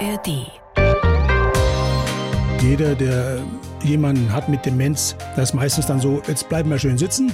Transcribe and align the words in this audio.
ARD. 0.00 0.46
Jeder, 2.62 2.94
der 2.94 3.42
jemanden 3.82 4.32
hat 4.32 4.48
mit 4.48 4.64
Demenz, 4.64 5.14
das 5.36 5.50
ist 5.50 5.54
meistens 5.54 5.86
dann 5.86 6.00
so, 6.00 6.22
jetzt 6.26 6.48
bleiben 6.48 6.70
wir 6.70 6.78
schön 6.78 6.96
sitzen, 6.96 7.32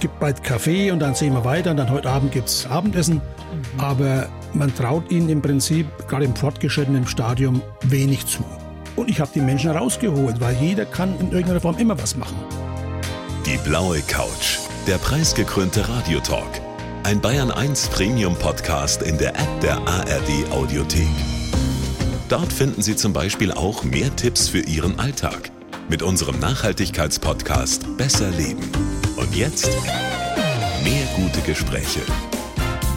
gibt 0.00 0.18
bald 0.18 0.42
Kaffee 0.42 0.90
und 0.90 1.00
dann 1.00 1.14
sehen 1.14 1.32
wir 1.34 1.44
weiter 1.44 1.70
und 1.70 1.76
dann 1.76 1.90
heute 1.90 2.10
Abend 2.10 2.32
gibt 2.32 2.48
es 2.48 2.66
Abendessen. 2.66 3.16
Mhm. 3.16 3.80
Aber 3.80 4.28
man 4.52 4.74
traut 4.74 5.10
ihnen 5.10 5.28
im 5.28 5.42
Prinzip, 5.42 5.86
gerade 6.08 6.24
im 6.24 6.34
fortgeschrittenen 6.34 7.06
Stadium, 7.06 7.62
wenig 7.82 8.26
zu. 8.26 8.44
Und 8.96 9.08
ich 9.08 9.20
habe 9.20 9.30
die 9.34 9.40
Menschen 9.40 9.70
rausgeholt, 9.70 10.40
weil 10.40 10.56
jeder 10.56 10.86
kann 10.86 11.18
in 11.20 11.30
irgendeiner 11.30 11.60
Form 11.60 11.78
immer 11.78 12.00
was 12.00 12.16
machen. 12.16 12.36
Die 13.46 13.58
blaue 13.58 14.00
Couch, 14.02 14.58
der 14.88 14.98
preisgekrönte 14.98 15.88
Radiotalk. 15.88 16.60
Ein 17.04 17.20
Bayern 17.20 17.52
1 17.52 17.88
Premium 17.88 18.34
Podcast 18.34 19.02
in 19.02 19.18
der 19.18 19.30
App 19.36 19.60
der 19.62 19.76
ARD 19.86 20.50
Audiothek. 20.50 21.37
Dort 22.28 22.52
finden 22.52 22.82
Sie 22.82 22.94
zum 22.94 23.14
Beispiel 23.14 23.52
auch 23.52 23.84
mehr 23.84 24.14
Tipps 24.14 24.50
für 24.50 24.60
Ihren 24.60 25.00
Alltag 25.00 25.50
mit 25.88 26.02
unserem 26.02 26.38
Nachhaltigkeitspodcast 26.38 27.96
Besser 27.96 28.28
Leben. 28.28 28.70
Und 29.16 29.34
jetzt 29.34 29.70
mehr 30.84 31.06
gute 31.16 31.40
Gespräche. 31.40 32.00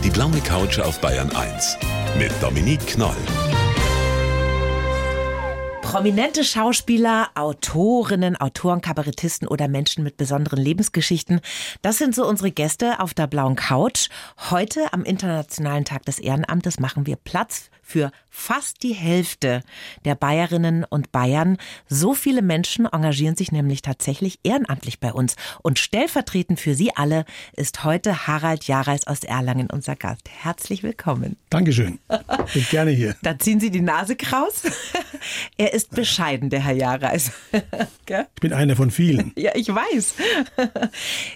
Die 0.04 0.09
blaue 0.09 0.41
Couch 0.41 0.80
auf 0.80 0.99
Bayern 0.99 1.31
1 1.34 1.77
mit 2.20 2.30
Dominique 2.41 2.85
Knoll. 2.88 3.16
Prominente 5.82 6.43
Schauspieler, 6.43 7.29
Autorinnen, 7.35 8.35
Autoren, 8.35 8.82
Kabarettisten 8.82 9.48
oder 9.48 9.70
Menschen 9.70 10.04
mit 10.04 10.18
besonderen 10.18 10.59
Lebensgeschichten. 10.59 11.40
Das 11.82 11.98
sind 11.98 12.16
so 12.16 12.27
unsere 12.27 12.52
Gäste 12.52 12.99
auf 12.99 13.13
der 13.13 13.27
blauen 13.27 13.55
Couch. 13.55 14.09
Heute 14.49 14.91
am 14.91 15.04
Internationalen 15.04 15.85
Tag 15.85 16.05
des 16.05 16.20
Ehrenamtes 16.20 16.82
machen 16.82 17.07
wir 17.07 17.16
Platz 17.16 17.70
für 17.91 18.12
fast 18.30 18.81
die 18.81 18.94
Hälfte 18.94 19.62
der 20.05 20.15
Bayerinnen 20.15 20.85
und 20.85 21.12
Bayern. 21.12 21.57
So 21.88 22.13
viele 22.13 22.41
Menschen 22.41 22.85
engagieren 22.85 23.35
sich 23.35 23.52
nämlich 23.52 23.82
tatsächlich 23.82 24.40
ehrenamtlich 24.43 24.99
bei 24.99 25.12
uns. 25.12 25.35
Und 25.62 25.77
stellvertretend 25.77 26.60
für 26.60 26.74
Sie 26.74 26.96
alle 26.96 27.26
ist 27.54 27.84
heute 27.84 28.26
Harald 28.27 28.63
Jareis 28.63 29.05
aus 29.05 29.24
Erlangen 29.24 29.70
unser 29.70 29.98
Gast. 29.98 30.30
Herzlich 30.30 30.82
willkommen. 30.82 31.35
Dankeschön. 31.49 31.99
Bin 32.54 32.65
gerne 32.71 32.91
hier. 32.91 33.15
da 33.21 33.38
ziehen 33.38 33.60
Sie 33.60 33.70
die 33.70 33.82
Nase 33.82 34.15
kraus. 34.15 34.63
er 35.58 35.74
ist 35.74 35.91
bescheiden, 35.91 36.49
der 36.49 36.62
Herr 36.62 36.74
Jareis. 36.74 37.32
ich 37.52 38.41
bin 38.41 38.54
einer 38.54 38.76
von 38.76 38.90
vielen. 38.90 39.34
Ja, 39.41 39.52
ich 39.55 39.74
weiß. 39.74 40.13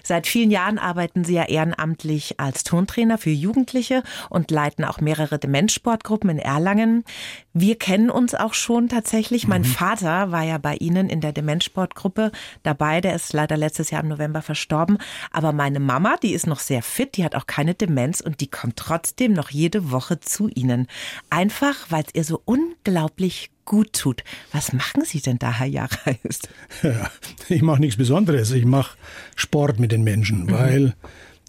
Seit 0.04 0.28
vielen 0.28 0.52
Jahren 0.52 0.78
arbeiten 0.78 1.24
Sie 1.24 1.34
ja 1.34 1.44
ehrenamtlich 1.44 2.38
als 2.38 2.62
Tontrainer 2.62 3.18
für 3.18 3.30
Jugendliche 3.30 4.04
und 4.30 4.52
leiten 4.52 4.84
auch 4.84 5.00
mehrere 5.00 5.40
Demenzsportgruppen 5.40 6.30
in 6.30 6.38
Erlangen. 6.46 7.04
Wir 7.52 7.76
kennen 7.76 8.08
uns 8.08 8.34
auch 8.34 8.54
schon 8.54 8.88
tatsächlich. 8.88 9.46
Mein 9.48 9.62
mhm. 9.62 9.66
Vater 9.66 10.30
war 10.30 10.42
ja 10.42 10.58
bei 10.58 10.76
Ihnen 10.76 11.08
in 11.08 11.20
der 11.20 11.32
Demenzsportgruppe 11.32 12.32
dabei. 12.62 13.00
Der 13.00 13.14
ist 13.14 13.32
leider 13.32 13.56
letztes 13.56 13.90
Jahr 13.90 14.02
im 14.02 14.08
November 14.08 14.42
verstorben. 14.42 14.98
Aber 15.32 15.52
meine 15.52 15.80
Mama, 15.80 16.16
die 16.22 16.32
ist 16.32 16.46
noch 16.46 16.60
sehr 16.60 16.82
fit, 16.82 17.16
die 17.16 17.24
hat 17.24 17.34
auch 17.34 17.46
keine 17.46 17.74
Demenz 17.74 18.20
und 18.20 18.40
die 18.40 18.46
kommt 18.46 18.76
trotzdem 18.76 19.32
noch 19.32 19.50
jede 19.50 19.90
Woche 19.90 20.20
zu 20.20 20.48
Ihnen. 20.48 20.86
Einfach, 21.28 21.74
weil 21.90 22.04
es 22.06 22.14
ihr 22.14 22.24
so 22.24 22.40
unglaublich 22.44 23.50
gut 23.64 23.92
tut. 23.92 24.22
Was 24.52 24.72
machen 24.72 25.04
Sie 25.04 25.20
denn 25.20 25.38
da, 25.38 25.52
Herr 25.52 25.66
Jareis? 25.66 26.40
Ja, 26.82 27.10
ich 27.48 27.62
mache 27.62 27.80
nichts 27.80 27.96
Besonderes. 27.96 28.52
Ich 28.52 28.64
mache 28.64 28.96
Sport 29.34 29.80
mit 29.80 29.90
den 29.92 30.04
Menschen, 30.04 30.44
mhm. 30.44 30.50
weil 30.52 30.94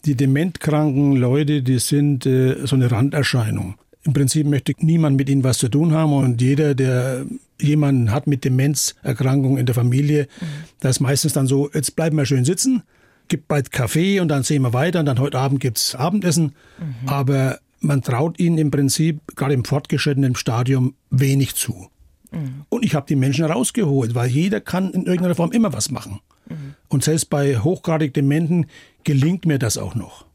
die 0.05 0.15
dementkranken 0.15 1.15
Leute, 1.15 1.61
die 1.61 1.79
sind 1.79 2.25
äh, 2.25 2.65
so 2.65 2.75
eine 2.75 2.91
Randerscheinung. 2.91 3.75
Im 4.07 4.13
Prinzip 4.13 4.47
möchte 4.47 4.73
niemand 4.79 5.17
mit 5.17 5.27
ihnen 5.27 5.43
was 5.43 5.57
zu 5.57 5.67
tun 5.67 5.91
haben 5.91 6.13
und 6.13 6.41
jeder, 6.41 6.75
der 6.75 7.25
jemanden 7.61 8.11
hat 8.11 8.25
mit 8.25 8.45
Demenzerkrankung 8.45 9.57
in 9.57 9.65
der 9.65 9.75
Familie, 9.75 10.29
mhm. 10.39 10.45
das 10.79 10.95
ist 10.95 10.99
meistens 11.01 11.33
dann 11.33 11.45
so, 11.45 11.69
jetzt 11.73 11.93
bleiben 11.97 12.15
wir 12.15 12.25
schön 12.25 12.45
sitzen, 12.45 12.83
gibt 13.27 13.49
bald 13.49 13.73
Kaffee 13.73 14.21
und 14.21 14.29
dann 14.29 14.43
sehen 14.43 14.61
wir 14.61 14.71
weiter 14.71 15.01
und 15.01 15.07
dann 15.07 15.19
heute 15.19 15.37
Abend 15.37 15.59
gibt 15.59 15.77
es 15.77 15.93
Abendessen. 15.93 16.53
Mhm. 16.79 17.09
Aber 17.09 17.59
man 17.81 18.01
traut 18.01 18.39
ihnen 18.39 18.57
im 18.57 18.71
Prinzip, 18.71 19.19
gerade 19.35 19.53
im 19.53 19.65
fortgeschrittenen 19.65 20.35
Stadium, 20.35 20.95
wenig 21.09 21.55
zu. 21.55 21.89
Mhm. 22.31 22.63
Und 22.69 22.85
ich 22.85 22.95
habe 22.95 23.07
die 23.09 23.17
Menschen 23.17 23.43
rausgeholt, 23.43 24.15
weil 24.15 24.29
jeder 24.29 24.61
kann 24.61 24.91
in 24.91 25.05
irgendeiner 25.05 25.35
Form 25.35 25.51
immer 25.51 25.73
was 25.73 25.91
machen. 25.91 26.21
Mhm. 26.47 26.75
Und 26.87 27.03
selbst 27.03 27.29
bei 27.29 27.59
hochgradig 27.59 28.13
Dementen 28.13 28.67
gelingt 29.03 29.45
mir 29.45 29.59
das 29.59 29.77
auch 29.77 29.95
noch. 29.95 30.25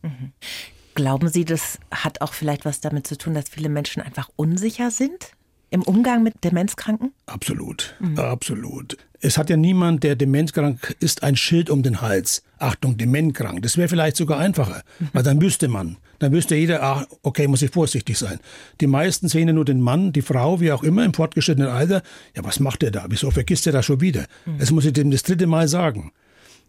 Glauben 0.95 1.29
Sie, 1.29 1.45
das 1.45 1.79
hat 1.91 2.21
auch 2.21 2.35
vielleicht 2.35 2.65
was 2.65 2.81
damit 2.81 3.07
zu 3.07 3.17
tun, 3.17 3.35
dass 3.35 3.49
viele 3.49 3.69
Menschen 3.69 4.03
einfach 4.03 4.29
unsicher 4.37 4.91
sind 4.91 5.33
im 5.73 5.83
Umgang 5.83 6.23
mit 6.23 6.45
Demenzkranken? 6.45 7.13
Absolut, 7.25 7.97
mhm. 7.99 8.19
absolut. 8.19 8.99
Es 9.21 9.39
hat 9.39 9.49
ja 9.49 9.57
niemand, 9.57 10.03
der 10.03 10.17
demenzkrank 10.17 10.97
ist, 11.01 11.23
ein 11.23 11.35
Schild 11.35 11.71
um 11.71 11.83
den 11.83 12.03
Hals. 12.03 12.43
Achtung, 12.59 12.99
dementkrank. 12.99 13.63
Das 13.63 13.79
wäre 13.79 13.89
vielleicht 13.89 14.17
sogar 14.17 14.39
einfacher, 14.39 14.83
mhm. 14.99 15.09
weil 15.15 15.23
dann 15.23 15.41
wüsste 15.41 15.69
man. 15.69 15.97
Dann 16.19 16.33
wüsste 16.33 16.57
jeder, 16.57 16.83
ah, 16.83 17.07
okay, 17.23 17.49
muss 17.49 17.63
ich 17.63 17.71
vorsichtig 17.71 18.19
sein. 18.19 18.39
Die 18.81 18.87
meisten 18.87 19.29
sehen 19.29 19.49
ja 19.49 19.55
nur 19.55 19.65
den 19.65 19.81
Mann, 19.81 20.13
die 20.13 20.23
Frau, 20.23 20.61
wie 20.61 20.73
auch 20.73 20.83
immer, 20.83 21.05
im 21.05 21.15
fortgeschrittenen 21.15 21.71
Alter. 21.71 22.03
Ja, 22.37 22.45
was 22.45 22.61
macht 22.61 22.83
der 22.83 22.91
da? 22.91 23.07
Wieso 23.09 23.31
vergisst 23.31 23.67
er 23.67 23.73
das 23.73 23.87
schon 23.87 24.03
wieder? 24.03 24.27
Mhm. 24.45 24.59
Das 24.59 24.71
muss 24.71 24.85
ich 24.85 24.93
dem 24.93 25.11
das 25.11 25.23
dritte 25.23 25.47
Mal 25.47 25.69
sagen. 25.69 26.13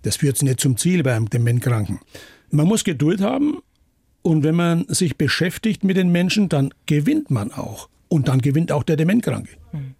Das 0.03 0.15
führt 0.17 0.41
nicht 0.41 0.61
zum 0.61 0.77
Ziel 0.77 1.03
beim 1.03 1.29
Dementkranken. 1.29 1.99
Man 2.51 2.67
muss 2.67 2.85
Geduld 2.85 3.19
haben 3.19 3.57
und 4.23 4.43
wenn 4.43 4.55
man 4.55 4.85
sich 4.87 5.17
beschäftigt 5.17 5.83
mit 5.83 5.97
den 5.97 6.11
Menschen, 6.11 6.49
dann 6.49 6.73
gewinnt 6.85 7.29
man 7.29 7.51
auch. 7.51 7.89
Und 8.07 8.27
dann 8.27 8.41
gewinnt 8.41 8.71
auch 8.71 8.83
der 8.83 8.95
Dementkranke. 8.95 9.51
Hm. 9.71 9.95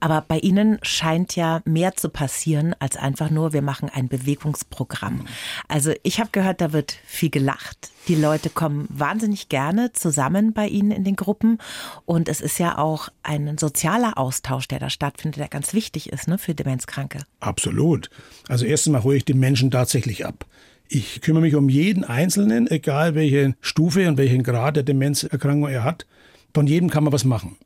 Aber 0.00 0.22
bei 0.26 0.38
Ihnen 0.38 0.78
scheint 0.82 1.36
ja 1.36 1.62
mehr 1.64 1.96
zu 1.96 2.10
passieren 2.10 2.74
als 2.78 2.96
einfach 2.96 3.30
nur, 3.30 3.52
wir 3.52 3.62
machen 3.62 3.88
ein 3.88 4.08
Bewegungsprogramm. 4.08 5.26
Also 5.66 5.92
ich 6.02 6.20
habe 6.20 6.28
gehört, 6.32 6.60
da 6.60 6.72
wird 6.72 6.92
viel 7.06 7.30
gelacht. 7.30 7.90
Die 8.08 8.14
Leute 8.14 8.50
kommen 8.50 8.86
wahnsinnig 8.90 9.48
gerne 9.48 9.92
zusammen 9.92 10.52
bei 10.52 10.68
Ihnen 10.68 10.90
in 10.90 11.04
den 11.04 11.16
Gruppen. 11.16 11.58
Und 12.04 12.28
es 12.28 12.40
ist 12.40 12.58
ja 12.58 12.78
auch 12.78 13.08
ein 13.22 13.58
sozialer 13.58 14.18
Austausch, 14.18 14.68
der 14.68 14.78
da 14.78 14.90
stattfindet, 14.90 15.40
der 15.40 15.48
ganz 15.48 15.72
wichtig 15.72 16.12
ist 16.12 16.28
ne, 16.28 16.38
für 16.38 16.54
Demenzkranke. 16.54 17.20
Absolut. 17.40 18.10
Also 18.48 18.64
erstens 18.64 18.92
mal 18.92 19.02
hole 19.02 19.16
ich 19.16 19.24
die 19.24 19.34
Menschen 19.34 19.70
tatsächlich 19.70 20.26
ab. 20.26 20.46
Ich 20.88 21.20
kümmere 21.20 21.42
mich 21.42 21.54
um 21.54 21.68
jeden 21.68 22.04
Einzelnen, 22.04 22.70
egal 22.70 23.14
welche 23.14 23.54
Stufe 23.60 24.08
und 24.08 24.18
welchen 24.18 24.42
Grad 24.42 24.76
der 24.76 24.82
Demenzerkrankung 24.82 25.68
er 25.68 25.84
hat. 25.84 26.06
Von 26.54 26.66
jedem 26.66 26.90
kann 26.90 27.04
man 27.04 27.12
was 27.12 27.24
machen. 27.24 27.56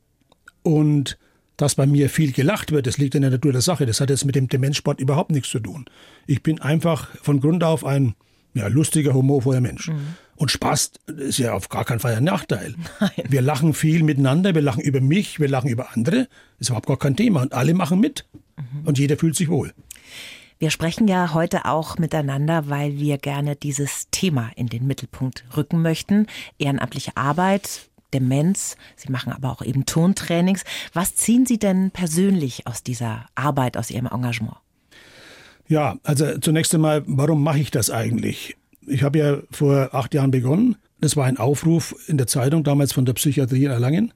Und 0.63 1.17
dass 1.57 1.75
bei 1.75 1.85
mir 1.85 2.09
viel 2.09 2.31
gelacht 2.31 2.71
wird, 2.71 2.87
das 2.87 2.97
liegt 2.97 3.15
in 3.15 3.21
der 3.21 3.31
Natur 3.31 3.51
der 3.51 3.61
Sache. 3.61 3.85
Das 3.85 4.01
hat 4.01 4.09
jetzt 4.09 4.25
mit 4.25 4.35
dem 4.35 4.47
Demenzsport 4.47 4.99
überhaupt 4.99 5.31
nichts 5.31 5.49
zu 5.49 5.59
tun. 5.59 5.85
Ich 6.25 6.41
bin 6.41 6.59
einfach 6.59 7.09
von 7.21 7.39
Grund 7.39 7.63
auf 7.63 7.85
ein 7.85 8.15
ja, 8.53 8.67
lustiger, 8.67 9.13
humorvoller 9.13 9.61
Mensch. 9.61 9.89
Mhm. 9.89 10.15
Und 10.35 10.49
Spaß 10.49 10.93
ist 11.17 11.37
ja 11.37 11.53
auf 11.53 11.69
gar 11.69 11.85
keinen 11.85 11.99
Fall 11.99 12.15
ein 12.15 12.23
Nachteil. 12.23 12.75
Nein. 12.99 13.11
Wir 13.29 13.41
lachen 13.41 13.73
viel 13.73 14.03
miteinander, 14.03 14.55
wir 14.55 14.61
lachen 14.61 14.81
über 14.81 14.99
mich, 14.99 15.39
wir 15.39 15.47
lachen 15.47 15.69
über 15.69 15.93
andere. 15.93 16.27
Das 16.57 16.61
ist 16.61 16.69
überhaupt 16.69 16.87
gar 16.87 16.97
kein 16.97 17.15
Thema. 17.15 17.43
Und 17.43 17.53
alle 17.53 17.73
machen 17.73 17.99
mit. 17.99 18.25
Mhm. 18.57 18.87
Und 18.87 18.97
jeder 18.97 19.17
fühlt 19.17 19.35
sich 19.35 19.49
wohl. 19.49 19.71
Wir 20.61 20.69
sprechen 20.69 21.07
ja 21.07 21.33
heute 21.33 21.65
auch 21.65 21.97
miteinander, 21.97 22.69
weil 22.69 22.99
wir 22.99 23.17
gerne 23.17 23.55
dieses 23.55 24.11
Thema 24.11 24.51
in 24.55 24.67
den 24.67 24.85
Mittelpunkt 24.85 25.43
rücken 25.57 25.81
möchten. 25.81 26.27
Ehrenamtliche 26.59 27.17
Arbeit, 27.17 27.89
Demenz. 28.13 28.77
Sie 28.95 29.11
machen 29.11 29.33
aber 29.33 29.51
auch 29.51 29.63
eben 29.63 29.87
Tontrainings. 29.87 30.63
Was 30.93 31.15
ziehen 31.15 31.47
Sie 31.47 31.57
denn 31.57 31.89
persönlich 31.89 32.67
aus 32.67 32.83
dieser 32.83 33.25
Arbeit, 33.33 33.75
aus 33.75 33.89
Ihrem 33.89 34.05
Engagement? 34.05 34.57
Ja, 35.67 35.97
also 36.03 36.37
zunächst 36.37 36.75
einmal, 36.75 37.01
warum 37.07 37.41
mache 37.41 37.57
ich 37.57 37.71
das 37.71 37.89
eigentlich? 37.89 38.55
Ich 38.85 39.01
habe 39.01 39.17
ja 39.17 39.37
vor 39.49 39.95
acht 39.95 40.13
Jahren 40.13 40.29
begonnen. 40.29 40.75
Das 40.99 41.17
war 41.17 41.25
ein 41.25 41.37
Aufruf 41.37 41.95
in 42.05 42.17
der 42.17 42.27
Zeitung, 42.27 42.63
damals 42.63 42.93
von 42.93 43.05
der 43.05 43.13
Psychiatrie 43.13 43.65
in 43.65 43.71
Erlangen. 43.71 44.13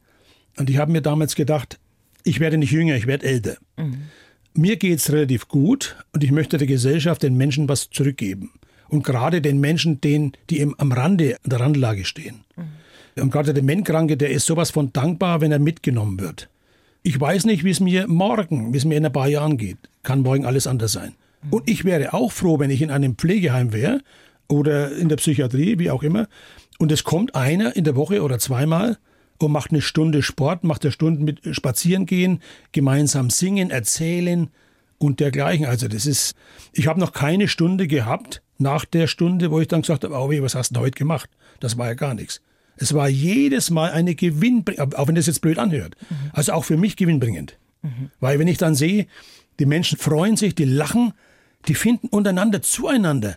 Und 0.58 0.70
ich 0.70 0.78
habe 0.78 0.92
mir 0.92 1.02
damals 1.02 1.34
gedacht, 1.34 1.80
ich 2.24 2.40
werde 2.40 2.60
nicht 2.60 2.72
jünger, 2.72 2.96
ich 2.96 3.08
werde 3.08 3.26
älter. 3.26 3.58
Mhm 3.78 4.04
mir 4.58 4.78
geht 4.78 5.00
es 5.00 5.12
relativ 5.12 5.48
gut 5.48 5.96
und 6.14 6.24
ich 6.24 6.32
möchte 6.32 6.58
der 6.58 6.68
Gesellschaft, 6.68 7.24
den 7.24 7.36
Menschen 7.36 7.70
was 7.70 7.90
zurückgeben. 7.90 8.52
Und 8.88 9.04
gerade 9.04 9.42
den 9.42 9.60
Menschen, 9.60 10.00
denen, 10.02 10.34
die 10.50 10.60
eben 10.60 10.76
am 10.78 10.92
Rande, 10.92 11.38
an 11.44 11.50
der 11.50 11.60
Randlage 11.60 12.06
stehen. 12.06 12.44
Mhm. 12.56 13.24
Und 13.24 13.32
gerade 13.32 13.54
der 13.54 13.56
Dementkranke, 13.56 14.18
der 14.18 14.30
ist 14.30 14.46
sowas 14.46 14.72
von 14.72 14.92
dankbar, 14.94 15.42
wenn 15.42 15.52
er 15.52 15.60
mitgenommen 15.60 16.20
wird. 16.20 16.50
Ich 17.02 17.20
weiß 17.20 17.46
nicht, 17.46 17.64
wie 17.64 17.72
es 17.72 17.80
mir 17.80 18.08
morgen, 18.08 18.74
wie 18.74 18.78
es 18.78 18.86
mir 18.86 18.98
in 18.98 19.06
ein 19.06 19.12
paar 19.12 19.28
Jahren 19.28 19.58
geht. 19.58 19.78
Kann 20.04 20.22
morgen 20.22 20.46
alles 20.46 20.68
anders 20.68 20.92
sein. 20.92 21.16
Mhm. 21.44 21.54
Und 21.54 21.70
ich 21.70 21.86
wäre 21.86 22.14
auch 22.14 22.32
froh, 22.32 22.60
wenn 22.60 22.72
ich 22.72 22.82
in 22.82 22.92
einem 22.92 23.16
Pflegeheim 23.16 23.74
wäre 23.74 24.02
oder 24.48 24.96
in 24.96 25.10
der 25.10 25.18
Psychiatrie, 25.18 25.80
wie 25.80 25.92
auch 25.92 26.04
immer. 26.04 26.28
Und 26.78 26.92
es 26.92 27.04
kommt 27.04 27.36
einer 27.36 27.76
in 27.76 27.84
der 27.84 27.96
Woche 27.96 28.22
oder 28.22 28.38
zweimal 28.38 28.98
und 29.40 29.52
macht 29.52 29.72
eine 29.72 29.82
Stunde 29.82 30.22
Sport, 30.22 30.64
macht 30.64 30.84
eine 30.84 30.92
Stunde 30.92 31.24
mit 31.24 31.56
Spazieren 31.56 32.06
gehen, 32.06 32.42
gemeinsam 32.72 33.30
singen, 33.30 33.70
erzählen 33.70 34.50
und 34.98 35.20
dergleichen. 35.20 35.66
Also 35.66 35.88
das 35.88 36.06
ist, 36.06 36.36
ich 36.74 36.88
habe 36.88 37.00
noch 37.00 37.12
keine 37.12 37.48
Stunde 37.48 37.88
gehabt 37.88 38.42
nach 38.58 38.86
der 38.86 39.08
Stunde, 39.08 39.52
wo 39.52 39.60
ich 39.60 39.68
dann 39.68 39.82
gesagt 39.82 40.04
habe, 40.04 40.16
oh, 40.16 40.30
was 40.42 40.56
hast 40.56 40.76
du 40.76 40.80
heute 40.80 40.98
gemacht? 40.98 41.30
Das 41.60 41.78
war 41.78 41.88
ja 41.88 41.94
gar 41.94 42.14
nichts. 42.14 42.42
Es 42.78 42.94
war 42.94 43.08
jedes 43.08 43.70
Mal 43.70 43.92
eine 43.92 44.16
gewinnbringend, 44.16 44.96
auch 44.98 45.08
wenn 45.08 45.16
das 45.16 45.28
jetzt 45.28 45.42
blöd 45.42 45.60
anhört. 45.60 45.96
Mhm. 46.10 46.16
Also 46.34 46.54
auch 46.54 46.66
für 46.66 46.78
mich 46.78 46.96
gewinnbringend. 46.96 47.58
Mhm. 47.82 48.12
Weil 48.20 48.40
wenn 48.40 48.48
ich 48.48 48.58
dann 48.58 48.76
sehe, 48.76 49.08
die 49.60 49.66
Menschen 49.66 49.98
freuen 49.98 50.36
sich, 50.36 50.56
die 50.56 50.66
lachen, 50.66 51.14
die 51.68 51.76
finden 51.76 52.08
untereinander 52.08 52.62
zueinander. 52.62 53.36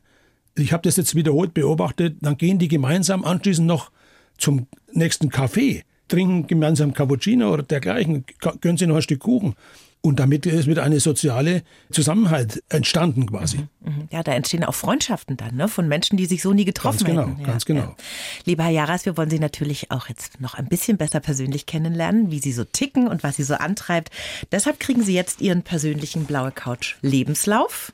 Ich 0.57 0.73
habe 0.73 0.83
das 0.83 0.97
jetzt 0.97 1.15
wiederholt 1.15 1.55
beobachtet, 1.55 2.17
dann 2.21 2.37
gehen 2.37 2.59
die 2.59 2.69
gemeinsam 2.69 3.25
anschließend 3.25 3.67
noch 3.67 3.93
zum 4.39 4.67
nächsten 4.93 5.31
Café, 5.31 5.83
trinken 6.09 6.47
gemeinsam 6.47 6.95
Cappuccino 6.95 7.53
oder 7.53 7.63
dergleichen, 7.63 8.25
gönnen 8.61 8.79
sich 8.79 8.89
noch 8.89 8.97
ein 8.97 9.03
Stück 9.03 9.21
Kuchen. 9.21 9.55
Und 10.01 10.21
damit 10.21 10.47
ist 10.47 10.69
wieder 10.69 10.85
eine 10.85 11.01
soziale 11.01 11.63
Zusammenhalt 11.91 12.63
entstanden 12.69 13.27
quasi. 13.27 13.59
Mhm, 13.59 13.67
mhm. 13.81 14.09
Ja, 14.13 14.23
da 14.23 14.33
entstehen 14.33 14.63
auch 14.63 14.75
Freundschaften 14.75 15.37
dann, 15.37 15.57
ne? 15.57 15.67
Von 15.67 15.89
Menschen, 15.89 16.17
die 16.17 16.27
sich 16.27 16.41
so 16.41 16.53
nie 16.53 16.65
getroffen 16.65 17.05
ganz 17.05 17.11
genau, 17.11 17.29
hätten. 17.29 17.41
Ja, 17.41 17.47
ganz 17.47 17.65
genau. 17.65 17.81
Ja. 17.81 17.97
Lieber 18.45 18.63
Herr 18.63 18.71
Jaras, 18.71 19.07
wir 19.07 19.17
wollen 19.17 19.29
Sie 19.29 19.41
natürlich 19.41 19.91
auch 19.91 20.09
jetzt 20.09 20.41
noch 20.41 20.55
ein 20.55 20.67
bisschen 20.67 20.99
besser 20.99 21.19
persönlich 21.19 21.67
kennenlernen, 21.67 22.31
wie 22.31 22.39
Sie 22.39 22.53
so 22.53 22.63
ticken 22.63 23.09
und 23.09 23.25
was 23.25 23.37
Sie 23.37 23.43
so 23.43 23.55
antreibt. 23.55 24.11
Deshalb 24.53 24.79
kriegen 24.79 25.03
Sie 25.03 25.15
jetzt 25.15 25.41
Ihren 25.41 25.63
persönlichen 25.63 26.27
Blaue 26.27 26.53
Couch 26.53 26.95
Lebenslauf. 27.03 27.93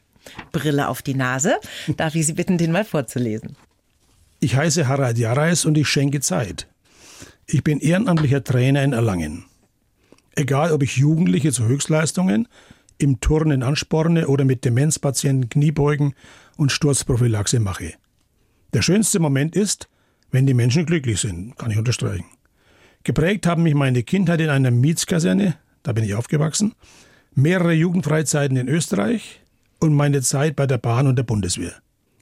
Brille 0.53 0.89
auf 0.89 1.01
die 1.01 1.15
Nase. 1.15 1.57
Darf 1.97 2.15
ich 2.15 2.27
Sie 2.27 2.35
bitten, 2.35 2.59
den 2.59 2.71
mal 2.71 2.85
vorzulesen? 2.85 3.57
Ich 4.41 4.57
heiße 4.57 4.89
Harald 4.89 5.17
Jarais 5.17 5.65
und 5.65 5.79
ich 5.79 5.89
schenke 5.89 6.21
Zeit. 6.21 6.67
Ich 7.47 7.63
bin 7.63 7.81
ehrenamtlicher 7.81 8.43
Trainer 8.43 8.83
in 8.83 8.93
Erlangen. 8.93 9.45
Egal, 10.35 10.73
ob 10.73 10.83
ich 10.83 10.97
Jugendliche 10.97 11.53
zu 11.53 11.67
Höchstleistungen 11.67 12.49
im 12.99 13.21
Turnen 13.21 13.63
ansporne 13.63 14.29
oder 14.29 14.45
mit 14.45 14.65
Demenzpatienten 14.65 15.51
Kniebeugen 15.51 16.15
und 16.57 16.73
Sturzprophylaxe 16.73 17.61
mache. 17.61 17.95
Der 18.73 18.83
schönste 18.83 19.21
Moment 19.21 19.57
ist, 19.57 19.89
wenn 20.31 20.47
die 20.47 20.55
Menschen 20.55 20.87
glücklich 20.87 21.21
sind, 21.21 21.57
kann 21.59 21.71
ich 21.71 21.79
unterstreichen. 21.79 22.25
Geprägt 23.05 23.47
haben 23.47 23.63
mich 23.63 23.75
meine 23.75 24.03
Kindheit 24.03 24.41
in 24.41 24.49
einer 24.49 24.71
Mietskaserne, 24.71 25.57
da 25.83 25.93
bin 25.93 26.05
ich 26.05 26.15
aufgewachsen, 26.15 26.75
mehrere 27.35 27.75
Jugendfreizeiten 27.75 28.57
in 28.57 28.69
Österreich 28.69 29.43
und 29.81 29.95
meine 29.95 30.23
Zeit 30.23 30.57
bei 30.57 30.67
der 30.67 30.79
Bahn 30.79 31.07
und 31.07 31.17
der 31.17 31.25
Bundeswehr. 31.25 31.75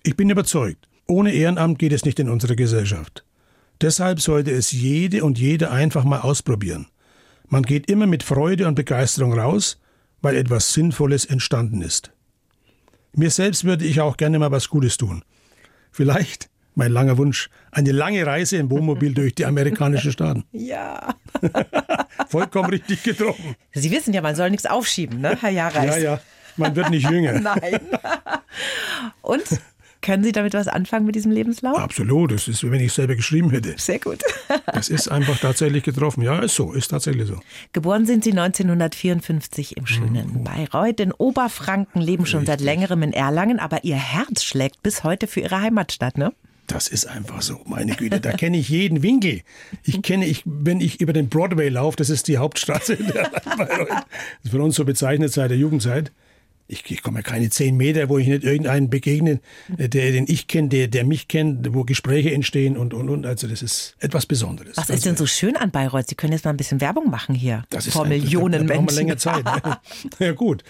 Ich 0.02 0.16
bin 0.16 0.30
überzeugt, 0.30 0.88
ohne 1.06 1.32
Ehrenamt 1.32 1.78
geht 1.78 1.92
es 1.92 2.04
nicht 2.04 2.18
in 2.18 2.28
unserer 2.28 2.56
Gesellschaft. 2.56 3.25
Deshalb 3.82 4.20
sollte 4.20 4.52
es 4.52 4.70
jede 4.70 5.25
und 5.25 5.40
jede 5.40 5.73
einfach 5.73 6.05
mal 6.05 6.20
ausprobieren. 6.20 6.87
Man 7.49 7.64
geht 7.64 7.90
immer 7.90 8.06
mit 8.06 8.23
Freude 8.23 8.69
und 8.69 8.76
Begeisterung 8.76 9.37
raus, 9.38 9.81
weil 10.20 10.37
etwas 10.37 10.73
Sinnvolles 10.73 11.25
entstanden 11.25 11.82
ist. 11.82 12.12
Mir 13.14 13.31
selbst 13.31 13.64
würde 13.64 13.84
ich 13.84 14.00
auch 14.00 14.17
gerne 14.17 14.38
mal 14.38 14.52
was 14.52 14.69
Gutes 14.69 14.96
tun. 14.96 15.25
Vielleicht, 15.90 16.49
mein 16.76 16.93
langer 16.93 17.19
Wunsch, 17.19 17.50
eine 17.73 17.93
lange 17.93 18.25
Reise 18.25 18.56
im 18.56 18.70
Wohnmobil 18.70 19.14
durch 19.14 19.34
die 19.34 19.44
amerikanischen 19.44 20.12
Staaten. 20.12 20.44
Ja. 20.52 21.17
Vollkommen 22.28 22.70
richtig 22.70 23.02
getroffen. 23.02 23.56
Sie 23.73 23.90
wissen 23.90 24.14
ja, 24.14 24.23
man 24.23 24.37
soll 24.37 24.50
nichts 24.50 24.64
aufschieben, 24.64 25.20
ne, 25.20 25.37
Herr 25.40 25.50
Jareis? 25.50 25.96
Ja, 25.96 25.99
ja. 25.99 26.20
Man 26.56 26.76
wird 26.76 26.90
nicht 26.90 27.11
jünger. 27.11 27.40
Nein. 27.40 27.81
Und 29.23 29.44
können 30.02 30.25
Sie 30.25 30.32
damit 30.32 30.52
was 30.52 30.69
anfangen 30.69 31.06
mit 31.06 31.14
diesem 31.14 31.32
Lebenslauf? 31.32 31.78
Absolut, 31.78 32.32
das 32.32 32.49
ist, 32.49 32.62
wie 32.62 32.70
wenn 32.70 32.81
ich 32.81 32.93
selber 32.93 33.14
geschrieben 33.14 33.50
hätte. 33.50 33.75
Sehr 33.78 33.99
gut. 33.99 34.19
das 34.66 34.88
ist 34.88 35.08
einfach 35.08 35.38
tatsächlich 35.38 35.84
getroffen. 35.84 36.22
Ja, 36.22 36.40
ist 36.40 36.56
so, 36.56 36.72
ist 36.72 36.88
tatsächlich 36.88 37.28
so. 37.28 37.38
Geboren 37.72 38.04
sind 38.04 38.25
Sie 38.25 38.32
1954 38.32 39.76
im 39.76 39.87
schönen 39.87 40.40
mhm. 40.40 40.44
Bayreuth. 40.44 41.00
In 41.00 41.12
Oberfranken 41.12 42.02
leben 42.02 42.26
schon 42.26 42.40
Richtig. 42.40 42.58
seit 42.58 42.60
längerem 42.60 43.02
in 43.02 43.12
Erlangen, 43.12 43.58
aber 43.58 43.84
Ihr 43.84 43.96
Herz 43.96 44.43
schlägt 44.43 44.82
bis 44.82 45.04
heute 45.04 45.26
für 45.26 45.40
Ihre 45.40 45.60
Heimatstadt, 45.60 46.19
ne? 46.19 46.32
Das 46.66 46.88
ist 46.88 47.06
einfach 47.06 47.43
so, 47.43 47.60
meine 47.66 47.94
Güte. 47.94 48.20
Da 48.20 48.32
kenne 48.32 48.56
ich 48.56 48.69
jeden 48.69 49.02
Winkel. 49.02 49.43
Ich 49.84 50.00
kenne, 50.02 50.26
ich, 50.26 50.43
wenn 50.44 50.81
ich 50.81 51.00
über 51.00 51.12
den 51.12 51.28
Broadway 51.28 51.69
laufe, 51.69 51.96
das 51.96 52.08
ist 52.08 52.28
die 52.28 52.38
Hauptstraße 52.38 52.94
in 52.94 53.06
der 53.12 53.31
Bayreuth. 53.56 53.88
Das 53.88 54.04
ist 54.44 54.50
für 54.50 54.62
uns 54.62 54.76
so 54.76 54.84
bezeichnet 54.84 55.32
seit 55.32 55.50
der 55.50 55.58
Jugendzeit 55.58 56.12
ich, 56.72 56.90
ich 56.90 57.02
komme 57.02 57.19
ja 57.19 57.22
keine 57.22 57.50
zehn 57.50 57.76
Meter, 57.76 58.08
wo 58.08 58.19
ich 58.19 58.26
nicht 58.26 58.42
irgendeinen 58.42 58.88
begegne, 58.88 59.40
äh, 59.76 59.88
der, 59.88 60.10
den 60.12 60.24
ich 60.26 60.46
kenne, 60.48 60.69
der, 60.69 60.88
der 60.88 61.04
mich 61.04 61.28
kennt, 61.28 61.74
wo 61.74 61.84
Gespräche 61.84 62.32
entstehen 62.32 62.76
und, 62.76 62.94
und, 62.94 63.08
und. 63.10 63.26
Also 63.26 63.46
das 63.46 63.62
ist 63.62 63.94
etwas 64.00 64.26
Besonderes. 64.26 64.76
Was 64.76 64.84
ist 64.84 64.90
also, 64.90 65.10
denn 65.10 65.16
so 65.16 65.26
schön 65.26 65.56
an 65.56 65.70
Bayreuth? 65.70 66.08
Sie 66.08 66.14
können 66.14 66.32
jetzt 66.32 66.44
mal 66.44 66.50
ein 66.50 66.56
bisschen 66.56 66.80
Werbung 66.80 67.10
machen 67.10 67.34
hier. 67.34 67.64
Das 67.70 67.86
ist 67.86 67.92
Vor 67.92 68.04
ein, 68.04 68.08
Millionen 68.08 68.66
da, 68.66 68.74
da 68.74 68.80
Menschen. 68.80 68.96
länger 68.96 69.19
Zeit. 69.19 69.44
Ne? 69.44 69.78
ja 70.19 70.32
gut. 70.32 70.64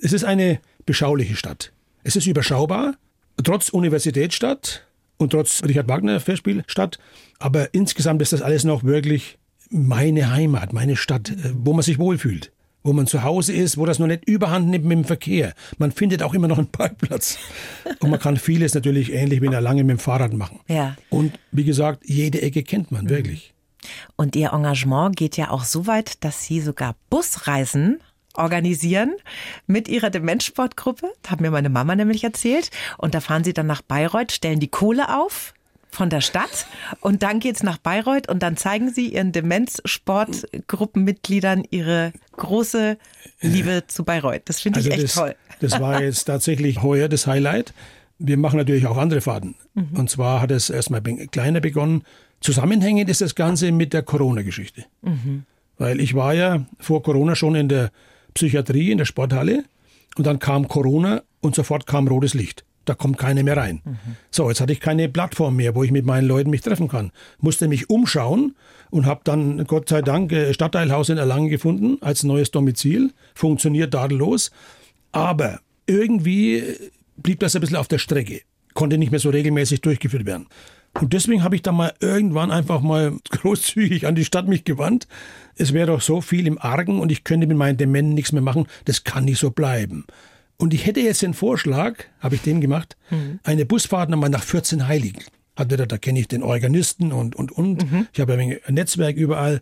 Es 0.00 0.12
ist 0.12 0.24
eine 0.24 0.60
beschauliche 0.86 1.36
Stadt. 1.36 1.72
Es 2.02 2.16
ist 2.16 2.26
überschaubar, 2.26 2.94
trotz 3.42 3.68
Universitätsstadt 3.68 4.86
und 5.18 5.30
trotz 5.30 5.62
Richard 5.62 5.88
Wagner 5.88 6.20
Festspielstadt. 6.20 6.98
Aber 7.38 7.72
insgesamt 7.74 8.22
ist 8.22 8.32
das 8.32 8.42
alles 8.42 8.64
noch 8.64 8.84
wirklich 8.84 9.38
meine 9.70 10.30
Heimat, 10.30 10.72
meine 10.72 10.96
Stadt, 10.96 11.30
äh, 11.30 11.52
wo 11.54 11.74
man 11.74 11.82
sich 11.82 11.98
wohlfühlt 11.98 12.50
wo 12.84 12.92
man 12.92 13.06
zu 13.06 13.22
Hause 13.22 13.52
ist, 13.52 13.78
wo 13.78 13.86
das 13.86 13.98
noch 13.98 14.06
nicht 14.06 14.28
überhand 14.28 14.68
nimmt 14.68 14.84
mit 14.84 14.98
dem 14.98 15.04
Verkehr. 15.04 15.54
Man 15.78 15.90
findet 15.90 16.22
auch 16.22 16.34
immer 16.34 16.46
noch 16.46 16.58
einen 16.58 16.68
Parkplatz. 16.70 17.38
Und 17.98 18.10
man 18.10 18.20
kann 18.20 18.36
vieles 18.36 18.74
natürlich 18.74 19.12
ähnlich 19.12 19.40
wie 19.40 19.46
in 19.46 19.52
der 19.52 19.62
Lange 19.62 19.82
mit 19.82 19.96
dem 19.96 19.98
Fahrrad 19.98 20.34
machen. 20.34 20.60
Ja. 20.68 20.94
Und 21.10 21.38
wie 21.50 21.64
gesagt, 21.64 22.04
jede 22.04 22.42
Ecke 22.42 22.62
kennt 22.62 22.92
man 22.92 23.08
wirklich. 23.08 23.54
Und 24.16 24.36
Ihr 24.36 24.52
Engagement 24.52 25.16
geht 25.16 25.36
ja 25.36 25.50
auch 25.50 25.64
so 25.64 25.86
weit, 25.86 26.22
dass 26.24 26.44
Sie 26.44 26.60
sogar 26.60 26.94
Busreisen 27.10 28.00
organisieren 28.34 29.14
mit 29.66 29.88
ihrer 29.88 30.10
Demenzsportgruppe. 30.10 31.12
Das 31.22 31.32
hat 31.32 31.40
mir 31.40 31.50
meine 31.50 31.70
Mama 31.70 31.94
nämlich 31.94 32.24
erzählt. 32.24 32.70
Und 32.98 33.14
da 33.14 33.20
fahren 33.20 33.44
sie 33.44 33.52
dann 33.52 33.66
nach 33.66 33.82
Bayreuth, 33.82 34.32
stellen 34.32 34.60
die 34.60 34.68
Kohle 34.68 35.16
auf, 35.16 35.54
von 35.94 36.10
der 36.10 36.20
Stadt 36.20 36.66
und 37.00 37.22
dann 37.22 37.40
geht's 37.40 37.62
nach 37.62 37.78
Bayreuth 37.78 38.28
und 38.28 38.42
dann 38.42 38.56
zeigen 38.56 38.92
sie 38.92 39.08
ihren 39.08 39.32
Demenzsportgruppenmitgliedern 39.32 41.64
ihre 41.70 42.12
große 42.36 42.98
Liebe 43.40 43.84
zu 43.86 44.04
Bayreuth. 44.04 44.42
Das 44.46 44.60
finde 44.60 44.80
ich 44.80 44.86
also 44.86 44.96
echt 44.96 45.04
das, 45.04 45.14
toll. 45.14 45.34
Das 45.60 45.80
war 45.80 46.02
jetzt 46.02 46.24
tatsächlich 46.24 46.82
heuer 46.82 47.08
das 47.08 47.26
Highlight. 47.26 47.72
Wir 48.18 48.36
machen 48.36 48.58
natürlich 48.58 48.86
auch 48.86 48.96
andere 48.96 49.20
Fahrten. 49.20 49.54
Mhm. 49.74 49.88
Und 49.94 50.10
zwar 50.10 50.40
hat 50.40 50.50
es 50.50 50.70
erstmal 50.70 51.02
kleiner 51.02 51.60
begonnen. 51.60 52.02
Zusammenhängend 52.40 53.08
ist 53.08 53.20
das 53.20 53.34
Ganze 53.34 53.72
mit 53.72 53.92
der 53.92 54.02
Corona-Geschichte. 54.02 54.84
Mhm. 55.02 55.44
Weil 55.78 56.00
ich 56.00 56.14
war 56.14 56.34
ja 56.34 56.66
vor 56.78 57.02
Corona 57.02 57.34
schon 57.34 57.54
in 57.54 57.68
der 57.68 57.90
Psychiatrie, 58.34 58.90
in 58.90 58.98
der 58.98 59.04
Sporthalle. 59.04 59.64
Und 60.16 60.26
dann 60.26 60.38
kam 60.38 60.68
Corona 60.68 61.22
und 61.40 61.54
sofort 61.54 61.86
kam 61.86 62.06
rotes 62.06 62.34
Licht. 62.34 62.64
Da 62.84 62.94
kommt 62.94 63.18
keiner 63.18 63.42
mehr 63.42 63.56
rein. 63.56 63.80
Mhm. 63.84 63.98
So, 64.30 64.48
jetzt 64.48 64.60
hatte 64.60 64.72
ich 64.72 64.80
keine 64.80 65.08
Plattform 65.08 65.56
mehr, 65.56 65.74
wo 65.74 65.84
ich 65.84 65.90
mit 65.90 66.04
meinen 66.04 66.26
Leuten 66.26 66.50
mich 66.50 66.60
treffen 66.60 66.88
kann. 66.88 67.12
Musste 67.38 67.68
mich 67.68 67.90
umschauen 67.90 68.54
und 68.90 69.06
habe 69.06 69.22
dann 69.24 69.64
Gott 69.66 69.88
sei 69.88 70.02
Dank 70.02 70.32
äh, 70.32 70.52
Stadtteilhaus 70.54 71.08
in 71.08 71.18
Erlangen 71.18 71.48
gefunden 71.48 71.98
als 72.00 72.22
neues 72.22 72.50
Domizil. 72.50 73.12
Funktioniert 73.34 73.92
tadellos. 73.92 74.50
Aber 75.12 75.60
irgendwie 75.86 76.62
blieb 77.16 77.40
das 77.40 77.54
ein 77.54 77.60
bisschen 77.60 77.76
auf 77.76 77.88
der 77.88 77.98
Strecke. 77.98 78.42
Konnte 78.74 78.98
nicht 78.98 79.10
mehr 79.10 79.20
so 79.20 79.30
regelmäßig 79.30 79.80
durchgeführt 79.80 80.26
werden. 80.26 80.46
Und 81.00 81.12
deswegen 81.12 81.42
habe 81.42 81.56
ich 81.56 81.62
dann 81.62 81.74
mal 81.74 81.92
irgendwann 82.00 82.50
einfach 82.50 82.80
mal 82.80 83.14
großzügig 83.30 84.06
an 84.06 84.14
die 84.14 84.24
Stadt 84.24 84.48
mich 84.48 84.64
gewandt. 84.64 85.08
Es 85.56 85.72
wäre 85.72 85.88
doch 85.88 86.00
so 86.00 86.20
viel 86.20 86.46
im 86.46 86.58
Argen 86.58 87.00
und 87.00 87.10
ich 87.10 87.24
könnte 87.24 87.46
mit 87.46 87.56
meinen 87.56 87.76
Dementen 87.76 88.14
nichts 88.14 88.32
mehr 88.32 88.42
machen. 88.42 88.66
Das 88.84 89.04
kann 89.04 89.24
nicht 89.24 89.38
so 89.38 89.50
bleiben. 89.50 90.04
Und 90.64 90.72
ich 90.72 90.86
hätte 90.86 91.00
jetzt 91.00 91.20
den 91.20 91.34
Vorschlag, 91.34 92.04
habe 92.20 92.36
ich 92.36 92.40
den 92.40 92.62
gemacht, 92.62 92.96
mhm. 93.10 93.38
eine 93.42 93.66
Busfahrt 93.66 94.08
nochmal 94.08 94.30
nach 94.30 94.42
14 94.42 94.88
Heiligen. 94.88 95.22
Hat 95.56 95.70
wieder, 95.70 95.86
da 95.86 95.98
kenne 95.98 96.18
ich 96.18 96.26
den 96.26 96.42
Organisten 96.42 97.12
und, 97.12 97.36
und, 97.36 97.52
und. 97.52 97.92
Mhm. 97.92 98.06
Ich 98.14 98.18
habe 98.18 98.32
ein 98.32 98.58
Netzwerk 98.70 99.14
überall. 99.14 99.60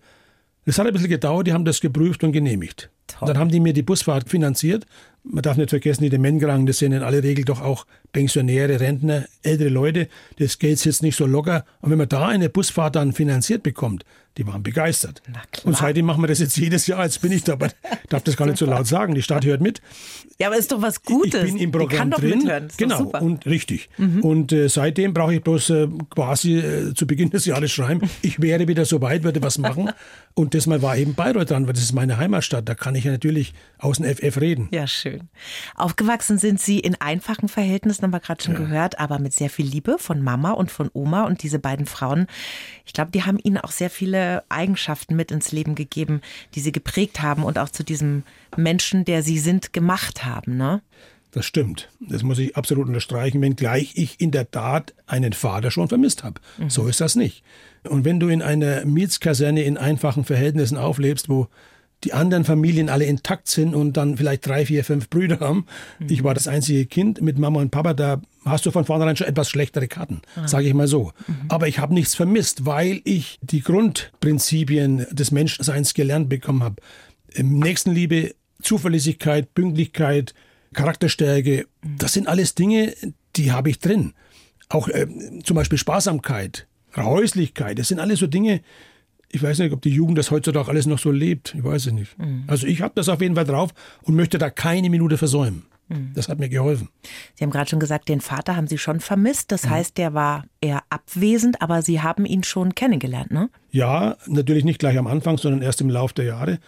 Das 0.64 0.78
hat 0.78 0.87
ein 0.87 0.92
bisschen 0.92 1.09
gedauert, 1.09 1.49
die 1.49 1.54
haben 1.54 1.64
das 1.64 1.80
geprüft 1.80 2.23
und 2.23 2.30
genehmigt. 2.30 2.88
Und 3.18 3.28
dann 3.28 3.37
haben 3.37 3.50
die 3.50 3.59
mir 3.59 3.73
die 3.73 3.82
Busfahrt 3.82 4.30
finanziert. 4.30 4.87
Man 5.25 5.43
darf 5.43 5.57
nicht 5.57 5.71
vergessen, 5.71 6.02
die 6.02 6.11
Dementkranken, 6.11 6.67
das 6.67 6.79
sind 6.79 6.93
in 6.93 7.02
aller 7.02 7.23
Regel 7.23 7.45
doch 7.45 7.61
auch 7.61 7.87
Pensionäre, 8.12 8.81
Rentner, 8.81 9.26
ältere 9.43 9.69
Leute. 9.69 10.09
Das 10.38 10.59
Geld 10.59 10.79
sitzt 10.79 11.02
nicht 11.02 11.17
so 11.17 11.26
locker. 11.26 11.64
Und 11.81 11.91
wenn 11.91 11.99
man 11.99 12.09
da 12.09 12.29
eine 12.29 12.49
Busfahrt 12.49 12.97
dann 12.97 13.12
finanziert 13.12 13.62
bekommt, 13.62 14.05
die 14.38 14.47
waren 14.47 14.62
begeistert. 14.62 15.23
Und 15.64 15.76
seitdem 15.76 16.07
machen 16.07 16.23
wir 16.23 16.26
das 16.26 16.38
jetzt 16.38 16.57
jedes 16.57 16.87
Jahr. 16.87 17.05
Jetzt 17.05 17.21
bin 17.21 17.33
ich 17.33 17.45
da, 17.45 17.52
aber 17.52 17.67
ich 17.67 17.73
darf 18.09 18.23
das 18.23 18.37
gar 18.37 18.47
nicht 18.47 18.57
so 18.57 18.64
laut 18.64 18.87
sagen. 18.87 19.14
Die 19.14 19.23
Stadt 19.23 19.45
hört 19.45 19.61
mit. 19.61 19.83
Ja, 20.38 20.47
aber 20.47 20.57
ist 20.57 20.73
doch 20.73 20.81
was 20.81 21.02
Gutes. 21.02 21.45
Ich 21.45 21.52
bin 21.52 21.59
im 21.59 21.71
Programm 21.71 22.11
drin. 22.11 22.50
Genau, 22.79 23.05
und 23.21 23.45
richtig. 23.45 23.91
Mhm. 23.99 24.21
Und 24.21 24.52
äh, 24.52 24.69
seitdem 24.69 25.12
brauche 25.12 25.35
ich 25.35 25.43
bloß 25.43 25.71
äh, 25.71 25.88
quasi 26.09 26.57
äh, 26.59 26.95
zu 26.95 27.07
Beginn 27.07 27.29
des 27.29 27.45
Jahres 27.45 27.71
schreiben, 27.73 28.09
ich 28.23 28.41
wäre 28.41 28.69
wieder 28.69 28.87
so 28.87 29.02
weit, 29.02 29.23
würde 29.23 29.43
was 29.43 29.59
machen. 29.59 29.91
und 30.35 30.55
das 30.55 30.67
mal 30.67 30.81
war 30.81 30.97
eben 30.97 31.14
Bayreuth 31.14 31.50
dran, 31.50 31.67
weil 31.67 31.75
das 31.75 31.83
ist 31.83 31.93
meine 31.93 32.17
Heimatstadt. 32.17 32.67
Da 32.67 32.75
kann 32.75 32.95
ich 32.95 33.05
ja 33.05 33.12
natürlich 33.12 33.52
aus 33.79 33.99
dem 33.99 34.07
FF 34.07 34.41
reden. 34.41 34.69
Ja, 34.73 34.87
schön. 34.87 35.12
Aufgewachsen 35.75 36.38
sind 36.38 36.61
Sie 36.61 36.78
in 36.78 37.00
einfachen 37.00 37.49
Verhältnissen, 37.49 38.02
haben 38.02 38.12
wir 38.12 38.21
gerade 38.21 38.42
schon 38.42 38.54
ja. 38.54 38.61
gehört, 38.61 38.99
aber 38.99 39.19
mit 39.19 39.33
sehr 39.33 39.50
viel 39.50 39.66
Liebe 39.66 39.97
von 39.99 40.23
Mama 40.23 40.52
und 40.52 40.71
von 40.71 40.90
Oma. 40.92 41.25
Und 41.25 41.42
diese 41.42 41.59
beiden 41.59 41.87
Frauen, 41.87 42.26
ich 42.87 42.92
glaube, 42.92 43.11
die 43.11 43.25
haben 43.25 43.38
Ihnen 43.42 43.59
auch 43.59 43.71
sehr 43.71 43.90
viele 43.90 44.45
Eigenschaften 44.49 45.16
mit 45.16 45.31
ins 45.31 45.52
Leben 45.52 45.75
gegeben, 45.75 46.21
die 46.54 46.61
Sie 46.61 46.73
geprägt 46.73 47.23
haben 47.23 47.45
und 47.45 47.59
auch 47.59 47.69
zu 47.69 47.85
diesem 47.85 48.25
Menschen, 48.57 49.04
der 49.04 49.23
Sie 49.23 49.38
sind, 49.38 49.73
gemacht 49.73 50.25
haben. 50.25 50.57
Ne? 50.57 50.83
Das 51.33 51.47
stimmt. 51.47 51.88
Das 51.99 52.23
muss 52.23 52.38
ich 52.38 52.57
absolut 52.57 52.87
unterstreichen, 52.87 53.40
wenngleich 53.40 53.92
ich 53.97 54.21
in 54.21 54.31
der 54.31 54.50
Tat 54.50 54.95
einen 55.07 55.33
Vater 55.33 55.71
schon 55.71 55.88
vermisst 55.88 56.25
habe. 56.25 56.40
Mhm. 56.59 56.69
So 56.69 56.87
ist 56.87 57.00
das 57.00 57.16
nicht. 57.16 57.42
Und 57.88 58.04
wenn 58.04 58.21
du 58.21 58.28
in 58.28 58.42
einer 58.42 58.85
Mietskaserne 58.85 59.62
in 59.62 59.78
einfachen 59.78 60.25
Verhältnissen 60.25 60.76
auflebst, 60.76 61.31
wo 61.31 61.49
die 62.04 62.12
anderen 62.12 62.44
Familien 62.44 62.88
alle 62.88 63.04
intakt 63.04 63.49
sind 63.49 63.75
und 63.75 63.97
dann 63.97 64.16
vielleicht 64.16 64.47
drei, 64.47 64.66
vier, 64.66 64.85
fünf 64.85 65.09
Brüder 65.09 65.40
haben. 65.40 65.66
Mhm. 65.99 66.06
Ich 66.11 66.25
war 66.25 66.35
das 66.35 66.49
einzige 66.49 66.87
Kind 66.87 67.21
mit 67.21 67.38
Mama 67.38 67.61
und 67.61 67.71
Papa, 67.71 67.94
da 67.94 68.21
hast 68.44 68.66
du 68.66 68.71
von 68.71 68.85
vornherein 68.85 69.16
schon 69.16 69.26
etwas 69.26 69.49
schlechtere 69.49 69.88
Karten, 69.88 70.23
ah. 70.37 70.49
sage 70.49 70.66
ich 70.66 70.75
mal 70.75 70.88
so. 70.88 71.12
Mhm. 71.26 71.35
Aber 71.49 71.68
ich 71.68 71.78
habe 71.78 71.94
nichts 71.94 72.14
vermisst, 72.14 72.66
weil 72.66 73.00
ich 73.04 73.38
die 73.42 73.61
Grundprinzipien 73.61 75.06
des 75.11 75.30
Menschseins 75.30 75.94
gelernt 75.94 76.28
bekommen 76.28 76.62
habe. 76.62 76.76
Nächstenliebe, 77.37 78.35
Zuverlässigkeit, 78.61 79.54
Pünktlichkeit, 79.54 80.35
Charakterstärke, 80.75 81.66
mhm. 81.82 81.99
das 81.99 82.14
sind 82.14 82.26
alles 82.26 82.54
Dinge, 82.54 82.94
die 83.37 83.52
habe 83.52 83.71
ich 83.71 83.78
drin. 83.78 84.14
Auch 84.68 84.88
äh, 84.88 85.06
zum 85.44 85.54
Beispiel 85.54 85.78
Sparsamkeit, 85.78 86.66
Häuslichkeit, 86.97 87.78
das 87.78 87.88
sind 87.88 88.00
alles 88.00 88.18
so 88.18 88.26
Dinge, 88.26 88.61
ich 89.33 89.43
weiß 89.43 89.59
nicht, 89.59 89.73
ob 89.73 89.81
die 89.83 89.91
Jugend 89.91 90.19
das 90.19 90.31
heutzutage 90.31 90.69
alles 90.69 90.87
noch 90.87 90.99
so 90.99 91.11
lebt. 91.11 91.55
Ich 91.57 91.65
weiß 91.65 91.87
es 91.87 91.93
nicht. 91.93 92.19
Mhm. 92.19 92.45
Also 92.47 92.67
ich 92.67 92.83
habe 92.83 92.93
das 92.95 93.09
auf 93.09 93.21
jeden 93.21 93.35
Fall 93.35 93.47
drauf 93.47 93.71
und 94.03 94.15
möchte 94.15 94.39
da 94.39 94.51
keine 94.51 94.91
Minute 94.91 95.17
versäumen. 95.17 95.65
Mhm. 95.89 96.12
Das 96.15 96.29
hat 96.29 96.39
mir 96.39 96.51
geholfen. 96.51 96.91
Sie 97.35 97.43
haben 97.43 97.51
gerade 97.51 97.69
schon 97.69 97.81
gesagt, 97.81 98.09
den 98.09 98.21
Vater 98.21 98.57
haben 98.57 98.67
Sie 98.67 98.79
schon 98.79 99.01
vermisst. 99.01 99.51
Das 99.51 99.65
mhm. 99.65 99.71
heißt, 99.71 99.99
der 99.99 100.12
war 100.12 100.45
eher 100.61 100.83
abwesend, 100.91 101.62
aber 101.62 101.81
Sie 101.81 102.03
haben 102.03 102.27
ihn 102.27 102.45
schon 102.45 102.75
kennengelernt, 102.75 103.31
ne? 103.31 103.49
Ja, 103.71 104.17
natürlich 104.27 104.65
nicht 104.65 104.79
gleich 104.79 104.99
am 104.99 105.07
Anfang, 105.07 105.39
sondern 105.39 105.62
erst 105.62 105.81
im 105.81 105.89
Laufe 105.89 106.15
der 106.15 106.27
Jahre 106.27 106.59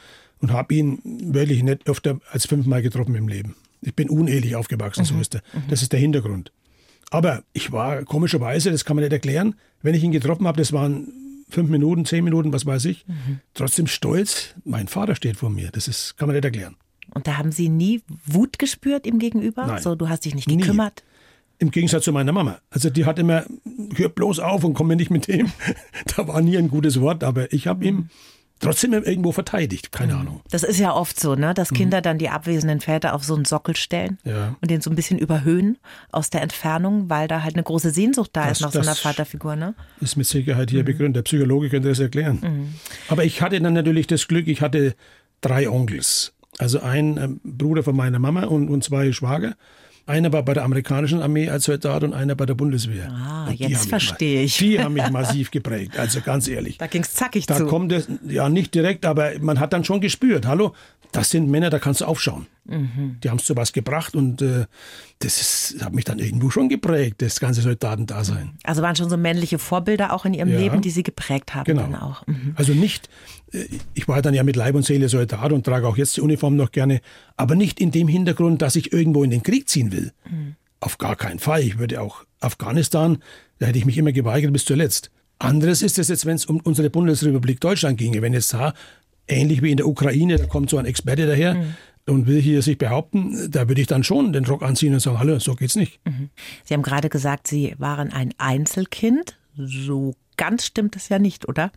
und 0.40 0.50
habe 0.50 0.74
ihn 0.74 1.00
wirklich 1.04 1.62
nicht 1.62 1.86
öfter 1.88 2.18
als 2.30 2.46
fünfmal 2.46 2.80
getroffen 2.80 3.14
im 3.14 3.28
Leben. 3.28 3.56
Ich 3.82 3.94
bin 3.94 4.08
unehelich 4.08 4.56
aufgewachsen, 4.56 5.04
so 5.04 5.14
mhm. 5.14 5.20
ist 5.20 5.34
der. 5.34 5.42
Mhm. 5.52 5.62
Das 5.68 5.82
ist 5.82 5.92
der 5.92 6.00
Hintergrund. 6.00 6.50
Aber 7.10 7.42
ich 7.52 7.70
war 7.70 8.04
komischerweise, 8.04 8.70
das 8.70 8.86
kann 8.86 8.96
man 8.96 9.04
nicht 9.04 9.12
erklären, 9.12 9.54
wenn 9.82 9.94
ich 9.94 10.02
ihn 10.02 10.12
getroffen 10.12 10.46
habe, 10.46 10.58
das 10.58 10.72
waren 10.72 11.12
fünf 11.54 11.70
Minuten, 11.70 12.04
zehn 12.04 12.24
Minuten, 12.24 12.52
was 12.52 12.66
weiß 12.66 12.84
ich, 12.86 13.06
mhm. 13.06 13.40
trotzdem 13.54 13.86
stolz, 13.86 14.54
mein 14.64 14.88
Vater 14.88 15.14
steht 15.14 15.36
vor 15.36 15.50
mir. 15.50 15.70
Das 15.70 15.88
ist, 15.88 16.16
kann 16.18 16.28
man 16.28 16.34
nicht 16.34 16.44
erklären. 16.44 16.76
Und 17.14 17.26
da 17.26 17.38
haben 17.38 17.52
Sie 17.52 17.68
nie 17.68 18.02
Wut 18.26 18.58
gespürt 18.58 19.06
ihm 19.06 19.18
gegenüber? 19.18 19.66
Nein. 19.66 19.82
So, 19.82 19.94
du 19.94 20.08
hast 20.08 20.24
dich 20.24 20.34
nicht 20.34 20.48
gekümmert? 20.48 21.02
Nie. 21.04 21.10
Im 21.60 21.70
Gegensatz 21.70 22.04
zu 22.04 22.12
meiner 22.12 22.32
Mama. 22.32 22.58
Also 22.70 22.90
die 22.90 23.06
hat 23.06 23.18
immer, 23.18 23.44
hör 23.94 24.08
bloß 24.08 24.40
auf 24.40 24.64
und 24.64 24.74
komm 24.74 24.88
mir 24.88 24.96
nicht 24.96 25.10
mit 25.10 25.28
dem. 25.28 25.52
da 26.16 26.26
war 26.26 26.40
nie 26.40 26.58
ein 26.58 26.68
gutes 26.68 27.00
Wort, 27.00 27.22
aber 27.22 27.52
ich 27.52 27.68
habe 27.68 27.84
ihm 27.84 28.08
trotzdem 28.60 28.92
irgendwo 28.92 29.32
verteidigt. 29.32 29.92
Keine 29.92 30.14
mhm. 30.14 30.20
Ahnung. 30.20 30.40
Das 30.50 30.62
ist 30.62 30.78
ja 30.78 30.94
oft 30.94 31.18
so, 31.18 31.34
ne? 31.34 31.54
dass 31.54 31.70
mhm. 31.70 31.76
Kinder 31.76 32.00
dann 32.00 32.18
die 32.18 32.28
abwesenden 32.28 32.80
Väter 32.80 33.14
auf 33.14 33.24
so 33.24 33.34
einen 33.34 33.44
Sockel 33.44 33.76
stellen 33.76 34.18
ja. 34.24 34.56
und 34.60 34.70
den 34.70 34.80
so 34.80 34.90
ein 34.90 34.96
bisschen 34.96 35.18
überhöhen 35.18 35.78
aus 36.12 36.30
der 36.30 36.42
Entfernung, 36.42 37.10
weil 37.10 37.28
da 37.28 37.42
halt 37.42 37.54
eine 37.54 37.62
große 37.62 37.90
Sehnsucht 37.90 38.30
da 38.32 38.48
das, 38.48 38.58
ist 38.58 38.62
nach 38.62 38.72
so 38.72 38.80
einer 38.80 38.94
Vaterfigur. 38.94 39.56
Ne? 39.56 39.74
Ist 40.00 40.16
mit 40.16 40.26
Sicherheit 40.26 40.70
hier 40.70 40.80
mhm. 40.80 40.86
begründet. 40.86 41.16
Der 41.16 41.22
Psychologe 41.22 41.70
könnte 41.70 41.88
das 41.88 42.00
erklären. 42.00 42.38
Mhm. 42.42 42.74
Aber 43.08 43.24
ich 43.24 43.42
hatte 43.42 43.60
dann 43.60 43.74
natürlich 43.74 44.06
das 44.06 44.28
Glück, 44.28 44.48
ich 44.48 44.60
hatte 44.60 44.94
drei 45.40 45.68
Onkels. 45.68 46.32
Also 46.58 46.80
ein 46.80 47.16
äh, 47.16 47.28
Bruder 47.42 47.82
von 47.82 47.96
meiner 47.96 48.18
Mama 48.18 48.44
und, 48.44 48.68
und 48.68 48.84
zwei 48.84 49.12
Schwager. 49.12 49.56
Einer 50.06 50.32
war 50.32 50.42
bei 50.42 50.52
der 50.52 50.64
amerikanischen 50.64 51.22
Armee 51.22 51.48
als 51.48 51.64
Soldat 51.64 52.04
und 52.04 52.12
einer 52.12 52.34
bei 52.34 52.44
der 52.44 52.54
Bundeswehr. 52.54 53.10
Ah, 53.10 53.50
jetzt 53.52 53.88
verstehe 53.88 54.42
ich. 54.42 54.58
Die 54.58 54.78
haben 54.78 54.92
mich 54.94 55.08
massiv 55.10 55.50
geprägt, 55.50 55.98
also 55.98 56.20
ganz 56.20 56.46
ehrlich. 56.46 56.76
Da 56.76 56.86
ging 56.86 57.02
es 57.02 57.14
zackig 57.14 57.46
da 57.46 57.56
zu. 57.56 57.64
Da 57.64 57.70
kommt 57.70 57.90
es, 57.90 58.08
ja 58.26 58.50
nicht 58.50 58.74
direkt, 58.74 59.06
aber 59.06 59.32
man 59.40 59.60
hat 59.60 59.72
dann 59.72 59.82
schon 59.82 60.02
gespürt, 60.02 60.46
hallo, 60.46 60.74
das 61.14 61.30
sind 61.30 61.48
Männer, 61.48 61.70
da 61.70 61.78
kannst 61.78 62.00
du 62.00 62.06
aufschauen. 62.06 62.46
Mhm. 62.64 63.18
Die 63.22 63.30
haben 63.30 63.38
es 63.38 63.44
zu 63.44 63.56
was 63.56 63.72
gebracht 63.72 64.14
und 64.14 64.42
äh, 64.42 64.66
das 65.20 65.40
ist, 65.40 65.84
hat 65.84 65.94
mich 65.94 66.04
dann 66.04 66.18
irgendwo 66.18 66.50
schon 66.50 66.68
geprägt, 66.68 67.22
das 67.22 67.38
ganze 67.40 67.60
Soldatendasein. 67.62 68.58
Also 68.64 68.82
waren 68.82 68.96
schon 68.96 69.08
so 69.08 69.16
männliche 69.16 69.58
Vorbilder 69.58 70.12
auch 70.12 70.24
in 70.24 70.34
ihrem 70.34 70.50
ja. 70.50 70.58
Leben, 70.58 70.80
die 70.80 70.90
sie 70.90 71.02
geprägt 71.02 71.54
haben 71.54 71.64
genau. 71.64 71.82
dann 71.82 71.94
auch. 71.94 72.26
Mhm. 72.26 72.54
Also 72.56 72.72
nicht, 72.72 73.08
ich 73.94 74.08
war 74.08 74.22
dann 74.22 74.34
ja 74.34 74.42
mit 74.42 74.56
Leib 74.56 74.74
und 74.74 74.84
Seele 74.84 75.08
Soldat 75.08 75.52
und 75.52 75.64
trage 75.64 75.86
auch 75.86 75.96
jetzt 75.96 76.16
die 76.16 76.20
Uniform 76.20 76.56
noch 76.56 76.72
gerne, 76.72 77.00
aber 77.36 77.54
nicht 77.54 77.80
in 77.80 77.90
dem 77.90 78.08
Hintergrund, 78.08 78.62
dass 78.62 78.76
ich 78.76 78.92
irgendwo 78.92 79.22
in 79.24 79.30
den 79.30 79.42
Krieg 79.42 79.68
ziehen 79.68 79.92
will. 79.92 80.12
Mhm. 80.28 80.56
Auf 80.80 80.98
gar 80.98 81.16
keinen 81.16 81.38
Fall. 81.38 81.62
Ich 81.62 81.78
würde 81.78 82.00
auch 82.00 82.24
Afghanistan, 82.40 83.18
da 83.58 83.66
hätte 83.66 83.78
ich 83.78 83.86
mich 83.86 83.96
immer 83.96 84.12
geweigert 84.12 84.52
bis 84.52 84.64
zuletzt. 84.64 85.10
Anderes 85.38 85.82
ist 85.82 85.98
es 85.98 86.08
jetzt, 86.08 86.26
wenn 86.26 86.36
es 86.36 86.46
um 86.46 86.60
unsere 86.60 86.90
Bundesrepublik 86.90 87.60
Deutschland 87.60 87.98
ginge. 87.98 88.22
Wenn 88.22 88.34
jetzt 88.34 88.52
da 88.52 88.74
ähnlich 89.26 89.62
wie 89.62 89.70
in 89.70 89.76
der 89.76 89.86
Ukraine, 89.86 90.36
da 90.36 90.46
kommt 90.46 90.70
so 90.70 90.78
ein 90.78 90.86
Experte 90.86 91.26
daher 91.26 91.54
mhm. 91.54 91.74
und 92.06 92.26
will 92.26 92.40
hier 92.40 92.62
sich 92.62 92.78
behaupten, 92.78 93.50
da 93.50 93.68
würde 93.68 93.80
ich 93.80 93.86
dann 93.86 94.04
schon 94.04 94.32
den 94.32 94.44
Rock 94.44 94.62
anziehen 94.62 94.94
und 94.94 95.00
sagen, 95.00 95.18
hallo, 95.18 95.38
so 95.38 95.54
geht's 95.54 95.76
nicht. 95.76 96.00
Mhm. 96.04 96.30
Sie 96.64 96.74
haben 96.74 96.82
gerade 96.82 97.08
gesagt, 97.08 97.46
Sie 97.46 97.74
waren 97.78 98.12
ein 98.12 98.34
Einzelkind. 98.38 99.36
So 99.56 100.14
ganz 100.36 100.66
stimmt 100.66 100.96
das 100.96 101.08
ja 101.08 101.18
nicht, 101.18 101.48
oder? 101.48 101.72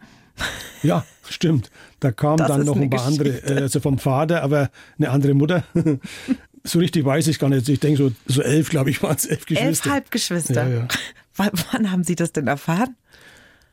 Ja, 0.83 1.05
stimmt. 1.27 1.71
Da 1.99 2.11
kamen 2.11 2.37
dann 2.37 2.65
noch 2.65 2.75
ein 2.75 2.89
paar 2.89 3.09
Geschichte. 3.09 3.43
andere, 3.43 3.59
äh, 3.59 3.61
also 3.63 3.79
vom 3.79 3.97
Vater, 3.97 4.43
aber 4.43 4.69
eine 4.97 5.09
andere 5.09 5.33
Mutter. 5.33 5.63
so 6.63 6.79
richtig 6.79 7.05
weiß 7.05 7.27
ich 7.27 7.39
gar 7.39 7.49
nicht. 7.49 7.67
Ich 7.69 7.79
denke, 7.79 7.97
so, 7.97 8.11
so 8.25 8.41
elf, 8.41 8.69
glaube 8.69 8.89
ich, 8.89 9.01
waren 9.01 9.15
es 9.15 9.25
elf 9.25 9.45
Geschwister. 9.45 9.67
Elf 9.67 9.85
Halbgeschwister. 9.85 10.69
Ja, 10.69 10.87
ja. 11.37 11.51
wann 11.71 11.91
haben 11.91 12.03
Sie 12.03 12.15
das 12.15 12.31
denn 12.31 12.47
erfahren? 12.47 12.95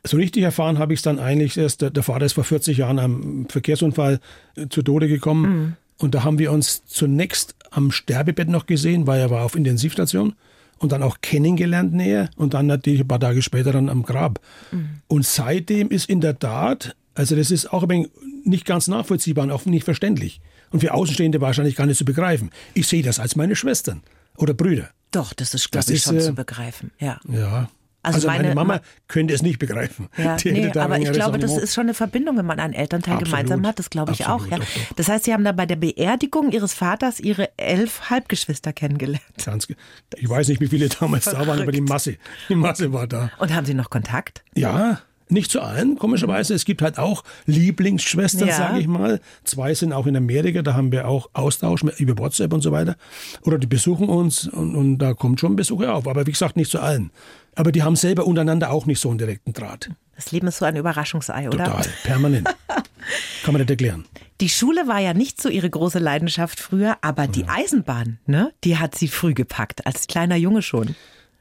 So 0.03 0.17
richtig 0.17 0.43
erfahren 0.43 0.77
habe 0.77 0.93
ich 0.93 0.99
es 0.99 1.03
dann 1.03 1.19
eigentlich 1.19 1.57
erst, 1.57 1.81
der, 1.81 1.89
der, 1.89 2.03
Vater 2.03 2.25
ist 2.25 2.33
vor 2.33 2.43
40 2.43 2.77
Jahren 2.77 2.99
am 2.99 3.47
Verkehrsunfall 3.49 4.19
äh, 4.55 4.67
zu 4.69 4.83
Tode 4.83 5.07
gekommen. 5.07 5.41
Mhm. 5.41 5.73
Und 5.97 6.13
da 6.13 6.23
haben 6.23 6.39
wir 6.39 6.51
uns 6.51 6.85
zunächst 6.85 7.55
am 7.71 7.91
Sterbebett 7.91 8.49
noch 8.49 8.65
gesehen, 8.65 9.07
weil 9.07 9.19
er 9.19 9.29
war 9.29 9.43
auf 9.43 9.55
Intensivstation 9.55 10.35
und 10.79 10.91
dann 10.91 11.03
auch 11.03 11.17
kennengelernt 11.21 11.93
näher 11.93 12.29
und 12.35 12.53
dann 12.53 12.67
natürlich 12.67 13.01
ein 13.01 13.07
paar 13.07 13.19
Tage 13.19 13.41
später 13.41 13.71
dann 13.71 13.89
am 13.89 14.03
Grab. 14.03 14.39
Mhm. 14.71 15.01
Und 15.07 15.25
seitdem 15.25 15.89
ist 15.89 16.09
in 16.09 16.21
der 16.21 16.37
Tat, 16.37 16.95
also 17.13 17.35
das 17.35 17.51
ist 17.51 17.71
auch 17.71 17.83
ein 17.83 17.89
wenig 17.89 18.09
nicht 18.43 18.65
ganz 18.65 18.87
nachvollziehbar 18.87 19.45
und 19.45 19.51
auch 19.51 19.65
nicht 19.65 19.83
verständlich. 19.83 20.39
Und 20.71 20.81
für 20.81 20.93
Außenstehende 20.93 21.41
wahrscheinlich 21.41 21.75
gar 21.75 21.87
nicht 21.87 21.97
zu 21.97 22.05
begreifen. 22.05 22.51
Ich 22.73 22.87
sehe 22.87 23.01
das 23.01 23.19
als 23.19 23.35
meine 23.35 23.55
Schwestern 23.55 24.01
oder 24.37 24.53
Brüder. 24.53 24.89
Doch, 25.11 25.33
das 25.33 25.53
ist, 25.53 25.71
glaube 25.71 25.91
ich, 25.93 26.01
schon 26.01 26.17
äh, 26.17 26.21
zu 26.21 26.33
begreifen. 26.33 26.91
Ja. 26.99 27.19
Ja. 27.27 27.69
Also, 28.05 28.17
also 28.17 28.27
meine, 28.27 28.43
meine, 28.43 28.55
Mama 28.55 28.81
könnte 29.07 29.33
es 29.33 29.41
nicht 29.41 29.59
begreifen. 29.59 30.09
Ja, 30.17 30.37
nee, 30.43 30.71
aber 30.71 30.99
ich 30.99 31.11
glaube, 31.11 31.39
das 31.39 31.57
ist 31.57 31.73
schon 31.73 31.83
eine 31.83 31.93
Verbindung, 31.93 32.37
wenn 32.37 32.45
man 32.45 32.59
einen 32.59 32.73
Elternteil 32.73 33.15
Absolut. 33.15 33.31
gemeinsam 33.31 33.67
hat. 33.67 33.79
Das 33.79 33.89
glaube 33.89 34.11
ich 34.11 34.25
Absolut, 34.25 34.53
auch. 34.53 34.59
Ja. 34.59 34.65
Das 34.95 35.09
heißt, 35.09 35.25
Sie 35.25 35.33
haben 35.33 35.43
da 35.43 35.51
bei 35.51 35.65
der 35.65 35.75
Beerdigung 35.75 36.51
Ihres 36.51 36.73
Vaters 36.73 37.19
Ihre 37.19 37.49
elf 37.57 38.09
Halbgeschwister 38.09 38.73
kennengelernt. 38.73 39.23
Ganz, 39.43 39.67
ich 40.15 40.29
weiß 40.29 40.47
nicht, 40.47 40.61
wie 40.61 40.67
viele 40.67 40.89
damals 40.89 41.23
Verrückt. 41.23 41.41
da 41.41 41.47
waren, 41.47 41.61
aber 41.61 41.71
die 41.71 41.81
Masse, 41.81 42.17
die 42.49 42.55
Masse 42.55 42.93
war 42.93 43.07
da. 43.07 43.31
Und 43.39 43.53
haben 43.53 43.65
Sie 43.65 43.73
noch 43.73 43.89
Kontakt? 43.89 44.43
Ja, 44.55 44.99
nicht 45.27 45.49
zu 45.49 45.61
allen, 45.61 45.97
komischerweise. 45.97 46.53
Es 46.53 46.65
gibt 46.65 46.81
halt 46.81 46.99
auch 46.99 47.23
Lieblingsschwestern, 47.47 48.47
ja. 48.47 48.55
sage 48.55 48.79
ich 48.79 48.87
mal. 48.87 49.19
Zwei 49.43 49.73
sind 49.73 49.91
auch 49.91 50.05
in 50.05 50.15
Amerika, 50.15 50.61
da 50.61 50.75
haben 50.75 50.91
wir 50.91 51.07
auch 51.07 51.29
Austausch 51.33 51.83
über 51.97 52.17
WhatsApp 52.17 52.53
und 52.53 52.61
so 52.61 52.71
weiter. 52.71 52.95
Oder 53.41 53.57
die 53.57 53.67
besuchen 53.67 54.07
uns 54.07 54.47
und, 54.47 54.75
und 54.75 54.99
da 54.99 55.13
kommt 55.13 55.39
schon 55.39 55.55
Besuche 55.55 55.91
auf. 55.91 56.07
Aber 56.07 56.27
wie 56.27 56.31
gesagt, 56.31 56.57
nicht 56.57 56.69
zu 56.69 56.79
allen. 56.79 57.11
Aber 57.55 57.71
die 57.71 57.83
haben 57.83 57.95
selber 57.95 58.25
untereinander 58.25 58.71
auch 58.71 58.85
nicht 58.85 58.99
so 58.99 59.09
einen 59.09 59.17
direkten 59.17 59.53
Draht. 59.53 59.89
Das 60.15 60.31
Leben 60.31 60.47
ist 60.47 60.57
so 60.57 60.65
ein 60.65 60.75
Überraschungsei, 60.75 61.47
oder? 61.47 61.65
Total, 61.65 61.87
permanent. 62.03 62.47
Kann 63.43 63.53
man 63.53 63.61
nicht 63.61 63.69
erklären. 63.69 64.05
Die 64.41 64.49
Schule 64.49 64.87
war 64.87 64.99
ja 64.99 65.13
nicht 65.13 65.41
so 65.41 65.49
ihre 65.49 65.69
große 65.69 65.99
Leidenschaft 65.99 66.59
früher, 66.59 66.97
aber 67.01 67.27
die 67.27 67.45
Eisenbahn, 67.47 68.19
ne, 68.25 68.51
die 68.63 68.77
hat 68.77 68.95
sie 68.95 69.07
früh 69.07 69.33
gepackt, 69.33 69.85
als 69.85 70.07
kleiner 70.07 70.35
Junge 70.35 70.61
schon. 70.61 70.95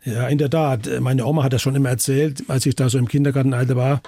Ja, 0.05 0.29
in 0.29 0.37
der 0.37 0.51
Tat. 0.51 0.89
Meine 1.01 1.25
Oma 1.25 1.45
hat 1.45 1.55
das 1.55 1.63
schon 1.63 1.75
immer 1.75 1.89
erzählt, 1.89 2.45
als 2.49 2.67
ich 2.67 2.77
da 2.77 2.91
so 2.91 2.99
im 2.99 3.09
Kindergartenalter 3.09 3.75
war. 3.75 4.03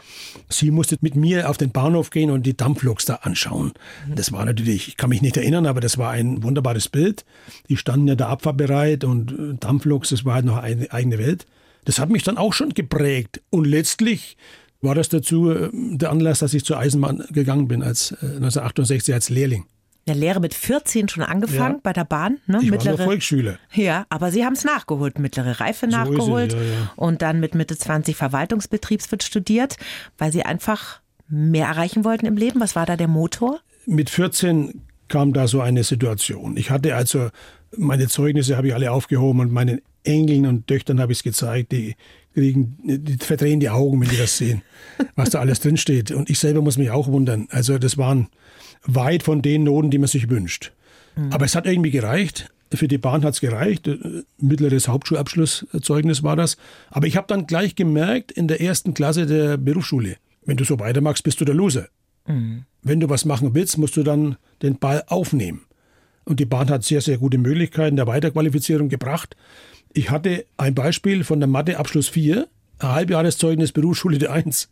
Sie 0.50 0.70
musste 0.70 0.98
mit 1.00 1.16
mir 1.16 1.48
auf 1.48 1.56
den 1.56 1.70
Bahnhof 1.70 2.10
gehen 2.10 2.30
und 2.30 2.44
die 2.44 2.54
Dampfloks 2.54 3.06
da 3.06 3.14
anschauen. 3.22 3.72
Das 4.14 4.30
war 4.30 4.44
natürlich, 4.44 4.88
ich 4.88 4.96
kann 4.98 5.08
mich 5.08 5.22
nicht 5.22 5.38
erinnern, 5.38 5.64
aber 5.64 5.80
das 5.80 5.96
war 5.96 6.10
ein 6.10 6.42
wunderbares 6.42 6.90
Bild. 6.90 7.24
Die 7.70 7.78
standen 7.78 8.08
ja 8.08 8.14
da 8.14 8.28
abfahrbereit 8.28 9.04
und 9.04 9.32
äh, 9.32 9.54
Dampfloks, 9.58 10.10
das 10.10 10.26
war 10.26 10.34
halt 10.34 10.44
noch 10.44 10.58
eine 10.58 10.92
eigene 10.92 11.16
Welt. 11.18 11.46
Das 11.86 11.98
hat 11.98 12.10
mich 12.10 12.24
dann 12.24 12.36
auch 12.36 12.52
schon 12.52 12.70
geprägt. 12.70 13.40
Und 13.50 13.64
letztlich 13.64 14.36
war 14.82 14.94
das 14.94 15.08
dazu 15.08 15.50
äh, 15.50 15.70
der 15.72 16.10
Anlass, 16.10 16.40
dass 16.40 16.52
ich 16.52 16.64
zur 16.64 16.78
Eisenbahn 16.78 17.24
gegangen 17.30 17.68
bin 17.68 17.82
als 17.82 18.12
1968 18.12 19.08
äh, 19.08 19.14
als 19.14 19.30
Lehrling. 19.30 19.64
Der 20.06 20.14
Lehre 20.14 20.38
mit 20.38 20.54
14 20.54 21.08
schon 21.08 21.24
angefangen 21.24 21.76
ja. 21.76 21.80
bei 21.82 21.92
der 21.92 22.04
Bahn. 22.04 22.38
Ne? 22.46 22.60
Ich 22.62 22.70
mittlere, 22.70 22.98
war 22.98 23.06
Volksschüler. 23.06 23.58
Ja, 23.72 24.06
aber 24.08 24.30
Sie 24.30 24.44
haben 24.44 24.52
es 24.52 24.62
nachgeholt, 24.62 25.18
mittlere 25.18 25.58
Reife 25.58 25.86
so 25.90 25.96
nachgeholt 25.96 26.52
es, 26.52 26.60
ja, 26.60 26.64
ja. 26.64 26.92
und 26.94 27.22
dann 27.22 27.40
mit 27.40 27.56
Mitte 27.56 27.76
20 27.76 28.14
Verwaltungsbetriebswirt 28.14 29.24
studiert, 29.24 29.76
weil 30.18 30.30
Sie 30.30 30.44
einfach 30.44 31.00
mehr 31.28 31.66
erreichen 31.66 32.04
wollten 32.04 32.26
im 32.26 32.36
Leben. 32.36 32.60
Was 32.60 32.76
war 32.76 32.86
da 32.86 32.96
der 32.96 33.08
Motor? 33.08 33.60
Mit 33.84 34.10
14 34.10 34.82
kam 35.08 35.32
da 35.32 35.48
so 35.48 35.60
eine 35.60 35.82
Situation. 35.82 36.56
Ich 36.56 36.70
hatte 36.70 36.94
also 36.94 37.30
meine 37.76 38.08
Zeugnisse 38.08 38.56
habe 38.56 38.68
ich 38.68 38.74
alle 38.74 38.92
aufgehoben 38.92 39.40
und 39.40 39.52
meinen 39.52 39.80
Enkeln 40.06 40.46
und 40.46 40.66
Töchtern 40.66 41.00
habe 41.00 41.12
ich 41.12 41.18
es 41.18 41.24
gezeigt. 41.24 41.72
Die 41.72 41.94
kriegen, 42.34 42.76
die 42.82 43.16
verdrehen 43.16 43.60
die 43.60 43.70
Augen, 43.70 44.00
wenn 44.00 44.08
die 44.08 44.16
das 44.16 44.36
sehen, 44.36 44.62
was 45.16 45.30
da 45.30 45.40
alles 45.40 45.60
drinsteht. 45.60 46.10
Und 46.10 46.30
ich 46.30 46.38
selber 46.38 46.62
muss 46.62 46.78
mich 46.78 46.90
auch 46.90 47.08
wundern. 47.08 47.48
Also 47.50 47.78
das 47.78 47.98
waren 47.98 48.28
weit 48.84 49.22
von 49.22 49.42
den 49.42 49.64
Noten, 49.64 49.90
die 49.90 49.98
man 49.98 50.08
sich 50.08 50.30
wünscht. 50.30 50.72
Mhm. 51.16 51.32
Aber 51.32 51.44
es 51.44 51.54
hat 51.54 51.66
irgendwie 51.66 51.90
gereicht. 51.90 52.50
Für 52.74 52.88
die 52.88 52.98
Bahn 52.98 53.24
hat 53.24 53.34
es 53.34 53.40
gereicht. 53.40 53.88
Mittleres 54.38 54.88
Hauptschulabschlusszeugnis 54.88 56.22
war 56.22 56.36
das. 56.36 56.56
Aber 56.90 57.06
ich 57.06 57.16
habe 57.16 57.28
dann 57.28 57.46
gleich 57.46 57.76
gemerkt, 57.76 58.32
in 58.32 58.48
der 58.48 58.60
ersten 58.60 58.92
Klasse 58.92 59.26
der 59.26 59.56
Berufsschule, 59.56 60.16
wenn 60.44 60.56
du 60.56 60.64
so 60.64 60.78
weitermachst, 60.80 61.22
bist 61.22 61.40
du 61.40 61.44
der 61.44 61.54
Loser. 61.54 61.88
Mhm. 62.26 62.64
Wenn 62.82 63.00
du 63.00 63.08
was 63.08 63.24
machen 63.24 63.54
willst, 63.54 63.78
musst 63.78 63.96
du 63.96 64.02
dann 64.02 64.36
den 64.62 64.78
Ball 64.78 65.04
aufnehmen. 65.06 65.62
Und 66.24 66.40
die 66.40 66.44
Bahn 66.44 66.68
hat 66.68 66.82
sehr, 66.82 67.00
sehr 67.00 67.18
gute 67.18 67.38
Möglichkeiten 67.38 67.96
der 67.96 68.08
Weiterqualifizierung 68.08 68.88
gebracht. 68.88 69.36
Ich 69.96 70.10
hatte 70.10 70.44
ein 70.58 70.74
Beispiel 70.74 71.24
von 71.24 71.40
der 71.40 71.46
Mathe 71.46 71.78
Abschluss 71.78 72.10
4 72.10 72.46
ein 72.80 72.88
Halbjahreszeugnis 72.88 73.72
Berufsschule 73.72 74.18
der 74.18 74.30
1, 74.30 74.68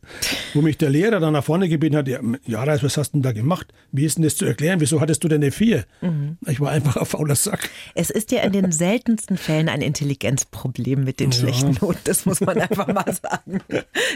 wo 0.53 0.61
mich 0.61 0.77
der 0.77 0.91
Lehrer 0.91 1.19
dann 1.19 1.33
nach 1.33 1.43
vorne 1.43 1.71
gebeten 1.71 1.97
hat, 1.97 2.07
ja, 2.07 2.21
Jara, 2.45 2.77
was 2.83 2.99
hast 2.99 3.13
du 3.13 3.17
denn 3.17 3.23
da 3.23 3.33
gemacht? 3.33 3.73
Wie 3.91 4.05
ist 4.05 4.19
denn 4.19 4.25
das 4.25 4.37
zu 4.37 4.45
erklären? 4.45 4.81
Wieso 4.81 5.01
hattest 5.01 5.25
du 5.25 5.29
denn 5.29 5.43
eine 5.43 5.51
4? 5.51 5.87
Mhm. 6.03 6.37
Ich 6.47 6.61
war 6.61 6.73
einfach 6.73 6.99
ein 6.99 7.07
fauler 7.07 7.37
Sack. 7.37 7.71
Es 7.95 8.11
ist 8.11 8.33
ja 8.33 8.43
in 8.43 8.53
den 8.53 8.71
seltensten 8.71 9.39
Fällen 9.39 9.71
ein 9.71 9.81
Intelligenzproblem 9.81 11.03
mit 11.03 11.21
den 11.21 11.31
ja. 11.31 11.39
schlechten 11.39 11.79
Noten, 11.81 12.01
das 12.05 12.27
muss 12.27 12.43
man 12.43 12.61
einfach 12.61 12.89
mal 12.89 13.11
sagen. 13.15 13.63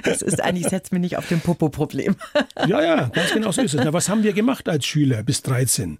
Das 0.02 0.20
ist 0.20 0.42
eigentlich, 0.42 0.68
setzt 0.68 0.92
mir 0.92 1.00
nicht 1.00 1.16
auf 1.16 1.26
dem 1.28 1.40
Popo-Problem. 1.40 2.16
Ja, 2.66 2.82
ja, 2.82 3.08
ganz 3.08 3.32
genau 3.32 3.50
so 3.50 3.62
ist 3.62 3.72
es. 3.72 3.82
Na, 3.82 3.94
was 3.94 4.10
haben 4.10 4.24
wir 4.24 4.34
gemacht 4.34 4.68
als 4.68 4.84
Schüler 4.84 5.22
bis 5.22 5.40
13? 5.40 5.96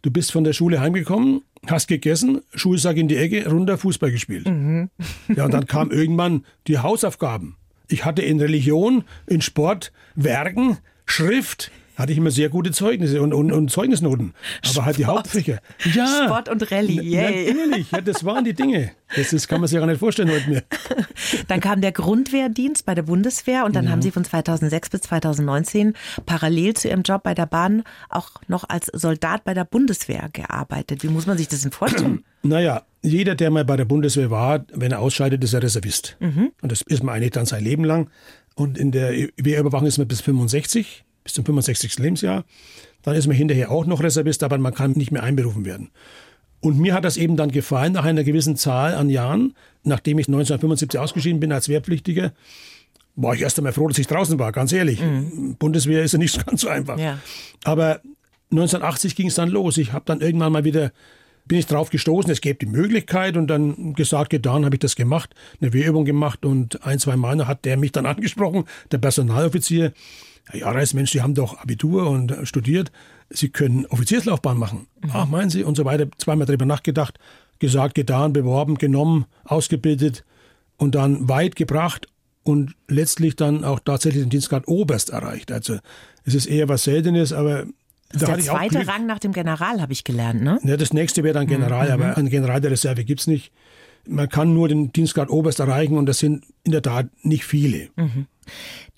Du 0.00 0.10
bist 0.10 0.32
von 0.32 0.44
der 0.44 0.54
Schule 0.54 0.80
heimgekommen, 0.80 1.42
hast 1.70 1.88
gegessen, 1.88 2.42
Schulsack 2.54 2.96
in 2.96 3.08
die 3.08 3.16
Ecke, 3.16 3.48
runter 3.48 3.78
Fußball 3.78 4.10
gespielt. 4.10 4.48
Mhm. 4.48 4.90
Ja, 5.34 5.44
und 5.44 5.54
dann 5.54 5.66
kamen 5.66 5.90
irgendwann 5.90 6.44
die 6.66 6.78
Hausaufgaben. 6.78 7.56
Ich 7.88 8.04
hatte 8.04 8.22
in 8.22 8.40
Religion, 8.40 9.04
in 9.26 9.40
Sport, 9.40 9.92
Werken, 10.14 10.78
Schrift, 11.06 11.70
hatte 11.96 12.12
ich 12.12 12.18
immer 12.18 12.30
sehr 12.30 12.48
gute 12.48 12.70
Zeugnisse 12.70 13.22
und, 13.22 13.32
und, 13.32 13.50
und 13.52 13.70
Zeugnisnoten. 13.70 14.34
Aber 14.62 14.70
Sport. 14.70 14.86
halt 14.86 14.98
die 14.98 15.04
Hauptfächer. 15.06 15.58
Ja. 15.94 16.24
Sport 16.24 16.48
und 16.48 16.70
Rallye. 16.70 17.00
Yay. 17.00 17.52
Natürlich, 17.52 17.90
ja, 17.90 18.00
das 18.00 18.24
waren 18.24 18.44
die 18.44 18.54
Dinge. 18.54 18.92
Das, 19.16 19.30
das 19.30 19.48
kann 19.48 19.60
man 19.60 19.68
sich 19.68 19.78
gar 19.78 19.86
nicht 19.86 19.98
vorstellen 19.98 20.30
heute 20.30 20.50
mehr. 20.50 20.62
Dann 21.48 21.60
kam 21.60 21.80
der 21.80 21.92
Grundwehrdienst 21.92 22.84
bei 22.84 22.94
der 22.94 23.02
Bundeswehr 23.02 23.64
und 23.64 23.74
dann 23.74 23.86
ja. 23.86 23.90
haben 23.90 24.02
Sie 24.02 24.10
von 24.10 24.24
2006 24.24 24.90
bis 24.90 25.00
2019 25.02 25.94
parallel 26.26 26.74
zu 26.74 26.88
Ihrem 26.88 27.02
Job 27.02 27.22
bei 27.22 27.34
der 27.34 27.46
Bahn 27.46 27.84
auch 28.08 28.30
noch 28.48 28.68
als 28.68 28.86
Soldat 28.92 29.44
bei 29.44 29.54
der 29.54 29.64
Bundeswehr 29.64 30.28
gearbeitet. 30.32 31.02
Wie 31.02 31.08
muss 31.08 31.26
man 31.26 31.38
sich 31.38 31.48
das 31.48 31.62
denn 31.62 31.72
vorstellen? 31.72 32.24
Naja, 32.42 32.82
jeder, 33.02 33.34
der 33.34 33.50
mal 33.50 33.64
bei 33.64 33.76
der 33.76 33.86
Bundeswehr 33.86 34.30
war, 34.30 34.64
wenn 34.72 34.92
er 34.92 35.00
ausscheidet, 35.00 35.42
ist 35.42 35.52
er 35.52 35.64
Reservist. 35.64 36.16
Mhm. 36.20 36.52
Und 36.62 36.70
das 36.70 36.82
ist 36.82 37.02
man 37.02 37.16
eigentlich 37.16 37.32
dann 37.32 37.44
sein 37.44 37.64
Leben 37.64 37.82
lang. 37.82 38.08
Und 38.54 38.78
in 38.78 38.92
der 38.92 39.10
Wehrüberwachung 39.36 39.88
ist 39.88 39.98
man 39.98 40.06
bis 40.06 40.20
65 40.20 41.04
bis 41.26 41.34
zum 41.34 41.44
65. 41.44 41.98
Lebensjahr. 41.98 42.44
Dann 43.02 43.14
ist 43.14 43.26
man 43.26 43.36
hinterher 43.36 43.70
auch 43.70 43.84
noch 43.84 44.02
Reservist, 44.02 44.42
aber 44.42 44.58
man 44.58 44.74
kann 44.74 44.92
nicht 44.92 45.10
mehr 45.10 45.22
einberufen 45.22 45.64
werden. 45.64 45.90
Und 46.60 46.78
mir 46.78 46.94
hat 46.94 47.04
das 47.04 47.16
eben 47.16 47.36
dann 47.36 47.50
gefallen, 47.50 47.92
nach 47.92 48.04
einer 48.04 48.24
gewissen 48.24 48.56
Zahl 48.56 48.94
an 48.94 49.10
Jahren, 49.10 49.54
nachdem 49.84 50.18
ich 50.18 50.26
1975 50.26 50.98
ausgeschieden 50.98 51.40
bin 51.40 51.52
als 51.52 51.68
Wehrpflichtiger, 51.68 52.32
war 53.16 53.34
ich 53.34 53.42
erst 53.42 53.58
einmal 53.58 53.72
froh, 53.72 53.88
dass 53.88 53.98
ich 53.98 54.06
draußen 54.06 54.38
war, 54.38 54.52
ganz 54.52 54.72
ehrlich. 54.72 55.00
Mhm. 55.00 55.56
Bundeswehr 55.58 56.02
ist 56.02 56.12
ja 56.12 56.18
nicht 56.18 56.44
ganz 56.46 56.62
so 56.62 56.68
einfach. 56.68 56.98
Ja. 56.98 57.18
Aber 57.64 58.00
1980 58.50 59.16
ging 59.16 59.28
es 59.28 59.34
dann 59.34 59.48
los. 59.48 59.78
Ich 59.78 59.92
habe 59.92 60.04
dann 60.06 60.20
irgendwann 60.20 60.52
mal 60.52 60.64
wieder, 60.64 60.92
bin 61.46 61.58
ich 61.58 61.66
drauf 61.66 61.90
gestoßen, 61.90 62.30
es 62.30 62.40
gäbe 62.40 62.58
die 62.58 62.66
Möglichkeit 62.66 63.36
und 63.36 63.48
dann 63.48 63.94
gesagt, 63.94 64.30
getan, 64.30 64.64
habe 64.64 64.76
ich 64.76 64.80
das 64.80 64.96
gemacht, 64.96 65.34
eine 65.60 65.72
Wehrübung 65.72 66.04
gemacht 66.04 66.44
und 66.44 66.84
ein, 66.84 66.98
zwei 66.98 67.16
Mal 67.16 67.46
hat 67.46 67.64
der 67.64 67.76
mich 67.76 67.92
dann 67.92 68.06
angesprochen, 68.06 68.64
der 68.92 68.98
Personaloffizier, 68.98 69.92
Herr 70.48 70.60
Jareis, 70.60 70.94
Mensch, 70.94 71.12
Sie 71.12 71.22
haben 71.22 71.34
doch 71.34 71.58
Abitur 71.58 72.08
und 72.08 72.36
studiert, 72.44 72.92
Sie 73.30 73.48
können 73.48 73.86
Offizierslaufbahn 73.86 74.56
machen. 74.56 74.86
Mhm. 75.02 75.10
Ach, 75.12 75.26
meinen 75.26 75.50
Sie? 75.50 75.64
Und 75.64 75.76
so 75.76 75.84
weiter. 75.84 76.06
Zweimal 76.18 76.46
darüber 76.46 76.66
nachgedacht, 76.66 77.18
gesagt, 77.58 77.94
getan, 77.94 78.32
beworben, 78.32 78.76
genommen, 78.76 79.26
ausgebildet 79.44 80.24
und 80.76 80.94
dann 80.94 81.28
weit 81.28 81.56
gebracht 81.56 82.06
und 82.44 82.76
letztlich 82.86 83.34
dann 83.34 83.64
auch 83.64 83.80
tatsächlich 83.80 84.22
den 84.22 84.30
Dienstgrad 84.30 84.68
Oberst 84.68 85.10
erreicht. 85.10 85.50
Also 85.50 85.78
es 86.24 86.34
ist 86.34 86.46
eher 86.46 86.68
was 86.68 86.84
Seltenes, 86.84 87.32
aber 87.32 87.66
das 88.12 88.22
ist 88.22 88.28
der 88.28 88.38
zweite 88.38 88.86
Rang 88.86 89.06
nach 89.06 89.18
dem 89.18 89.32
General, 89.32 89.80
habe 89.80 89.92
ich 89.92 90.04
gelernt, 90.04 90.42
ne? 90.42 90.60
Ja, 90.62 90.76
das 90.76 90.92
nächste 90.92 91.24
wäre 91.24 91.34
dann 91.34 91.48
General, 91.48 91.88
mhm. 91.88 91.92
aber 91.92 92.16
ein 92.16 92.28
General 92.28 92.60
der 92.60 92.70
Reserve 92.70 93.04
gibt 93.04 93.20
es 93.20 93.26
nicht. 93.26 93.52
Man 94.06 94.28
kann 94.28 94.54
nur 94.54 94.68
den 94.68 94.92
Dienstgrad 94.92 95.28
Oberst 95.28 95.58
erreichen 95.58 95.98
und 95.98 96.06
das 96.06 96.20
sind 96.20 96.44
in 96.62 96.70
der 96.70 96.82
Tat 96.82 97.08
nicht 97.22 97.44
viele. 97.44 97.88
Mhm. 97.96 98.26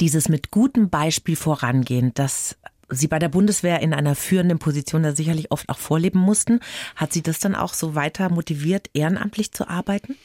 Dieses 0.00 0.28
mit 0.28 0.50
gutem 0.50 0.90
Beispiel 0.90 1.36
vorangehen, 1.36 2.12
das 2.14 2.56
Sie 2.90 3.06
bei 3.06 3.18
der 3.18 3.28
Bundeswehr 3.28 3.80
in 3.80 3.92
einer 3.92 4.14
führenden 4.14 4.58
Position 4.58 5.02
da 5.02 5.14
sicherlich 5.14 5.50
oft 5.50 5.68
auch 5.68 5.78
vorleben 5.78 6.20
mussten. 6.20 6.60
Hat 6.96 7.12
Sie 7.12 7.22
das 7.22 7.38
dann 7.38 7.54
auch 7.54 7.74
so 7.74 7.94
weiter 7.94 8.30
motiviert, 8.30 8.88
ehrenamtlich 8.94 9.52
zu 9.52 9.68
arbeiten? 9.68 10.16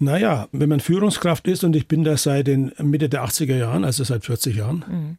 Naja, 0.00 0.48
wenn 0.50 0.68
man 0.68 0.80
Führungskraft 0.80 1.46
ist 1.46 1.62
und 1.62 1.76
ich 1.76 1.86
bin 1.86 2.02
da 2.02 2.16
seit 2.16 2.48
den 2.48 2.72
Mitte 2.78 3.08
der 3.08 3.24
80er 3.24 3.56
Jahren, 3.56 3.84
also 3.84 4.02
seit 4.02 4.24
40 4.24 4.56
Jahren, 4.56 4.84
mhm. 4.88 5.16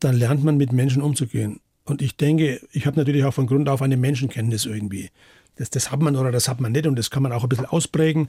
dann 0.00 0.16
lernt 0.16 0.44
man 0.44 0.58
mit 0.58 0.72
Menschen 0.72 1.00
umzugehen. 1.00 1.60
Und 1.86 2.02
ich 2.02 2.16
denke, 2.16 2.60
ich 2.72 2.86
habe 2.86 2.98
natürlich 2.98 3.24
auch 3.24 3.32
von 3.32 3.46
Grund 3.46 3.68
auf 3.70 3.80
eine 3.80 3.96
Menschenkenntnis 3.96 4.66
irgendwie. 4.66 5.10
Das, 5.56 5.70
das 5.70 5.90
hat 5.90 6.02
man 6.02 6.14
oder 6.16 6.30
das 6.30 6.48
hat 6.48 6.60
man 6.60 6.72
nicht 6.72 6.86
und 6.86 6.96
das 6.96 7.10
kann 7.10 7.22
man 7.22 7.32
auch 7.32 7.42
ein 7.42 7.48
bisschen 7.48 7.64
ausprägen. 7.64 8.28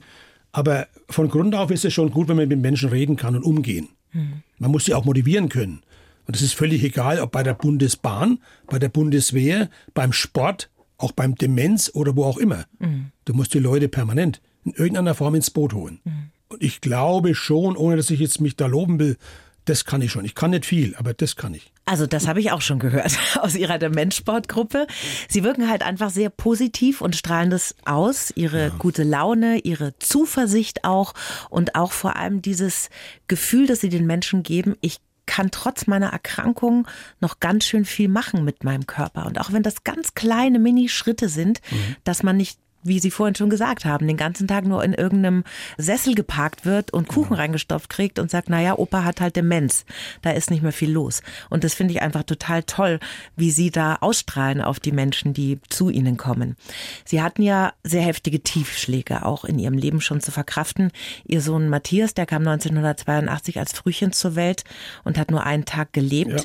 Aber 0.52 0.86
von 1.08 1.28
Grund 1.28 1.54
auf 1.54 1.70
ist 1.70 1.84
es 1.84 1.92
schon 1.92 2.10
gut, 2.10 2.28
wenn 2.28 2.36
man 2.36 2.48
mit 2.48 2.60
Menschen 2.60 2.88
reden 2.88 3.16
kann 3.16 3.36
und 3.36 3.42
umgehen. 3.42 3.88
Mhm. 4.12 4.42
Man 4.58 4.70
muss 4.70 4.86
sie 4.86 4.94
auch 4.94 5.04
motivieren 5.04 5.48
können. 5.48 5.82
Und 6.26 6.36
es 6.36 6.42
ist 6.42 6.54
völlig 6.54 6.82
egal, 6.84 7.20
ob 7.20 7.32
bei 7.32 7.42
der 7.42 7.54
Bundesbahn, 7.54 8.40
bei 8.66 8.78
der 8.78 8.88
Bundeswehr, 8.88 9.70
beim 9.94 10.12
Sport, 10.12 10.70
auch 10.98 11.12
beim 11.12 11.34
Demenz 11.36 11.90
oder 11.94 12.16
wo 12.16 12.24
auch 12.24 12.38
immer. 12.38 12.64
Mhm. 12.78 13.12
Du 13.24 13.34
musst 13.34 13.54
die 13.54 13.60
Leute 13.60 13.88
permanent 13.88 14.40
in 14.64 14.72
irgendeiner 14.72 15.14
Form 15.14 15.34
ins 15.34 15.50
Boot 15.50 15.72
holen. 15.72 16.00
Mhm. 16.04 16.30
Und 16.48 16.62
ich 16.62 16.80
glaube 16.80 17.34
schon, 17.34 17.76
ohne 17.76 17.96
dass 17.96 18.10
ich 18.10 18.20
jetzt 18.20 18.40
mich 18.40 18.56
da 18.56 18.66
loben 18.66 18.98
will, 18.98 19.16
das 19.64 19.84
kann 19.84 20.02
ich 20.02 20.10
schon. 20.10 20.24
Ich 20.24 20.34
kann 20.34 20.50
nicht 20.50 20.66
viel, 20.66 20.94
aber 20.96 21.14
das 21.14 21.36
kann 21.36 21.54
ich. 21.54 21.72
Also 21.88 22.06
das 22.06 22.28
habe 22.28 22.40
ich 22.40 22.52
auch 22.52 22.60
schon 22.60 22.78
gehört 22.78 23.18
aus 23.40 23.54
Ihrer 23.54 23.78
Demenzsportgruppe. 23.78 24.86
Sie 25.28 25.42
wirken 25.42 25.68
halt 25.68 25.82
einfach 25.82 26.10
sehr 26.10 26.28
positiv 26.30 27.00
und 27.00 27.16
strahlen 27.16 27.50
das 27.50 27.74
aus. 27.84 28.30
Ihre 28.34 28.68
ja. 28.68 28.72
gute 28.78 29.04
Laune, 29.04 29.58
Ihre 29.58 29.98
Zuversicht 29.98 30.84
auch 30.84 31.14
und 31.48 31.74
auch 31.74 31.92
vor 31.92 32.16
allem 32.16 32.42
dieses 32.42 32.90
Gefühl, 33.26 33.66
das 33.66 33.80
Sie 33.80 33.88
den 33.88 34.06
Menschen 34.06 34.42
geben, 34.42 34.76
ich 34.80 34.98
kann 35.24 35.50
trotz 35.50 35.86
meiner 35.86 36.08
Erkrankung 36.08 36.86
noch 37.20 37.38
ganz 37.40 37.66
schön 37.66 37.84
viel 37.84 38.08
machen 38.08 38.44
mit 38.44 38.64
meinem 38.64 38.86
Körper. 38.86 39.26
Und 39.26 39.38
auch 39.38 39.52
wenn 39.52 39.62
das 39.62 39.84
ganz 39.84 40.14
kleine 40.14 40.58
Mini-Schritte 40.58 41.28
sind, 41.28 41.60
mhm. 41.70 41.96
dass 42.04 42.22
man 42.22 42.36
nicht 42.36 42.58
wie 42.82 42.98
Sie 42.98 43.10
vorhin 43.10 43.34
schon 43.34 43.50
gesagt 43.50 43.84
haben, 43.84 44.06
den 44.06 44.16
ganzen 44.16 44.46
Tag 44.48 44.64
nur 44.64 44.82
in 44.84 44.94
irgendeinem 44.94 45.44
Sessel 45.76 46.14
geparkt 46.14 46.64
wird 46.64 46.92
und 46.92 47.08
Kuchen 47.08 47.30
genau. 47.30 47.40
reingestopft 47.40 47.88
kriegt 47.90 48.18
und 48.18 48.30
sagt, 48.30 48.48
naja, 48.48 48.78
Opa 48.78 49.04
hat 49.04 49.20
halt 49.20 49.36
Demenz. 49.36 49.84
Da 50.22 50.30
ist 50.30 50.50
nicht 50.50 50.62
mehr 50.62 50.72
viel 50.72 50.90
los. 50.90 51.22
Und 51.50 51.64
das 51.64 51.74
finde 51.74 51.94
ich 51.94 52.02
einfach 52.02 52.22
total 52.22 52.62
toll, 52.62 53.00
wie 53.36 53.50
Sie 53.50 53.70
da 53.70 53.96
ausstrahlen 53.96 54.60
auf 54.60 54.80
die 54.80 54.92
Menschen, 54.92 55.34
die 55.34 55.58
zu 55.68 55.90
Ihnen 55.90 56.16
kommen. 56.16 56.56
Sie 57.04 57.22
hatten 57.22 57.42
ja 57.42 57.72
sehr 57.84 58.02
heftige 58.02 58.42
Tiefschläge 58.42 59.24
auch 59.24 59.44
in 59.44 59.58
Ihrem 59.58 59.76
Leben 59.76 60.00
schon 60.00 60.20
zu 60.20 60.30
verkraften. 60.30 60.90
Ihr 61.24 61.40
Sohn 61.40 61.68
Matthias, 61.68 62.14
der 62.14 62.26
kam 62.26 62.46
1982 62.46 63.58
als 63.58 63.72
Frühchen 63.72 64.12
zur 64.12 64.36
Welt 64.36 64.64
und 65.04 65.18
hat 65.18 65.30
nur 65.30 65.44
einen 65.44 65.64
Tag 65.64 65.92
gelebt. 65.92 66.30
Ja. 66.30 66.42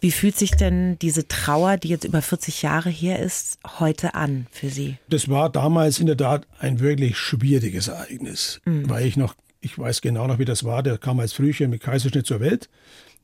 Wie 0.00 0.10
fühlt 0.10 0.36
sich 0.36 0.52
denn 0.52 0.98
diese 0.98 1.28
Trauer, 1.28 1.76
die 1.76 1.88
jetzt 1.88 2.04
über 2.04 2.22
40 2.22 2.62
Jahre 2.62 2.88
her 2.88 3.18
ist, 3.18 3.58
heute 3.78 4.14
an 4.14 4.46
für 4.50 4.70
Sie? 4.70 4.96
Das 5.10 5.28
war 5.28 5.50
damals 5.60 6.00
in 6.00 6.06
der 6.06 6.16
Tat 6.16 6.46
ein 6.58 6.80
wirklich 6.80 7.18
schwieriges 7.18 7.88
Ereignis, 7.88 8.62
mhm. 8.64 8.88
weil 8.88 9.06
ich 9.06 9.18
noch, 9.18 9.34
ich 9.60 9.78
weiß 9.78 10.00
genau 10.00 10.26
noch, 10.26 10.38
wie 10.38 10.46
das 10.46 10.64
war. 10.64 10.82
Der 10.82 10.96
kam 10.96 11.20
als 11.20 11.34
Frühchen 11.34 11.68
mit 11.68 11.82
Kaiserschnitt 11.82 12.26
zur 12.26 12.40
Welt, 12.40 12.70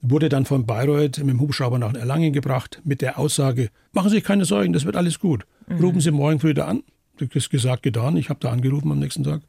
wurde 0.02 0.28
dann 0.28 0.44
von 0.44 0.66
Bayreuth 0.66 1.18
mit 1.18 1.30
dem 1.30 1.40
Hubschrauber 1.40 1.78
nach 1.78 1.94
Erlangen 1.94 2.34
gebracht 2.34 2.82
mit 2.84 3.00
der 3.00 3.18
Aussage: 3.18 3.70
Machen 3.92 4.10
Sie 4.10 4.16
sich 4.16 4.24
keine 4.24 4.44
Sorgen, 4.44 4.74
das 4.74 4.84
wird 4.84 4.96
alles 4.96 5.18
gut. 5.18 5.46
Mhm. 5.66 5.80
Rufen 5.80 6.00
Sie 6.00 6.10
morgen 6.10 6.38
früh 6.38 6.52
da 6.52 6.66
an. 6.66 6.82
Das 7.18 7.28
ist 7.34 7.48
gesagt, 7.48 7.82
getan. 7.82 8.18
Ich 8.18 8.28
habe 8.28 8.40
da 8.40 8.50
angerufen 8.50 8.92
am 8.92 8.98
nächsten 8.98 9.24
Tag 9.24 9.40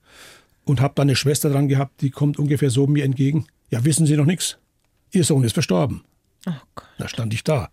und 0.64 0.80
habe 0.80 0.94
da 0.96 1.02
eine 1.02 1.18
Schwester 1.18 1.50
dran 1.50 1.68
gehabt, 1.68 2.02
die 2.02 2.10
kommt 2.10 2.40
ungefähr 2.40 2.70
so 2.70 2.88
mir 2.88 3.04
entgegen. 3.04 3.48
Ja, 3.70 3.84
wissen 3.84 4.06
Sie 4.06 4.16
noch 4.16 4.26
nichts? 4.26 4.58
Ihr 5.12 5.26
Sohn 5.26 5.44
ist 5.44 5.54
verstorben. 5.54 6.04
Oh 6.48 6.54
da 6.98 7.10
stand 7.10 7.34
ich 7.34 7.44
da. 7.44 7.70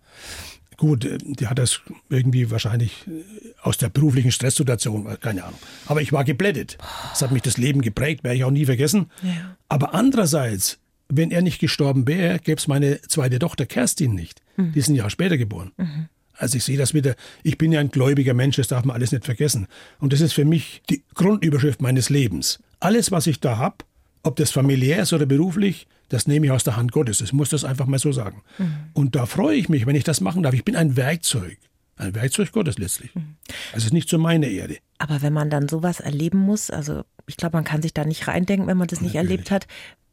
Gut, 0.77 1.05
äh, 1.05 1.17
die 1.19 1.47
hat 1.47 1.59
das 1.59 1.81
irgendwie 2.09 2.51
wahrscheinlich 2.51 3.05
äh, 3.07 3.23
aus 3.61 3.77
der 3.77 3.89
beruflichen 3.89 4.31
Stresssituation, 4.31 5.17
keine 5.19 5.43
Ahnung. 5.43 5.59
Aber 5.87 6.01
ich 6.01 6.11
war 6.11 6.23
geblättet. 6.23 6.77
Das 7.09 7.21
hat 7.21 7.31
mich 7.31 7.41
das 7.41 7.57
Leben 7.57 7.81
geprägt, 7.81 8.23
werde 8.23 8.37
ich 8.37 8.43
auch 8.43 8.51
nie 8.51 8.65
vergessen. 8.65 9.11
Ja. 9.21 9.57
Aber 9.69 9.93
andererseits, 9.93 10.79
wenn 11.09 11.31
er 11.31 11.41
nicht 11.41 11.59
gestorben 11.59 12.07
wäre, 12.07 12.39
gäbe 12.39 12.59
es 12.59 12.67
meine 12.67 13.01
zweite 13.01 13.39
Tochter 13.39 13.65
Kerstin 13.65 14.15
nicht. 14.15 14.41
Mhm. 14.57 14.73
Die 14.73 14.79
ist 14.79 14.89
ein 14.89 14.95
Jahr 14.95 15.09
später 15.09 15.37
geboren. 15.37 15.71
Mhm. 15.77 16.09
Also 16.37 16.57
ich 16.57 16.63
sehe 16.65 16.77
das 16.77 16.93
wieder, 16.93 17.15
ich 17.43 17.57
bin 17.57 17.71
ja 17.71 17.79
ein 17.79 17.89
gläubiger 17.89 18.33
Mensch, 18.33 18.57
das 18.57 18.67
darf 18.67 18.83
man 18.83 18.95
alles 18.95 19.11
nicht 19.11 19.25
vergessen. 19.25 19.67
Und 19.99 20.11
das 20.11 20.21
ist 20.21 20.33
für 20.33 20.45
mich 20.45 20.81
die 20.89 21.03
Grundüberschrift 21.13 21.81
meines 21.81 22.09
Lebens. 22.09 22.59
Alles, 22.79 23.11
was 23.11 23.25
ich 23.27 23.39
da 23.39 23.57
habe, 23.57 23.77
ob 24.23 24.35
das 24.35 24.51
familiär 24.51 25.01
ist 25.01 25.13
oder 25.13 25.25
beruflich, 25.25 25.87
das 26.09 26.27
nehme 26.27 26.45
ich 26.45 26.51
aus 26.51 26.63
der 26.63 26.75
Hand 26.75 26.91
Gottes. 26.91 27.21
Ich 27.21 27.33
muss 27.33 27.49
das 27.49 27.63
einfach 27.63 27.85
mal 27.85 27.99
so 27.99 28.11
sagen. 28.11 28.41
Mhm. 28.57 28.75
Und 28.93 29.15
da 29.15 29.25
freue 29.25 29.55
ich 29.55 29.69
mich, 29.69 29.85
wenn 29.85 29.95
ich 29.95 30.03
das 30.03 30.21
machen 30.21 30.43
darf. 30.43 30.53
Ich 30.53 30.65
bin 30.65 30.75
ein 30.75 30.95
Werkzeug. 30.95 31.57
Ein 31.97 32.13
Werkzeug 32.13 32.51
Gottes 32.51 32.77
letztlich. 32.77 33.15
Mhm. 33.15 33.35
Es 33.73 33.85
ist 33.85 33.93
nicht 33.93 34.09
so 34.09 34.17
meine 34.17 34.47
Erde. 34.47 34.77
Aber 34.97 35.21
wenn 35.21 35.33
man 35.33 35.49
dann 35.49 35.67
sowas 35.69 35.99
erleben 35.99 36.39
muss, 36.39 36.69
also 36.69 37.03
ich 37.27 37.37
glaube, 37.37 37.57
man 37.57 37.63
kann 37.63 37.81
sich 37.81 37.93
da 37.93 38.05
nicht 38.05 38.27
reindenken, 38.27 38.67
wenn 38.67 38.77
man 38.77 38.87
das 38.87 39.01
nicht 39.01 39.15
Natürlich. 39.15 39.31
erlebt 39.31 39.51
hat. 39.51 39.67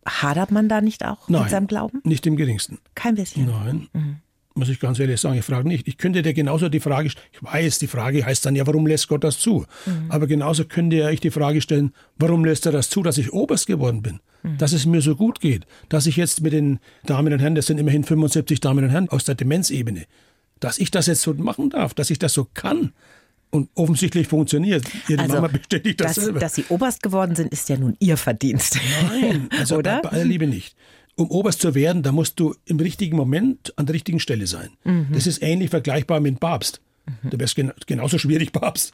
Hadert 0.07 0.51
man 0.51 0.69
da 0.69 0.81
nicht 0.81 1.05
auch 1.05 1.29
Nein, 1.29 1.43
mit 1.43 1.51
seinem 1.51 1.67
Glauben? 1.69 2.01
nicht 2.05 2.27
im 2.27 2.37
geringsten. 2.37 2.79
Kein 2.95 3.15
bisschen. 3.15 3.47
Nein, 3.47 3.89
muss 4.55 4.69
ich 4.69 4.79
ganz 4.81 4.99
ehrlich 4.99 5.21
sagen, 5.21 5.39
ich 5.39 5.45
frage 5.45 5.67
nicht. 5.69 5.89
Ich 5.89 5.97
könnte 5.99 6.23
dir 6.23 6.35
genauso 6.35 6.69
die 6.69 6.81
Frage, 6.81 7.09
st- 7.09 7.17
ich 7.33 7.43
weiß, 7.43 7.79
die 7.79 7.87
Frage 7.87 8.25
heißt 8.25 8.45
dann 8.47 8.55
ja, 8.57 8.67
warum 8.67 8.87
lässt 8.87 9.09
Gott 9.09 9.25
das 9.25 9.39
zu? 9.39 9.65
Aber 10.09 10.27
genauso 10.27 10.65
könnte 10.65 10.97
ja 10.97 11.11
ich 11.11 11.21
die 11.21 11.31
Frage 11.31 11.61
stellen, 11.61 11.93
warum 12.19 12.45
lässt 12.45 12.67
er 12.67 12.73
das 12.73 12.91
zu, 12.91 13.03
dass 13.03 13.19
ich 13.19 13.33
Oberst 13.33 13.67
geworden 13.67 14.03
bin? 14.03 14.21
Dass 14.59 14.73
es 14.73 14.87
mir 14.87 15.01
so 15.03 15.15
gut 15.15 15.41
geht, 15.41 15.67
dass 15.89 16.07
ich 16.07 16.17
jetzt 16.17 16.41
mit 16.43 16.53
den 16.53 16.81
Damen 17.07 17.33
und 17.33 17.39
Herren, 17.39 17.55
das 17.55 17.67
sind 17.67 17.79
immerhin 17.79 18.03
75 18.05 18.59
Damen 18.61 18.85
und 18.85 18.91
Herren 18.91 19.09
aus 19.09 19.25
der 19.25 19.37
Demenzebene, 19.37 20.05
dass 20.61 20.79
ich 20.79 20.91
das 20.91 21.07
jetzt 21.07 21.23
so 21.23 21.33
machen 21.35 21.71
darf, 21.71 21.95
dass 21.95 22.11
ich 22.11 22.19
das 22.19 22.35
so 22.35 22.47
kann. 22.53 22.93
Und 23.55 23.69
offensichtlich 23.75 24.29
funktioniert. 24.29 24.83
Ihre 25.09 25.29
Mama 25.29 25.47
bestätigt 25.49 26.01
das 26.01 26.15
dass, 26.15 26.25
selber. 26.25 26.41
dass 26.41 26.55
Sie 26.55 26.65
Oberst 26.71 27.03
geworden 27.03 27.35
sind, 27.37 27.53
ist 27.53 27.69
ja 27.69 27.77
nun 27.77 27.95
Ihr 28.01 28.17
Verdienst. 28.17 28.79
Nein, 29.13 29.51
also 29.59 29.77
Oder? 29.79 30.01
Bei, 30.01 30.09
bei 30.09 30.17
aller 30.17 30.25
Liebe 30.25 30.47
nicht. 30.47 30.75
Um 31.15 31.31
Oberst 31.31 31.61
zu 31.61 31.75
werden, 31.75 32.03
da 32.03 32.11
musst 32.11 32.41
du 32.41 32.55
im 32.65 32.79
richtigen 32.81 33.17
Moment 33.17 33.73
an 33.77 33.87
der 33.87 33.95
richtigen 33.95 34.21
Stelle 34.21 34.47
sein. 34.47 34.71
Mhm. 34.85 35.09
Das 35.13 35.27
ist 35.27 35.43
ähnlich 35.43 35.71
vergleichbar 35.71 36.21
mit 36.21 36.41
Papst. 36.41 36.81
Du 37.25 37.39
wärst 37.39 37.57
gen 37.57 37.73
genauso 37.87 38.19
schwierig 38.19 38.53
Papst. 38.53 38.93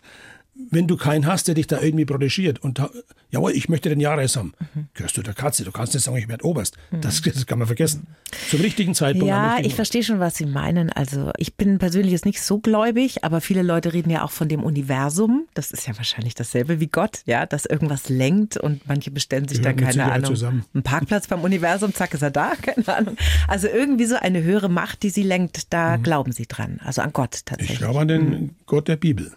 Wenn 0.71 0.87
du 0.88 0.97
keinen 0.97 1.25
hast, 1.27 1.47
der 1.47 1.55
dich 1.55 1.68
da 1.68 1.81
irgendwie 1.81 2.05
protegiert 2.05 2.59
und 2.59 2.83
jawohl, 3.31 3.53
ich 3.53 3.68
möchte 3.68 3.88
den 3.90 4.01
Jahres 4.01 4.37
haben, 4.37 4.53
Mhm. 4.75 4.88
gehörst 4.92 5.16
du 5.16 5.23
der 5.23 5.33
Katze. 5.35 5.64
Du 5.64 5.71
kannst 5.71 5.94
nicht 5.94 6.03
sagen, 6.03 6.16
ich 6.16 6.29
werde 6.29 6.44
Oberst. 6.44 6.77
Das, 6.90 7.23
das 7.23 7.47
kann 7.47 7.59
man 7.61 7.66
vergessen. 7.68 8.09
Zum 8.51 8.61
richtigen 8.61 8.94
Zeitpunkt. 8.94 9.29
Ja, 9.29 9.51
richtigen 9.51 9.68
ich 9.68 9.75
verstehe 9.77 10.03
schon, 10.03 10.18
was 10.18 10.37
Sie 10.37 10.47
meinen. 10.47 10.90
Also 10.90 11.31
ich 11.38 11.55
bin 11.57 11.79
persönlich 11.79 12.11
jetzt 12.12 12.27
nicht 12.27 12.42
so 12.42 12.59
gläubig, 12.59 13.25
aber 13.25 13.40
viele 13.40 13.62
Leute 13.62 13.92
reden 13.92 14.11
ja 14.11 14.25
auch 14.25 14.33
von 14.33 14.49
dem 14.49 14.62
Universum. 14.64 15.47
Das 15.55 15.71
ist 15.71 15.87
ja 15.87 15.97
wahrscheinlich 15.97 16.35
dasselbe 16.35 16.81
wie 16.81 16.88
Gott, 16.88 17.21
ja, 17.25 17.47
dass 17.47 17.64
irgendwas 17.64 18.09
lenkt 18.09 18.57
und 18.57 18.87
manche 18.88 19.11
bestellen 19.12 19.47
sich 19.47 19.59
mit 19.62 19.79
keine 19.79 19.92
Sicherheit 19.92 20.12
Ahnung, 20.12 20.31
zusammen. 20.35 20.64
einen 20.75 20.83
Parkplatz 20.83 21.29
beim 21.29 21.40
Universum, 21.42 21.94
zack 21.94 22.14
ist 22.14 22.23
er 22.23 22.31
da, 22.33 22.55
keine 22.61 22.88
Ahnung. 22.97 23.16
Also 23.47 23.68
irgendwie 23.68 24.07
so 24.07 24.16
eine 24.16 24.42
höhere 24.42 24.68
Macht, 24.68 25.03
die 25.05 25.11
sie 25.11 25.23
lenkt, 25.23 25.73
da 25.73 25.97
glauben 25.99 26.33
Sie 26.33 26.47
dran. 26.47 26.81
Also 26.85 27.01
an 27.01 27.12
Gott 27.12 27.37
Ich 27.37 27.44
tatsächlich. 27.44 27.79
glaube 27.79 28.01
an 28.01 28.09
den 28.09 28.57
Gott 28.66 28.88
der 28.88 28.97
Bibel. 28.97 29.33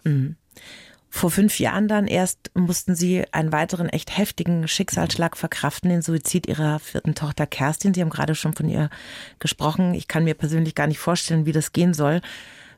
Vor 1.13 1.30
fünf 1.30 1.60
Jahren 1.60 1.89
dann 1.89 2.08
erst 2.08 2.52
mussten 2.54 2.95
sie 2.95 3.26
einen 3.34 3.52
weiteren 3.52 3.89
echt 3.89 4.17
heftigen 4.17 4.65
Schicksalsschlag 4.69 5.36
verkraften, 5.36 5.89
den 5.89 6.02
Suizid 6.02 6.47
ihrer 6.47 6.80
vierten 6.80 7.15
Tochter 7.15 7.45
Kerstin. 7.45 7.93
Sie 7.93 8.00
haben 8.02 8.10
gerade 8.10 8.34
schon 8.34 8.54
von 8.54 8.69
ihr 8.69 8.89
gesprochen. 9.38 9.93
Ich 9.93 10.08
kann 10.08 10.24
mir 10.24 10.36
persönlich 10.36 10.74
gar 10.74 10.88
nicht 10.88 11.00
vorstellen, 11.00 11.45
wie 11.45 11.52
das 11.52 11.74
gehen 11.74 11.93
soll, 11.93 12.21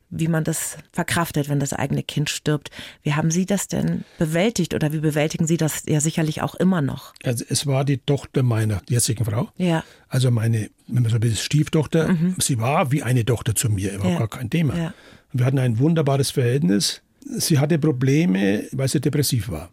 wie 0.09 0.27
man 0.27 0.43
das 0.43 0.77
verkraftet, 0.91 1.47
wenn 1.47 1.59
das 1.59 1.73
eigene 1.73 2.01
Kind 2.01 2.27
stirbt. 2.27 2.71
Wie 3.03 3.13
haben 3.13 3.29
Sie 3.29 3.45
das 3.45 3.67
denn 3.67 4.03
bewältigt 4.17 4.73
oder 4.73 4.91
wie 4.93 4.99
bewältigen 4.99 5.45
Sie 5.45 5.57
das 5.57 5.83
ja 5.87 6.01
sicherlich 6.01 6.41
auch 6.41 6.55
immer 6.55 6.81
noch? 6.81 7.13
Also 7.23 7.45
es 7.47 7.67
war 7.67 7.85
die 7.85 7.99
Tochter 7.99 8.41
meiner 8.41 8.81
jetzigen 8.89 9.25
Frau. 9.25 9.49
Ja. 9.57 9.83
Also 10.09 10.31
meine, 10.31 10.71
wenn 10.87 11.03
man 11.03 11.11
so 11.11 11.21
will, 11.21 11.35
Stieftochter, 11.35 12.17
sie 12.39 12.59
war 12.59 12.91
wie 12.91 13.03
eine 13.03 13.23
Tochter 13.25 13.53
zu 13.53 13.69
mir, 13.69 13.93
überhaupt 13.93 14.13
Ja. 14.13 14.19
gar 14.19 14.27
kein 14.27 14.49
Thema. 14.49 14.75
Ja. 14.75 14.93
Wir 15.33 15.45
hatten 15.45 15.59
ein 15.59 15.77
wunderbares 15.77 16.31
Verhältnis. 16.31 17.01
Sie 17.25 17.59
hatte 17.59 17.79
Probleme, 17.79 18.63
weil 18.71 18.87
sie 18.87 19.01
depressiv 19.01 19.49
war. 19.49 19.69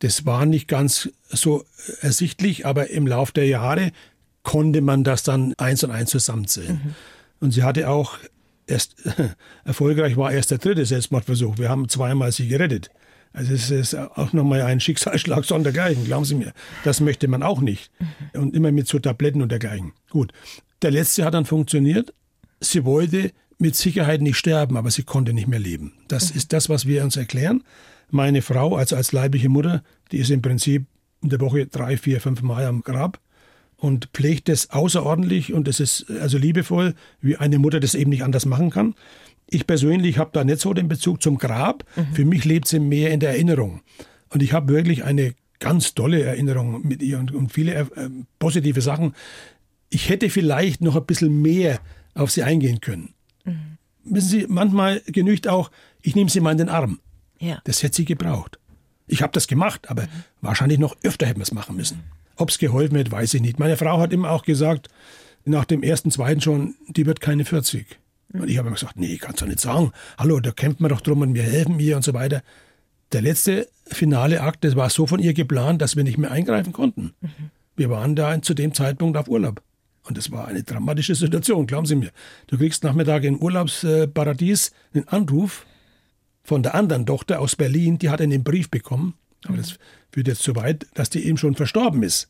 Das 0.00 0.26
war 0.26 0.46
nicht 0.46 0.68
ganz 0.68 1.10
so 1.28 1.64
ersichtlich, 2.00 2.66
aber 2.66 2.90
im 2.90 3.06
Lauf 3.06 3.32
der 3.32 3.46
Jahre 3.46 3.92
konnte 4.42 4.80
man 4.80 5.04
das 5.04 5.22
dann 5.22 5.54
eins 5.58 5.84
und 5.84 5.90
eins 5.90 6.10
zusammenzählen. 6.10 6.94
Und 7.40 7.52
sie 7.52 7.62
hatte 7.62 7.88
auch 7.88 8.18
erst 8.66 8.96
erfolgreich 9.64 10.16
war 10.16 10.32
erst 10.32 10.50
der 10.50 10.58
dritte 10.58 10.84
Selbstmordversuch. 10.84 11.58
Wir 11.58 11.68
haben 11.68 11.88
zweimal 11.88 12.32
sie 12.32 12.48
gerettet. 12.48 12.90
Also 13.32 13.54
es 13.54 13.70
ist 13.70 13.94
auch 13.94 14.32
nochmal 14.32 14.62
ein 14.62 14.80
Schicksalsschlag 14.80 15.44
sondergleichen, 15.44 16.04
glauben 16.04 16.24
Sie 16.24 16.34
mir. 16.34 16.52
Das 16.84 17.00
möchte 17.00 17.28
man 17.28 17.42
auch 17.42 17.60
nicht. 17.60 17.90
Und 18.34 18.54
immer 18.54 18.72
mit 18.72 18.88
so 18.88 18.98
Tabletten 18.98 19.40
und 19.40 19.50
dergleichen. 19.50 19.92
Gut. 20.10 20.32
Der 20.82 20.90
letzte 20.90 21.24
hat 21.24 21.32
dann 21.34 21.46
funktioniert. 21.46 22.12
Sie 22.60 22.84
wollte 22.84 23.32
mit 23.62 23.76
Sicherheit 23.76 24.20
nicht 24.20 24.36
sterben, 24.36 24.76
aber 24.76 24.90
sie 24.90 25.04
konnte 25.04 25.32
nicht 25.32 25.46
mehr 25.46 25.60
leben. 25.60 25.92
Das 26.08 26.30
ist 26.32 26.52
das, 26.52 26.68
was 26.68 26.84
wir 26.84 27.04
uns 27.04 27.16
erklären. 27.16 27.62
Meine 28.10 28.42
Frau, 28.42 28.74
also 28.74 28.96
als 28.96 29.12
leibliche 29.12 29.48
Mutter, 29.48 29.82
die 30.10 30.18
ist 30.18 30.30
im 30.30 30.42
Prinzip 30.42 30.84
in 31.22 31.30
der 31.30 31.40
Woche 31.40 31.66
drei, 31.66 31.96
vier, 31.96 32.20
fünf 32.20 32.42
Mal 32.42 32.66
am 32.66 32.82
Grab 32.82 33.20
und 33.76 34.08
pflegt 34.12 34.48
es 34.48 34.70
außerordentlich 34.70 35.52
und 35.54 35.68
es 35.68 35.78
ist 35.78 36.10
also 36.20 36.38
liebevoll, 36.38 36.94
wie 37.20 37.36
eine 37.36 37.58
Mutter 37.58 37.78
das 37.78 37.94
eben 37.94 38.10
nicht 38.10 38.24
anders 38.24 38.46
machen 38.46 38.70
kann. 38.70 38.94
Ich 39.48 39.66
persönlich 39.66 40.18
habe 40.18 40.30
da 40.32 40.42
nicht 40.42 40.60
so 40.60 40.74
den 40.74 40.88
Bezug 40.88 41.22
zum 41.22 41.38
Grab. 41.38 41.84
Für 42.12 42.24
mich 42.24 42.44
lebt 42.44 42.66
sie 42.66 42.80
mehr 42.80 43.12
in 43.12 43.20
der 43.20 43.30
Erinnerung. 43.30 43.82
Und 44.30 44.42
ich 44.42 44.52
habe 44.52 44.72
wirklich 44.72 45.04
eine 45.04 45.34
ganz 45.60 45.94
tolle 45.94 46.22
Erinnerung 46.22 46.86
mit 46.86 47.00
ihr 47.00 47.18
und, 47.20 47.32
und 47.32 47.52
viele 47.52 47.74
äh, 47.74 47.86
positive 48.40 48.80
Sachen. 48.80 49.14
Ich 49.88 50.08
hätte 50.08 50.30
vielleicht 50.30 50.80
noch 50.80 50.96
ein 50.96 51.06
bisschen 51.06 51.40
mehr 51.42 51.80
auf 52.14 52.30
sie 52.32 52.42
eingehen 52.42 52.80
können. 52.80 53.14
Wissen 54.04 54.28
Sie, 54.28 54.46
manchmal 54.48 55.00
genügt 55.06 55.48
auch, 55.48 55.70
ich 56.02 56.14
nehme 56.14 56.30
sie 56.30 56.40
mal 56.40 56.52
in 56.52 56.58
den 56.58 56.68
Arm. 56.68 57.00
Ja. 57.38 57.60
Das 57.64 57.82
hätte 57.82 57.96
sie 57.96 58.04
gebraucht. 58.04 58.58
Ich 59.06 59.22
habe 59.22 59.32
das 59.32 59.46
gemacht, 59.46 59.90
aber 59.90 60.06
wahrscheinlich 60.40 60.78
noch 60.78 60.96
öfter 61.02 61.26
hätten 61.26 61.40
wir 61.40 61.44
es 61.44 61.52
machen 61.52 61.76
müssen. 61.76 62.02
Ob 62.36 62.50
es 62.50 62.58
geholfen 62.58 62.98
hat, 62.98 63.10
weiß 63.10 63.34
ich 63.34 63.42
nicht. 63.42 63.58
Meine 63.58 63.76
Frau 63.76 64.00
hat 64.00 64.12
immer 64.12 64.30
auch 64.30 64.44
gesagt, 64.44 64.88
nach 65.44 65.64
dem 65.64 65.82
ersten, 65.82 66.10
zweiten 66.10 66.40
schon, 66.40 66.76
die 66.88 67.06
wird 67.06 67.20
keine 67.20 67.44
40. 67.44 67.98
Und 68.32 68.48
ich 68.48 68.58
habe 68.58 68.68
immer 68.68 68.76
gesagt, 68.76 68.96
nee, 68.96 69.18
kannst 69.18 69.42
du 69.42 69.46
nicht 69.46 69.60
sagen. 69.60 69.92
Hallo, 70.16 70.40
da 70.40 70.52
kämpft 70.52 70.80
man 70.80 70.88
doch 70.88 71.00
drum 71.00 71.20
und 71.20 71.34
wir 71.34 71.42
helfen 71.42 71.78
ihr 71.78 71.96
und 71.96 72.02
so 72.02 72.14
weiter. 72.14 72.42
Der 73.12 73.20
letzte 73.20 73.68
finale 73.86 74.40
Akt, 74.40 74.64
das 74.64 74.76
war 74.76 74.88
so 74.88 75.06
von 75.06 75.20
ihr 75.20 75.34
geplant, 75.34 75.82
dass 75.82 75.96
wir 75.96 76.04
nicht 76.04 76.16
mehr 76.16 76.30
eingreifen 76.30 76.72
konnten. 76.72 77.12
Wir 77.76 77.90
waren 77.90 78.16
da 78.16 78.40
zu 78.40 78.54
dem 78.54 78.72
Zeitpunkt 78.72 79.18
auf 79.18 79.28
Urlaub. 79.28 79.62
Und 80.04 80.18
das 80.18 80.30
war 80.32 80.48
eine 80.48 80.62
dramatische 80.64 81.14
Situation, 81.14 81.66
glauben 81.66 81.86
Sie 81.86 81.94
mir. 81.94 82.10
Du 82.48 82.58
kriegst 82.58 82.82
Nachmittag 82.84 83.22
im 83.24 83.38
Urlaubsparadies 83.40 84.72
einen 84.94 85.06
Anruf 85.08 85.64
von 86.42 86.62
der 86.62 86.74
anderen 86.74 87.06
Tochter 87.06 87.40
aus 87.40 87.54
Berlin, 87.56 87.98
die 87.98 88.10
hat 88.10 88.20
einen 88.20 88.42
Brief 88.42 88.68
bekommen. 88.70 89.14
Aber 89.44 89.56
das 89.56 89.78
führt 90.12 90.28
jetzt 90.28 90.42
zu 90.42 90.56
weit, 90.56 90.86
dass 90.94 91.10
die 91.10 91.24
eben 91.26 91.36
schon 91.36 91.54
verstorben 91.54 92.02
ist. 92.02 92.28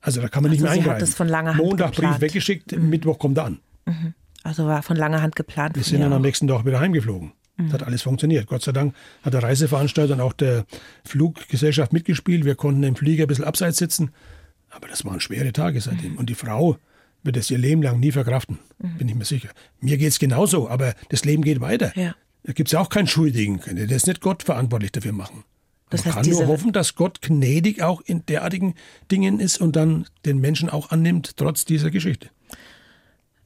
Also 0.00 0.20
da 0.20 0.28
kann 0.28 0.42
man 0.44 0.52
nicht 0.52 0.62
Also 0.62 0.66
mehr 0.66 0.74
sie 0.74 0.80
hat 0.82 0.86
eingreifen. 0.94 1.06
das 1.06 1.14
von 1.16 1.28
langer 1.28 1.54
Hand 1.56 1.64
Montag 1.64 1.90
geplant. 1.92 2.14
Brief 2.14 2.20
weggeschickt, 2.22 2.72
Mittwoch 2.78 3.18
kommt 3.18 3.38
er 3.38 3.46
an. 3.46 3.58
Also 4.44 4.66
war 4.66 4.82
von 4.82 4.96
langer 4.96 5.20
Hand 5.22 5.34
geplant. 5.34 5.74
Wir 5.76 5.82
sind 5.82 6.00
dann 6.00 6.12
am 6.12 6.20
auch. 6.20 6.24
nächsten 6.24 6.46
Tag 6.46 6.64
wieder 6.64 6.78
heimgeflogen. 6.78 7.32
Mhm. 7.56 7.64
Das 7.64 7.72
hat 7.74 7.82
alles 7.82 8.02
funktioniert. 8.02 8.46
Gott 8.46 8.62
sei 8.62 8.70
Dank 8.70 8.94
hat 9.22 9.34
der 9.34 9.42
Reiseveranstalter 9.42 10.14
und 10.14 10.20
auch 10.20 10.32
der 10.34 10.66
Fluggesellschaft 11.04 11.92
mitgespielt. 11.92 12.44
Wir 12.44 12.54
konnten 12.54 12.82
im 12.84 12.94
Flieger 12.94 13.24
ein 13.24 13.28
bisschen 13.28 13.44
abseits 13.44 13.78
sitzen. 13.78 14.10
Aber 14.70 14.86
das 14.86 15.04
waren 15.04 15.18
schwere 15.20 15.52
Tage 15.52 15.80
seitdem. 15.80 16.16
Und 16.16 16.28
die 16.30 16.34
Frau 16.34 16.76
wird 17.22 17.36
das 17.36 17.50
ihr 17.50 17.58
Leben 17.58 17.82
lang 17.82 18.00
nie 18.00 18.12
verkraften. 18.12 18.58
Bin 18.78 19.08
ich 19.08 19.14
mir 19.14 19.24
sicher. 19.24 19.48
Mir 19.80 19.98
geht 19.98 20.08
es 20.08 20.18
genauso, 20.18 20.68
aber 20.68 20.94
das 21.08 21.24
Leben 21.24 21.42
geht 21.42 21.60
weiter. 21.60 21.92
Mhm. 21.94 22.02
Ja. 22.02 22.14
Da 22.44 22.52
gibt 22.52 22.68
es 22.68 22.72
ja 22.72 22.80
auch 22.80 22.88
keinen 22.88 23.06
Schuldigen. 23.08 23.60
Das 23.66 23.90
ist 23.90 24.06
nicht 24.06 24.20
Gott 24.20 24.42
verantwortlich 24.42 24.92
dafür 24.92 25.12
machen. 25.12 25.44
Das 25.90 26.04
Man 26.04 26.14
heißt, 26.14 26.28
kann 26.30 26.38
nur 26.38 26.46
hoffen, 26.48 26.72
dass 26.72 26.94
Gott 26.94 27.20
gnädig 27.22 27.82
auch 27.82 28.00
in 28.02 28.24
derartigen 28.26 28.74
Dingen 29.10 29.40
ist 29.40 29.58
und 29.60 29.74
dann 29.76 30.06
den 30.26 30.38
Menschen 30.38 30.68
auch 30.70 30.90
annimmt, 30.90 31.36
trotz 31.36 31.64
dieser 31.64 31.90
Geschichte. 31.90 32.28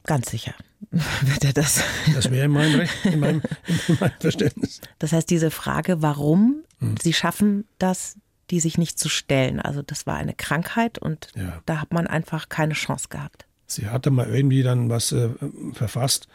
Ganz 0.05 0.29
sicher 0.29 0.53
wird 0.91 1.45
er 1.45 1.53
das. 1.53 1.81
Das 2.13 2.29
wäre 2.29 2.45
in 2.45 2.51
meinem, 2.51 2.75
Recht, 2.79 2.93
in 3.05 3.19
meinem, 3.19 3.41
in 3.87 3.97
meinem 3.99 4.11
Verständnis. 4.19 4.81
Das 4.99 5.13
heißt, 5.13 5.29
diese 5.29 5.51
Frage, 5.51 6.01
warum 6.01 6.63
Hm. 6.79 6.95
sie 7.01 7.13
schaffen 7.13 7.65
das, 7.79 8.17
die 8.49 8.59
sich 8.59 8.77
nicht 8.77 8.99
zu 8.99 9.07
stellen. 9.07 9.61
Also 9.61 9.81
das 9.81 10.05
war 10.05 10.15
eine 10.17 10.33
Krankheit 10.33 10.97
und 10.99 11.29
Ja. 11.35 11.61
da 11.65 11.79
hat 11.79 11.93
man 11.93 12.07
einfach 12.07 12.49
keine 12.49 12.73
Chance 12.73 13.07
gehabt. 13.09 13.45
Sie 13.65 13.87
hatte 13.87 14.11
mal 14.11 14.27
irgendwie 14.27 14.63
dann 14.63 14.89
was 14.89 15.11
äh, 15.11 15.29
verfasst, 15.73 16.27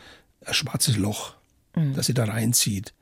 ein 0.45 0.55
schwarzes 0.55 0.97
Loch, 0.97 1.35
das 1.95 2.07
sie 2.07 2.15
da 2.15 2.25
reinzieht. 2.25 2.95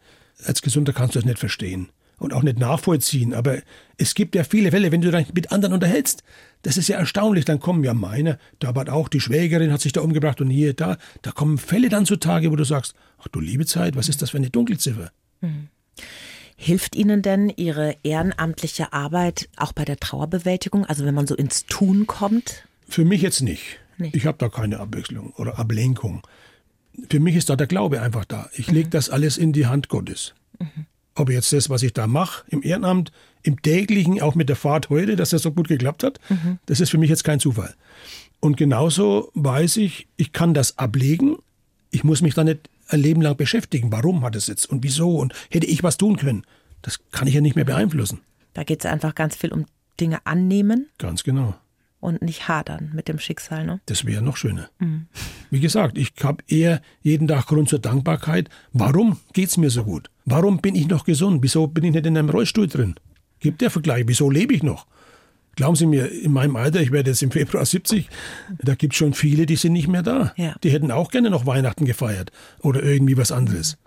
Als 0.44 0.60
Gesunder 0.62 0.92
kannst 0.92 1.14
du 1.14 1.18
das 1.18 1.26
nicht 1.26 1.38
verstehen 1.38 1.88
und 2.18 2.32
auch 2.32 2.42
nicht 2.42 2.58
nachvollziehen. 2.58 3.34
Aber 3.34 3.58
es 3.96 4.14
gibt 4.14 4.34
ja 4.34 4.44
viele 4.44 4.70
Fälle, 4.70 4.92
wenn 4.92 5.00
du 5.00 5.10
dich 5.10 5.32
mit 5.32 5.52
anderen 5.52 5.74
unterhältst. 5.74 6.22
Das 6.62 6.76
ist 6.76 6.88
ja 6.88 6.98
erstaunlich. 6.98 7.44
Dann 7.44 7.60
kommen 7.60 7.84
ja 7.84 7.94
meine, 7.94 8.38
da 8.58 8.74
war 8.74 8.90
auch 8.92 9.08
die 9.08 9.20
Schwägerin, 9.20 9.72
hat 9.72 9.80
sich 9.80 9.92
da 9.92 10.00
umgebracht 10.00 10.40
und 10.40 10.50
hier, 10.50 10.74
da. 10.74 10.96
Da 11.22 11.30
kommen 11.30 11.58
Fälle 11.58 11.88
dann 11.88 12.06
zutage, 12.06 12.50
wo 12.50 12.56
du 12.56 12.64
sagst, 12.64 12.94
ach 13.18 13.28
du 13.28 13.40
liebe 13.40 13.66
Zeit, 13.66 13.96
was 13.96 14.08
ist 14.08 14.22
das 14.22 14.30
für 14.30 14.38
eine 14.38 14.50
Dunkelziffer? 14.50 15.10
Hilft 16.56 16.96
Ihnen 16.96 17.22
denn 17.22 17.52
Ihre 17.54 17.96
ehrenamtliche 18.02 18.92
Arbeit 18.92 19.48
auch 19.56 19.72
bei 19.72 19.84
der 19.84 19.98
Trauerbewältigung? 19.98 20.86
Also 20.86 21.04
wenn 21.04 21.14
man 21.14 21.26
so 21.26 21.34
ins 21.34 21.66
Tun 21.66 22.06
kommt? 22.06 22.66
Für 22.88 23.04
mich 23.04 23.20
jetzt 23.20 23.42
nicht. 23.42 23.78
Nicht. 23.98 24.16
Ich 24.16 24.26
habe 24.26 24.38
da 24.38 24.48
keine 24.48 24.80
Abwechslung 24.80 25.32
oder 25.36 25.58
Ablenkung. 25.58 26.22
Für 27.10 27.20
mich 27.20 27.36
ist 27.36 27.50
da 27.50 27.56
der 27.56 27.66
Glaube 27.66 28.00
einfach 28.00 28.24
da. 28.24 28.48
Ich 28.54 28.70
lege 28.70 28.88
das 28.88 29.10
alles 29.10 29.36
in 29.36 29.52
die 29.52 29.66
Hand 29.66 29.88
Gottes. 29.88 30.34
Ob 31.14 31.30
jetzt 31.30 31.52
das, 31.52 31.70
was 31.70 31.82
ich 31.82 31.92
da 31.92 32.06
mache, 32.06 32.44
im 32.48 32.62
Ehrenamt, 32.62 33.12
im 33.42 33.60
täglichen, 33.60 34.20
auch 34.22 34.34
mit 34.34 34.48
der 34.48 34.56
Fahrt 34.56 34.90
heute, 34.90 35.16
dass 35.16 35.30
das 35.30 35.42
so 35.42 35.52
gut 35.52 35.68
geklappt 35.68 36.02
hat, 36.02 36.20
das 36.66 36.80
ist 36.80 36.90
für 36.90 36.98
mich 36.98 37.10
jetzt 37.10 37.24
kein 37.24 37.40
Zufall. 37.40 37.74
Und 38.40 38.56
genauso 38.56 39.30
weiß 39.34 39.78
ich, 39.78 40.08
ich 40.16 40.32
kann 40.32 40.54
das 40.54 40.78
ablegen. 40.78 41.36
Ich 41.90 42.04
muss 42.04 42.22
mich 42.22 42.34
da 42.34 42.44
nicht 42.44 42.68
ein 42.88 43.00
Leben 43.00 43.22
lang 43.22 43.36
beschäftigen. 43.36 43.90
Warum 43.92 44.22
hat 44.22 44.36
es 44.36 44.46
jetzt 44.46 44.66
und 44.66 44.82
wieso 44.82 45.16
und 45.16 45.34
hätte 45.50 45.66
ich 45.66 45.82
was 45.82 45.96
tun 45.96 46.16
können? 46.16 46.44
Das 46.82 47.00
kann 47.10 47.26
ich 47.26 47.34
ja 47.34 47.40
nicht 47.40 47.56
mehr 47.56 47.64
beeinflussen. 47.64 48.20
Da 48.54 48.64
geht 48.64 48.84
es 48.84 48.90
einfach 48.90 49.14
ganz 49.14 49.36
viel 49.36 49.52
um 49.52 49.66
Dinge 49.98 50.24
annehmen. 50.24 50.88
Ganz 50.98 51.24
genau. 51.24 51.54
Und 51.98 52.22
nicht 52.22 52.46
hadern 52.46 52.92
mit 52.94 53.08
dem 53.08 53.18
Schicksal. 53.18 53.64
Ne? 53.64 53.80
Das 53.86 54.04
wäre 54.04 54.22
noch 54.22 54.36
schöner. 54.36 54.68
Mhm. 54.78 55.06
Wie 55.50 55.60
gesagt, 55.60 55.98
ich 55.98 56.12
habe 56.22 56.44
eher 56.46 56.80
jeden 57.02 57.26
Tag 57.26 57.46
Grund 57.46 57.68
zur 57.68 57.78
Dankbarkeit. 57.78 58.48
Warum 58.72 59.18
geht 59.32 59.48
es 59.48 59.56
mir 59.56 59.70
so 59.70 59.84
gut? 59.84 60.10
Warum 60.24 60.58
bin 60.58 60.74
ich 60.74 60.88
noch 60.88 61.04
gesund? 61.04 61.42
Wieso 61.42 61.66
bin 61.66 61.84
ich 61.84 61.92
nicht 61.92 62.06
in 62.06 62.16
einem 62.16 62.30
Rollstuhl 62.30 62.68
drin? 62.68 62.96
Gibt 63.40 63.60
der 63.60 63.70
Vergleich? 63.70 64.04
Wieso 64.06 64.30
lebe 64.30 64.54
ich 64.54 64.62
noch? 64.62 64.86
Glauben 65.56 65.74
Sie 65.74 65.86
mir, 65.86 66.12
in 66.12 66.32
meinem 66.32 66.54
Alter, 66.54 66.82
ich 66.82 66.92
werde 66.92 67.10
jetzt 67.10 67.22
im 67.22 67.30
Februar 67.30 67.64
70, 67.64 68.10
da 68.62 68.74
gibt 68.74 68.92
es 68.92 68.98
schon 68.98 69.14
viele, 69.14 69.46
die 69.46 69.56
sind 69.56 69.72
nicht 69.72 69.88
mehr 69.88 70.02
da. 70.02 70.34
Ja. 70.36 70.54
Die 70.62 70.70
hätten 70.70 70.90
auch 70.90 71.10
gerne 71.10 71.30
noch 71.30 71.46
Weihnachten 71.46 71.86
gefeiert 71.86 72.30
oder 72.60 72.82
irgendwie 72.82 73.16
was 73.16 73.32
anderes. 73.32 73.78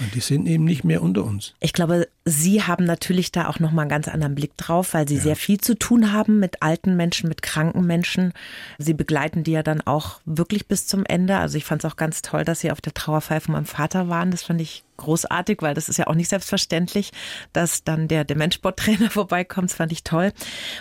Und 0.00 0.14
die 0.14 0.20
sind 0.20 0.46
eben 0.46 0.64
nicht 0.64 0.84
mehr 0.84 1.02
unter 1.02 1.24
uns. 1.24 1.54
Ich 1.60 1.72
glaube, 1.72 2.08
Sie 2.24 2.62
haben 2.62 2.84
natürlich 2.84 3.32
da 3.32 3.48
auch 3.48 3.58
nochmal 3.58 3.84
einen 3.84 3.90
ganz 3.90 4.06
anderen 4.06 4.34
Blick 4.34 4.56
drauf, 4.56 4.94
weil 4.94 5.08
Sie 5.08 5.16
ja. 5.16 5.22
sehr 5.22 5.36
viel 5.36 5.58
zu 5.60 5.78
tun 5.78 6.12
haben 6.12 6.38
mit 6.38 6.62
alten 6.62 6.96
Menschen, 6.96 7.28
mit 7.28 7.42
kranken 7.42 7.86
Menschen. 7.86 8.32
Sie 8.78 8.94
begleiten 8.94 9.44
die 9.44 9.52
ja 9.52 9.62
dann 9.62 9.80
auch 9.80 10.20
wirklich 10.24 10.68
bis 10.68 10.86
zum 10.86 11.04
Ende. 11.04 11.38
Also 11.38 11.56
ich 11.56 11.64
fand 11.64 11.84
es 11.84 11.90
auch 11.90 11.96
ganz 11.96 12.22
toll, 12.22 12.44
dass 12.44 12.60
Sie 12.60 12.70
auf 12.70 12.80
der 12.80 12.94
Trauerfeier 12.94 13.40
von 13.40 13.54
meinem 13.54 13.66
Vater 13.66 14.08
waren. 14.08 14.30
Das 14.30 14.42
fand 14.42 14.60
ich 14.60 14.84
großartig, 14.98 15.62
weil 15.62 15.74
das 15.74 15.88
ist 15.88 15.96
ja 15.96 16.06
auch 16.06 16.14
nicht 16.14 16.28
selbstverständlich, 16.28 17.12
dass 17.52 17.84
dann 17.84 18.08
der 18.08 18.24
Demenzsporttrainer 18.24 19.10
vorbeikommt. 19.10 19.70
Das 19.70 19.76
fand 19.76 19.92
ich 19.92 20.04
toll. 20.04 20.32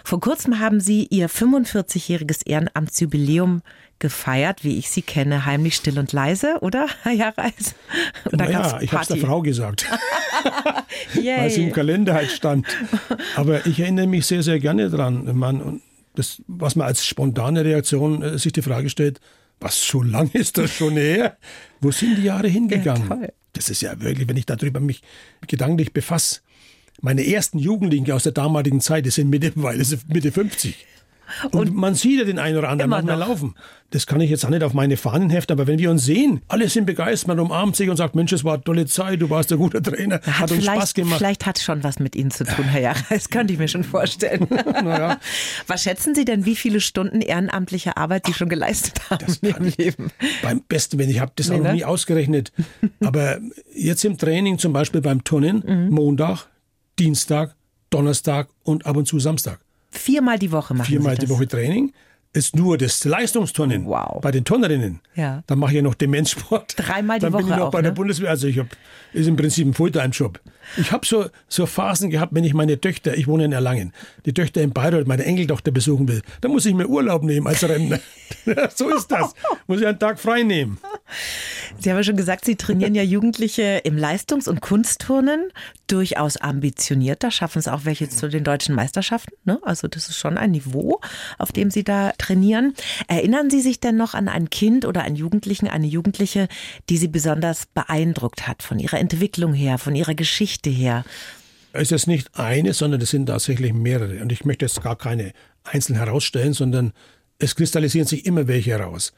Vor 0.03 0.19
kurzem 0.19 0.59
haben 0.59 0.79
Sie 0.79 1.07
Ihr 1.09 1.29
45-jähriges 1.29 2.45
Ehrenamtsjubiläum 2.45 3.61
gefeiert, 3.99 4.63
wie 4.63 4.77
ich 4.77 4.89
sie 4.89 5.01
kenne, 5.01 5.45
heimlich 5.45 5.75
still 5.75 5.97
und 5.97 6.11
leise, 6.11 6.57
oder, 6.61 6.87
Herr 7.03 7.13
Jareis? 7.13 7.75
Oder 8.25 8.37
naja, 8.37 8.79
ich 8.81 8.93
habe 8.93 9.05
es 9.09 9.19
der 9.19 9.25
Frau 9.25 9.41
gesagt, 9.41 9.85
weil 11.13 11.47
es 11.47 11.57
im 11.57 11.71
Kalender 11.71 12.13
halt 12.13 12.31
stand. 12.31 12.65
Aber 13.35 13.65
ich 13.65 13.79
erinnere 13.79 14.07
mich 14.07 14.25
sehr, 14.25 14.43
sehr 14.43 14.59
gerne 14.59 14.89
dran. 14.89 15.29
Man, 15.37 15.81
das, 16.15 16.41
was 16.47 16.75
man 16.75 16.87
als 16.87 17.05
spontane 17.05 17.63
Reaktion 17.63 18.21
äh, 18.21 18.37
sich 18.37 18.53
die 18.53 18.61
Frage 18.61 18.89
stellt, 18.89 19.19
was, 19.59 19.87
so 19.87 20.03
lange 20.03 20.31
ist 20.33 20.57
das 20.57 20.71
schon 20.71 20.93
her? 20.93 21.37
Wo 21.81 21.91
sind 21.91 22.17
die 22.17 22.23
Jahre 22.23 22.47
hingegangen? 22.47 23.09
Ja, 23.09 23.27
das 23.53 23.69
ist 23.69 23.81
ja 23.81 23.99
wirklich, 23.99 24.27
wenn 24.27 24.37
ich 24.37 24.45
darüber 24.45 24.79
mich 24.79 25.01
gedanklich 25.47 25.93
befasse. 25.93 26.41
Meine 27.01 27.25
ersten 27.25 27.59
Jugendlichen 27.59 28.11
aus 28.11 28.23
der 28.23 28.31
damaligen 28.31 28.81
Zeit, 28.81 29.05
die 29.05 29.11
sind 29.11 29.29
mittlerweile 29.29 29.83
Mitte 30.07 30.31
50. 30.31 30.75
Und, 31.51 31.53
und, 31.55 31.75
man 31.75 31.95
sieht 31.95 32.19
ja 32.19 32.25
den 32.25 32.39
einen 32.39 32.57
oder 32.57 32.69
anderen 32.69 32.89
manchmal 32.89 33.17
laufen. 33.17 33.55
Das 33.89 34.05
kann 34.05 34.19
ich 34.19 34.29
jetzt 34.29 34.43
auch 34.45 34.49
nicht 34.49 34.63
auf 34.63 34.73
meine 34.73 34.97
Fahnen 34.97 35.29
heften, 35.29 35.53
aber 35.53 35.65
wenn 35.65 35.79
wir 35.79 35.89
uns 35.89 36.03
sehen, 36.03 36.41
alle 36.49 36.67
sind 36.67 36.85
begeistert, 36.85 37.29
man 37.29 37.39
umarmt 37.39 37.77
sich 37.77 37.89
und 37.89 37.95
sagt, 37.95 38.15
Mensch, 38.15 38.33
es 38.33 38.43
war 38.43 38.55
eine 38.55 38.63
tolle 38.63 38.85
Zeit, 38.85 39.21
du 39.21 39.29
warst 39.29 39.51
ein 39.53 39.59
guter 39.59 39.81
Trainer, 39.81 40.15
hat, 40.15 40.39
hat 40.39 40.51
uns 40.51 40.65
Spaß 40.65 40.93
gemacht. 40.93 41.19
Vielleicht 41.19 41.45
hat 41.45 41.57
es 41.57 41.63
schon 41.63 41.83
was 41.83 41.99
mit 41.99 42.15
Ihnen 42.15 42.29
zu 42.29 42.43
tun, 42.43 42.65
Herr 42.65 42.81
Jara, 42.81 42.99
das 43.09 43.29
könnte 43.29 43.53
ich 43.53 43.59
mir 43.59 43.69
schon 43.69 43.85
vorstellen. 43.85 44.45
naja. 44.49 45.19
Was 45.67 45.83
schätzen 45.83 46.15
Sie 46.15 46.25
denn, 46.25 46.45
wie 46.45 46.57
viele 46.57 46.81
Stunden 46.81 47.21
ehrenamtliche 47.21 47.95
Arbeit 47.95 48.25
Sie 48.25 48.33
schon 48.33 48.49
geleistet 48.49 48.99
haben 49.09 49.25
das 49.25 49.37
in 49.37 49.49
Ihrem 49.49 49.73
Leben? 49.77 50.11
Beim 50.41 50.61
besten, 50.67 50.99
wenn 50.99 51.09
ich 51.09 51.21
habe 51.21 51.31
das 51.35 51.47
nee, 51.47 51.55
auch 51.55 51.59
noch 51.59 51.67
ne? 51.67 51.75
nie 51.75 51.85
ausgerechnet. 51.85 52.51
aber 53.01 53.39
jetzt 53.73 54.03
im 54.03 54.17
Training, 54.17 54.59
zum 54.59 54.73
Beispiel 54.73 54.99
beim 54.99 55.23
Turnen, 55.23 55.63
mhm. 55.65 55.89
Montag, 55.91 56.47
Dienstag, 56.99 57.55
Donnerstag 57.89 58.49
und 58.63 58.85
ab 58.85 58.97
und 58.97 59.05
zu 59.07 59.19
Samstag. 59.19 59.59
Viermal 59.89 60.37
die 60.39 60.51
Woche 60.51 60.73
machen 60.73 60.87
Viermal 60.87 61.13
Sie 61.15 61.19
das? 61.21 61.25
die 61.25 61.31
Woche 61.31 61.47
Training. 61.47 61.93
Ist 62.33 62.55
nur 62.55 62.77
das 62.77 63.03
Leistungsturnen 63.03 63.85
wow. 63.85 64.21
bei 64.21 64.31
den 64.31 64.45
Turnerinnen. 64.45 64.99
Ja. 65.15 65.43
Dann 65.47 65.59
mache 65.59 65.71
ich 65.71 65.77
ja 65.77 65.81
noch 65.81 65.95
Demenzsport. 65.95 66.75
Dreimal 66.77 67.19
die 67.19 67.23
Dann 67.23 67.33
Woche. 67.33 67.41
Dann 67.41 67.47
bin 67.47 67.53
ich 67.53 67.59
noch 67.59 67.67
auch, 67.67 67.71
bei 67.71 67.79
ne? 67.79 67.83
der 67.85 67.91
Bundeswehr. 67.91 68.29
Also 68.29 68.47
ich 68.47 68.59
habe 68.59 68.69
ist 69.13 69.27
im 69.27 69.35
Prinzip 69.35 69.65
ein 69.67 69.73
Fulltime-Job. 69.73 70.39
Ich 70.75 70.91
habe 70.91 71.05
so, 71.05 71.27
so 71.47 71.65
Phasen 71.65 72.09
gehabt, 72.09 72.35
wenn 72.35 72.43
ich 72.43 72.53
meine 72.53 72.79
Töchter, 72.79 73.17
ich 73.17 73.27
wohne 73.27 73.45
in 73.45 73.53
Erlangen, 73.53 73.93
die 74.25 74.33
Töchter 74.33 74.61
in 74.61 74.73
Bayreuth, 74.73 75.07
meine 75.07 75.23
Enkeltochter 75.23 75.71
besuchen 75.71 76.07
will, 76.09 76.21
dann 76.41 76.51
muss 76.51 76.65
ich 76.65 76.73
mir 76.73 76.87
Urlaub 76.87 77.23
nehmen 77.23 77.47
als 77.47 77.63
Rentner. 77.63 77.99
so 78.75 78.89
ist 78.89 79.07
das. 79.09 79.33
Muss 79.67 79.79
ich 79.79 79.87
einen 79.87 79.99
Tag 79.99 80.19
frei 80.19 80.43
nehmen. 80.43 80.77
Sie 81.79 81.89
haben 81.89 81.97
ja 81.97 82.03
schon 82.03 82.17
gesagt, 82.17 82.43
Sie 82.43 82.57
trainieren 82.57 82.95
ja 82.95 83.03
Jugendliche 83.03 83.81
im 83.83 83.97
Leistungs- 83.97 84.47
und 84.47 84.61
Kunstturnen. 84.61 85.51
Durchaus 85.87 86.35
ambitioniert. 86.35 87.23
Da 87.23 87.31
schaffen 87.31 87.59
es 87.59 87.69
auch 87.69 87.85
welche 87.85 88.09
zu 88.09 88.27
den 88.27 88.43
deutschen 88.43 88.75
Meisterschaften. 88.75 89.33
Ne? 89.45 89.59
Also 89.61 89.87
das 89.87 90.09
ist 90.09 90.17
schon 90.17 90.37
ein 90.37 90.51
Niveau, 90.51 90.99
auf 91.37 91.53
dem 91.53 91.71
Sie 91.71 91.85
da 91.85 92.11
trainieren. 92.17 92.26
Erinnern 93.07 93.49
Sie 93.49 93.61
sich 93.61 93.79
denn 93.79 93.97
noch 93.97 94.13
an 94.13 94.27
ein 94.27 94.49
Kind 94.49 94.85
oder 94.85 95.03
einen 95.03 95.15
Jugendlichen, 95.15 95.67
eine 95.67 95.87
Jugendliche, 95.87 96.47
die 96.89 96.97
Sie 96.97 97.07
besonders 97.07 97.65
beeindruckt 97.67 98.47
hat, 98.47 98.63
von 98.63 98.79
ihrer 98.79 98.99
Entwicklung 98.99 99.53
her, 99.53 99.77
von 99.77 99.95
ihrer 99.95 100.15
Geschichte 100.15 100.69
her? 100.69 101.05
Es 101.73 101.91
ist 101.91 102.07
nicht 102.07 102.37
eine, 102.37 102.73
sondern 102.73 103.01
es 103.01 103.11
sind 103.11 103.27
tatsächlich 103.27 103.73
mehrere. 103.73 104.21
Und 104.21 104.31
ich 104.31 104.45
möchte 104.45 104.65
jetzt 104.65 104.81
gar 104.81 104.95
keine 104.95 105.33
einzeln 105.63 105.95
herausstellen, 105.95 106.53
sondern 106.53 106.93
es 107.39 107.55
kristallisieren 107.55 108.07
sich 108.07 108.25
immer 108.25 108.47
welche 108.47 108.71
heraus. 108.71 109.13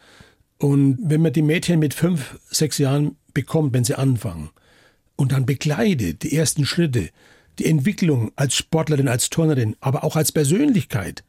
Und 0.57 0.97
wenn 1.01 1.21
man 1.21 1.31
die 1.31 1.41
Mädchen 1.41 1.79
mit 1.79 1.93
fünf, 1.93 2.37
sechs 2.49 2.77
Jahren 2.77 3.15
bekommt, 3.33 3.73
wenn 3.73 3.85
sie 3.85 3.95
anfangen, 3.95 4.49
und 5.15 5.31
dann 5.31 5.45
begleitet 5.45 6.23
die 6.23 6.35
ersten 6.35 6.65
Schritte, 6.65 7.09
die 7.59 7.65
Entwicklung 7.65 8.31
als 8.35 8.55
Sportlerin, 8.55 9.07
als 9.07 9.29
Turnerin, 9.29 9.75
aber 9.81 10.03
auch 10.03 10.15
als 10.15 10.31
Persönlichkeit, 10.31 11.23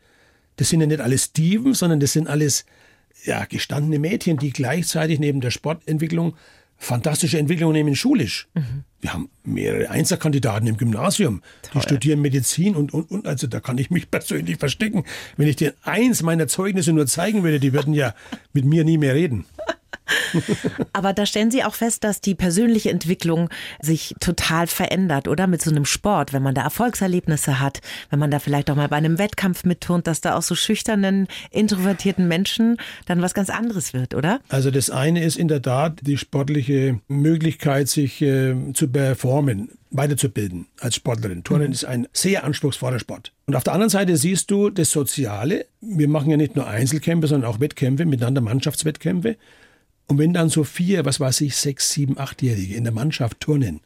das 0.60 0.68
sind 0.68 0.82
ja 0.82 0.86
nicht 0.86 1.00
alles 1.00 1.24
Steven, 1.24 1.72
sondern 1.72 2.00
das 2.00 2.12
sind 2.12 2.28
alles 2.28 2.66
ja, 3.24 3.46
gestandene 3.46 3.98
Mädchen, 3.98 4.36
die 4.36 4.52
gleichzeitig 4.52 5.18
neben 5.18 5.40
der 5.40 5.50
Sportentwicklung 5.50 6.36
fantastische 6.76 7.38
Entwicklungen 7.38 7.72
nehmen 7.72 7.96
schulisch. 7.96 8.46
Mhm. 8.52 8.84
Wir 9.00 9.14
haben 9.14 9.30
mehrere 9.42 9.88
Einserkandidaten 9.88 10.68
im 10.68 10.76
Gymnasium, 10.76 11.40
Toll. 11.62 11.72
die 11.72 11.80
studieren 11.80 12.20
Medizin 12.20 12.76
und, 12.76 12.92
und, 12.92 13.10
und. 13.10 13.26
Also 13.26 13.46
da 13.46 13.60
kann 13.60 13.78
ich 13.78 13.90
mich 13.90 14.10
persönlich 14.10 14.58
verstecken. 14.58 15.04
Wenn 15.38 15.48
ich 15.48 15.56
dir 15.56 15.72
eins 15.82 16.22
meiner 16.22 16.46
Zeugnisse 16.46 16.92
nur 16.92 17.06
zeigen 17.06 17.42
würde, 17.42 17.58
die 17.58 17.72
würden 17.72 17.94
ja 17.94 18.14
mit 18.52 18.66
mir 18.66 18.84
nie 18.84 18.98
mehr 18.98 19.14
reden. 19.14 19.46
Aber 20.92 21.12
da 21.12 21.26
stellen 21.26 21.50
Sie 21.50 21.64
auch 21.64 21.74
fest, 21.74 22.04
dass 22.04 22.20
die 22.20 22.34
persönliche 22.34 22.90
Entwicklung 22.90 23.48
sich 23.80 24.14
total 24.20 24.66
verändert, 24.66 25.28
oder? 25.28 25.46
Mit 25.46 25.62
so 25.62 25.70
einem 25.70 25.84
Sport, 25.84 26.32
wenn 26.32 26.42
man 26.42 26.54
da 26.54 26.62
Erfolgserlebnisse 26.62 27.60
hat, 27.60 27.80
wenn 28.10 28.18
man 28.18 28.30
da 28.30 28.38
vielleicht 28.38 28.70
auch 28.70 28.76
mal 28.76 28.88
bei 28.88 28.96
einem 28.96 29.18
Wettkampf 29.18 29.64
mitturnt, 29.64 30.06
dass 30.06 30.20
da 30.20 30.36
auch 30.36 30.42
so 30.42 30.54
schüchternen, 30.54 31.28
introvertierten 31.50 32.28
Menschen 32.28 32.76
dann 33.06 33.22
was 33.22 33.34
ganz 33.34 33.50
anderes 33.50 33.92
wird, 33.92 34.14
oder? 34.14 34.40
Also 34.48 34.70
das 34.70 34.90
eine 34.90 35.22
ist 35.24 35.36
in 35.36 35.48
der 35.48 35.62
Tat 35.62 36.00
die 36.02 36.18
sportliche 36.18 37.00
Möglichkeit, 37.08 37.88
sich 37.88 38.22
äh, 38.22 38.54
zu 38.74 38.88
performen 38.88 39.70
weiterzubilden 39.90 40.66
als 40.78 40.94
Sportlerin. 40.94 41.44
Turnen 41.44 41.68
mhm. 41.68 41.72
ist 41.72 41.84
ein 41.84 42.08
sehr 42.12 42.44
anspruchsvoller 42.44 42.98
Sport. 42.98 43.32
Und 43.46 43.56
auf 43.56 43.64
der 43.64 43.72
anderen 43.72 43.90
Seite 43.90 44.16
siehst 44.16 44.50
du 44.50 44.70
das 44.70 44.90
Soziale. 44.90 45.66
Wir 45.80 46.08
machen 46.08 46.30
ja 46.30 46.36
nicht 46.36 46.56
nur 46.56 46.66
Einzelkämpfe, 46.66 47.26
sondern 47.26 47.50
auch 47.50 47.60
Wettkämpfe, 47.60 48.06
miteinander 48.06 48.40
Mannschaftswettkämpfe. 48.40 49.36
Und 50.10 50.18
wenn 50.18 50.32
dann 50.32 50.48
so 50.48 50.64
vier, 50.64 51.04
was 51.04 51.20
weiß 51.20 51.40
ich, 51.42 51.54
sechs, 51.54 51.92
sieben, 51.92 52.18
achtjährige 52.18 52.74
in 52.74 52.82
der 52.82 52.92
Mannschaft 52.92 53.38
turnen 53.38 53.80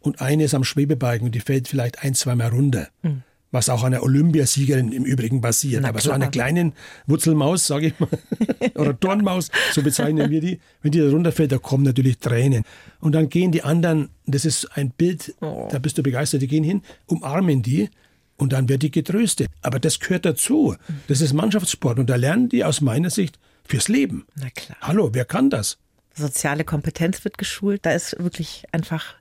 und 0.00 0.20
eine 0.20 0.44
ist 0.44 0.52
am 0.52 0.62
Schwebebalken 0.62 1.24
und 1.28 1.34
die 1.34 1.40
fällt 1.40 1.68
vielleicht 1.68 2.02
ein, 2.02 2.12
zweimal 2.12 2.50
runter, 2.50 2.88
mhm. 3.00 3.22
was 3.50 3.70
auch 3.70 3.82
einer 3.82 4.02
Olympiasiegerin 4.02 4.92
im 4.92 5.06
Übrigen 5.06 5.40
passiert, 5.40 5.80
Na, 5.80 5.88
aber 5.88 6.00
klar. 6.00 6.10
so 6.10 6.12
einer 6.12 6.30
kleinen 6.30 6.74
Wurzelmaus, 7.06 7.66
sage 7.66 7.86
ich 7.86 7.98
mal, 7.98 8.10
oder 8.74 8.92
Dornmaus, 8.92 9.50
so 9.72 9.80
bezeichnen 9.80 10.30
wir 10.30 10.42
die, 10.42 10.60
wenn 10.82 10.92
die 10.92 10.98
da 10.98 11.08
runterfällt, 11.08 11.50
da 11.50 11.56
kommen 11.56 11.84
natürlich 11.84 12.18
Tränen. 12.18 12.64
Und 13.00 13.12
dann 13.12 13.30
gehen 13.30 13.50
die 13.50 13.62
anderen, 13.62 14.10
das 14.26 14.44
ist 14.44 14.66
ein 14.76 14.90
Bild, 14.90 15.34
oh. 15.40 15.68
da 15.72 15.78
bist 15.78 15.96
du 15.96 16.02
begeistert, 16.02 16.42
die 16.42 16.46
gehen 16.46 16.64
hin, 16.64 16.82
umarmen 17.06 17.62
die 17.62 17.88
und 18.36 18.52
dann 18.52 18.68
wird 18.68 18.82
die 18.82 18.90
getröstet. 18.90 19.48
Aber 19.62 19.80
das 19.80 19.98
gehört 19.98 20.26
dazu. 20.26 20.76
Das 21.08 21.22
ist 21.22 21.32
Mannschaftssport 21.32 21.98
und 21.98 22.10
da 22.10 22.16
lernen 22.16 22.50
die 22.50 22.64
aus 22.64 22.82
meiner 22.82 23.08
Sicht 23.08 23.38
fürs 23.66 23.88
Leben. 23.88 24.26
Na 24.36 24.50
klar. 24.50 24.76
Hallo, 24.80 25.10
wer 25.12 25.24
kann 25.24 25.50
das? 25.50 25.78
Soziale 26.16 26.64
Kompetenz 26.64 27.24
wird 27.24 27.38
geschult. 27.38 27.84
Da 27.84 27.92
ist 27.92 28.16
wirklich 28.18 28.64
einfach 28.72 29.14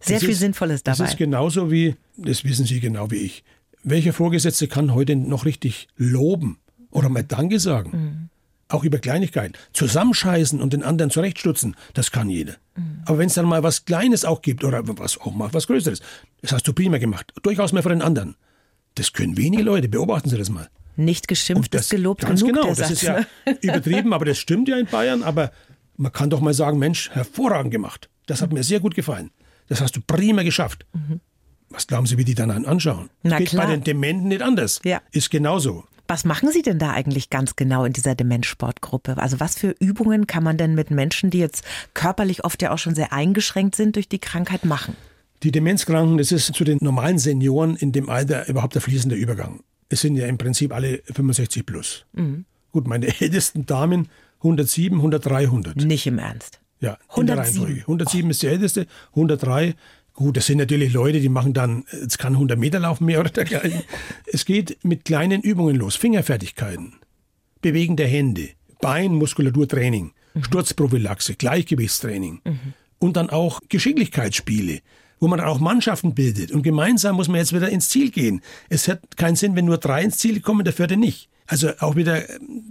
sehr 0.00 0.16
das 0.16 0.24
viel 0.24 0.30
ist, 0.30 0.38
Sinnvolles 0.38 0.82
dabei. 0.84 0.98
Das 0.98 1.10
ist 1.10 1.18
genauso 1.18 1.70
wie, 1.70 1.96
das 2.16 2.44
wissen 2.44 2.66
Sie 2.66 2.78
genau 2.80 3.10
wie 3.10 3.16
ich. 3.16 3.44
Welcher 3.82 4.12
Vorgesetzte 4.12 4.68
kann 4.68 4.94
heute 4.94 5.16
noch 5.16 5.44
richtig 5.44 5.88
loben 5.96 6.58
oder 6.90 7.08
mal 7.08 7.24
Danke 7.24 7.58
sagen? 7.58 7.90
Mhm. 7.90 8.28
Auch 8.68 8.82
über 8.82 8.98
Kleinigkeiten. 8.98 9.54
Zusammenscheißen 9.72 10.60
und 10.60 10.72
den 10.72 10.82
anderen 10.82 11.10
zurechtstutzen, 11.10 11.76
das 11.94 12.10
kann 12.10 12.28
jeder. 12.28 12.54
Mhm. 12.76 13.02
Aber 13.06 13.18
wenn 13.18 13.28
es 13.28 13.34
dann 13.34 13.46
mal 13.46 13.62
was 13.62 13.84
Kleines 13.84 14.24
auch 14.24 14.42
gibt 14.42 14.64
oder 14.64 14.82
was 14.98 15.18
auch 15.18 15.32
mal 15.32 15.52
was 15.52 15.66
Größeres, 15.68 16.00
das 16.42 16.52
hast 16.52 16.66
du 16.66 16.72
prima 16.72 16.98
gemacht. 16.98 17.32
Durchaus 17.42 17.72
mal 17.72 17.82
für 17.82 17.90
den 17.90 18.02
anderen. 18.02 18.36
Das 18.96 19.12
können 19.12 19.36
wenige 19.36 19.62
Leute. 19.62 19.88
Beobachten 19.88 20.30
Sie 20.30 20.38
das 20.38 20.50
mal. 20.50 20.68
Nicht 20.96 21.28
geschimpft 21.28 21.74
das, 21.74 21.82
ist 21.82 21.90
gelobt 21.90 22.22
ganz 22.22 22.40
genug. 22.40 22.62
Genau, 22.62 22.74
das 22.74 22.90
ist 22.90 23.02
ja 23.02 23.20
übertrieben, 23.60 24.12
aber 24.12 24.24
das 24.24 24.38
stimmt 24.38 24.68
ja 24.68 24.76
in 24.78 24.86
Bayern. 24.86 25.22
Aber 25.22 25.52
man 25.96 26.12
kann 26.12 26.30
doch 26.30 26.40
mal 26.40 26.54
sagen, 26.54 26.78
Mensch, 26.78 27.10
hervorragend 27.10 27.70
gemacht. 27.70 28.08
Das 28.26 28.42
hat 28.42 28.52
mir 28.52 28.62
sehr 28.62 28.80
gut 28.80 28.94
gefallen. 28.94 29.30
Das 29.68 29.80
hast 29.80 29.96
du 29.96 30.00
prima 30.00 30.42
geschafft. 30.42 30.86
Mhm. 30.92 31.20
Was 31.70 31.86
glauben 31.86 32.06
Sie, 32.06 32.16
wie 32.16 32.24
die 32.24 32.34
dann 32.34 32.50
anschauen? 32.64 33.10
Na 33.22 33.38
Geht 33.38 33.48
klar. 33.48 33.66
bei 33.66 33.72
den 33.72 33.84
Dementen 33.84 34.28
nicht 34.28 34.42
anders. 34.42 34.80
Ja. 34.84 35.02
Ist 35.10 35.30
genauso. 35.30 35.84
Was 36.08 36.24
machen 36.24 36.50
Sie 36.52 36.62
denn 36.62 36.78
da 36.78 36.92
eigentlich 36.92 37.30
ganz 37.30 37.56
genau 37.56 37.84
in 37.84 37.92
dieser 37.92 38.14
Demenzsportgruppe? 38.14 39.18
Also 39.18 39.40
was 39.40 39.58
für 39.58 39.74
Übungen 39.80 40.28
kann 40.28 40.44
man 40.44 40.56
denn 40.56 40.74
mit 40.74 40.92
Menschen, 40.92 41.30
die 41.30 41.38
jetzt 41.38 41.64
körperlich 41.94 42.44
oft 42.44 42.62
ja 42.62 42.70
auch 42.72 42.78
schon 42.78 42.94
sehr 42.94 43.12
eingeschränkt 43.12 43.74
sind 43.74 43.96
durch 43.96 44.08
die 44.08 44.20
Krankheit, 44.20 44.64
machen? 44.64 44.96
Die 45.42 45.50
Demenzkranken, 45.50 46.18
das 46.18 46.30
ist 46.30 46.54
zu 46.54 46.64
den 46.64 46.78
normalen 46.80 47.18
Senioren 47.18 47.74
in 47.74 47.90
dem 47.92 48.08
Alter 48.08 48.48
überhaupt 48.48 48.74
der 48.74 48.82
fließende 48.82 49.16
Übergang. 49.16 49.60
Es 49.88 50.00
sind 50.00 50.16
ja 50.16 50.26
im 50.26 50.38
Prinzip 50.38 50.72
alle 50.72 51.02
65 51.12 51.64
plus. 51.64 52.06
Mhm. 52.12 52.44
Gut, 52.72 52.86
meine 52.88 53.06
ältesten 53.20 53.66
Damen 53.66 54.08
107, 54.38 54.98
103, 54.98 55.44
100. 55.44 55.76
Nicht 55.76 56.06
im 56.06 56.18
Ernst. 56.18 56.60
Ja, 56.80 56.98
107. 57.08 57.80
107 57.80 58.30
ist 58.30 58.42
die 58.42 58.48
älteste, 58.48 58.86
103. 59.10 59.74
Gut, 60.12 60.36
das 60.36 60.46
sind 60.46 60.58
natürlich 60.58 60.92
Leute, 60.92 61.20
die 61.20 61.28
machen 61.28 61.52
dann, 61.52 61.84
es 61.90 62.18
kann 62.18 62.34
100 62.34 62.58
Meter 62.58 62.78
laufen 62.78 63.04
mehr 63.04 63.20
oder 63.20 63.30
dergleichen. 63.30 63.82
es 64.32 64.44
geht 64.44 64.78
mit 64.82 65.04
kleinen 65.04 65.42
Übungen 65.42 65.76
los. 65.76 65.96
Fingerfertigkeiten, 65.96 66.94
Bewegen 67.60 67.96
der 67.96 68.08
Hände, 68.08 68.50
Beinmuskulaturtraining, 68.80 70.12
mhm. 70.34 70.44
Sturzprophylaxe, 70.44 71.34
Gleichgewichtstraining 71.34 72.40
mhm. 72.44 72.74
und 72.98 73.16
dann 73.16 73.30
auch 73.30 73.60
Geschicklichkeitsspiele 73.68 74.80
wo 75.20 75.28
man 75.28 75.40
auch 75.40 75.58
Mannschaften 75.60 76.14
bildet. 76.14 76.50
Und 76.50 76.62
gemeinsam 76.62 77.16
muss 77.16 77.28
man 77.28 77.38
jetzt 77.38 77.54
wieder 77.54 77.68
ins 77.68 77.88
Ziel 77.88 78.10
gehen. 78.10 78.42
Es 78.68 78.88
hat 78.88 79.16
keinen 79.16 79.36
Sinn, 79.36 79.56
wenn 79.56 79.64
nur 79.64 79.78
drei 79.78 80.02
ins 80.02 80.18
Ziel 80.18 80.40
kommen, 80.40 80.64
der 80.64 80.72
vierte 80.72 80.96
nicht. 80.96 81.28
Also 81.46 81.70
auch 81.78 81.96
wieder 81.96 82.22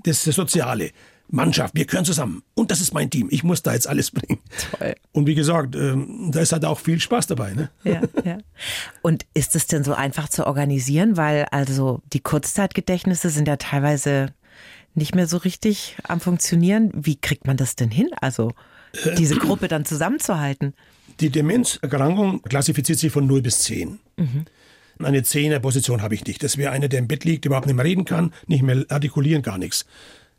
das, 0.03 0.23
das 0.23 0.36
Soziale. 0.36 0.91
Mannschaft, 1.27 1.73
wir 1.75 1.86
gehören 1.86 2.05
zusammen. 2.05 2.43
Und 2.53 2.69
das 2.69 2.81
ist 2.81 2.93
mein 2.93 3.10
Team. 3.10 3.27
Ich 3.31 3.43
muss 3.43 3.63
da 3.63 3.73
jetzt 3.73 3.88
alles 3.88 4.12
bringen. 4.12 4.39
Toll. 4.77 4.95
Und 5.12 5.25
wie 5.25 5.36
gesagt, 5.36 5.75
ähm, 5.75 6.29
da 6.31 6.41
ist 6.41 6.51
halt 6.51 6.65
auch 6.65 6.79
viel 6.79 6.99
Spaß 6.99 7.27
dabei. 7.27 7.53
Ne? 7.53 7.69
Ja, 7.84 8.01
ja. 8.23 8.38
Und 9.01 9.25
ist 9.34 9.55
es 9.55 9.65
denn 9.65 9.84
so 9.84 9.93
einfach 9.93 10.29
zu 10.29 10.45
organisieren? 10.45 11.17
Weil 11.17 11.45
also 11.49 12.01
die 12.13 12.19
Kurzzeitgedächtnisse 12.19 13.29
sind 13.29 13.47
ja 13.47 13.58
teilweise 13.58 14.34
nicht 14.93 15.15
mehr 15.15 15.27
so 15.27 15.38
richtig 15.38 15.97
am 16.03 16.19
Funktionieren. 16.19 16.91
Wie 16.93 17.19
kriegt 17.19 17.47
man 17.47 17.58
das 17.58 17.75
denn 17.75 17.89
hin? 17.89 18.10
Also 18.21 18.51
diese 19.17 19.36
Gruppe 19.36 19.67
dann 19.67 19.84
zusammenzuhalten? 19.84 20.73
Die 21.19 21.30
Demenzerkrankung 21.30 22.41
klassifiziert 22.43 22.99
sich 22.99 23.12
von 23.12 23.25
0 23.28 23.41
bis 23.41 23.60
10. 23.60 23.99
Mhm. 24.17 24.45
Eine 24.99 25.23
Zehner-Position 25.23 26.01
habe 26.01 26.15
ich 26.15 26.25
nicht. 26.25 26.43
Das 26.43 26.58
wäre 26.58 26.71
einer, 26.71 26.88
der 26.88 26.99
im 26.99 27.08
Bett 27.08 27.25
liegt, 27.25 27.45
überhaupt 27.45 27.67
nicht 27.67 27.75
mehr 27.75 27.86
reden 27.86 28.06
kann, 28.06 28.34
nicht 28.47 28.63
mehr 28.63 28.86
artikulieren, 28.89 29.41
gar 29.41 29.58
nichts. 29.58 29.86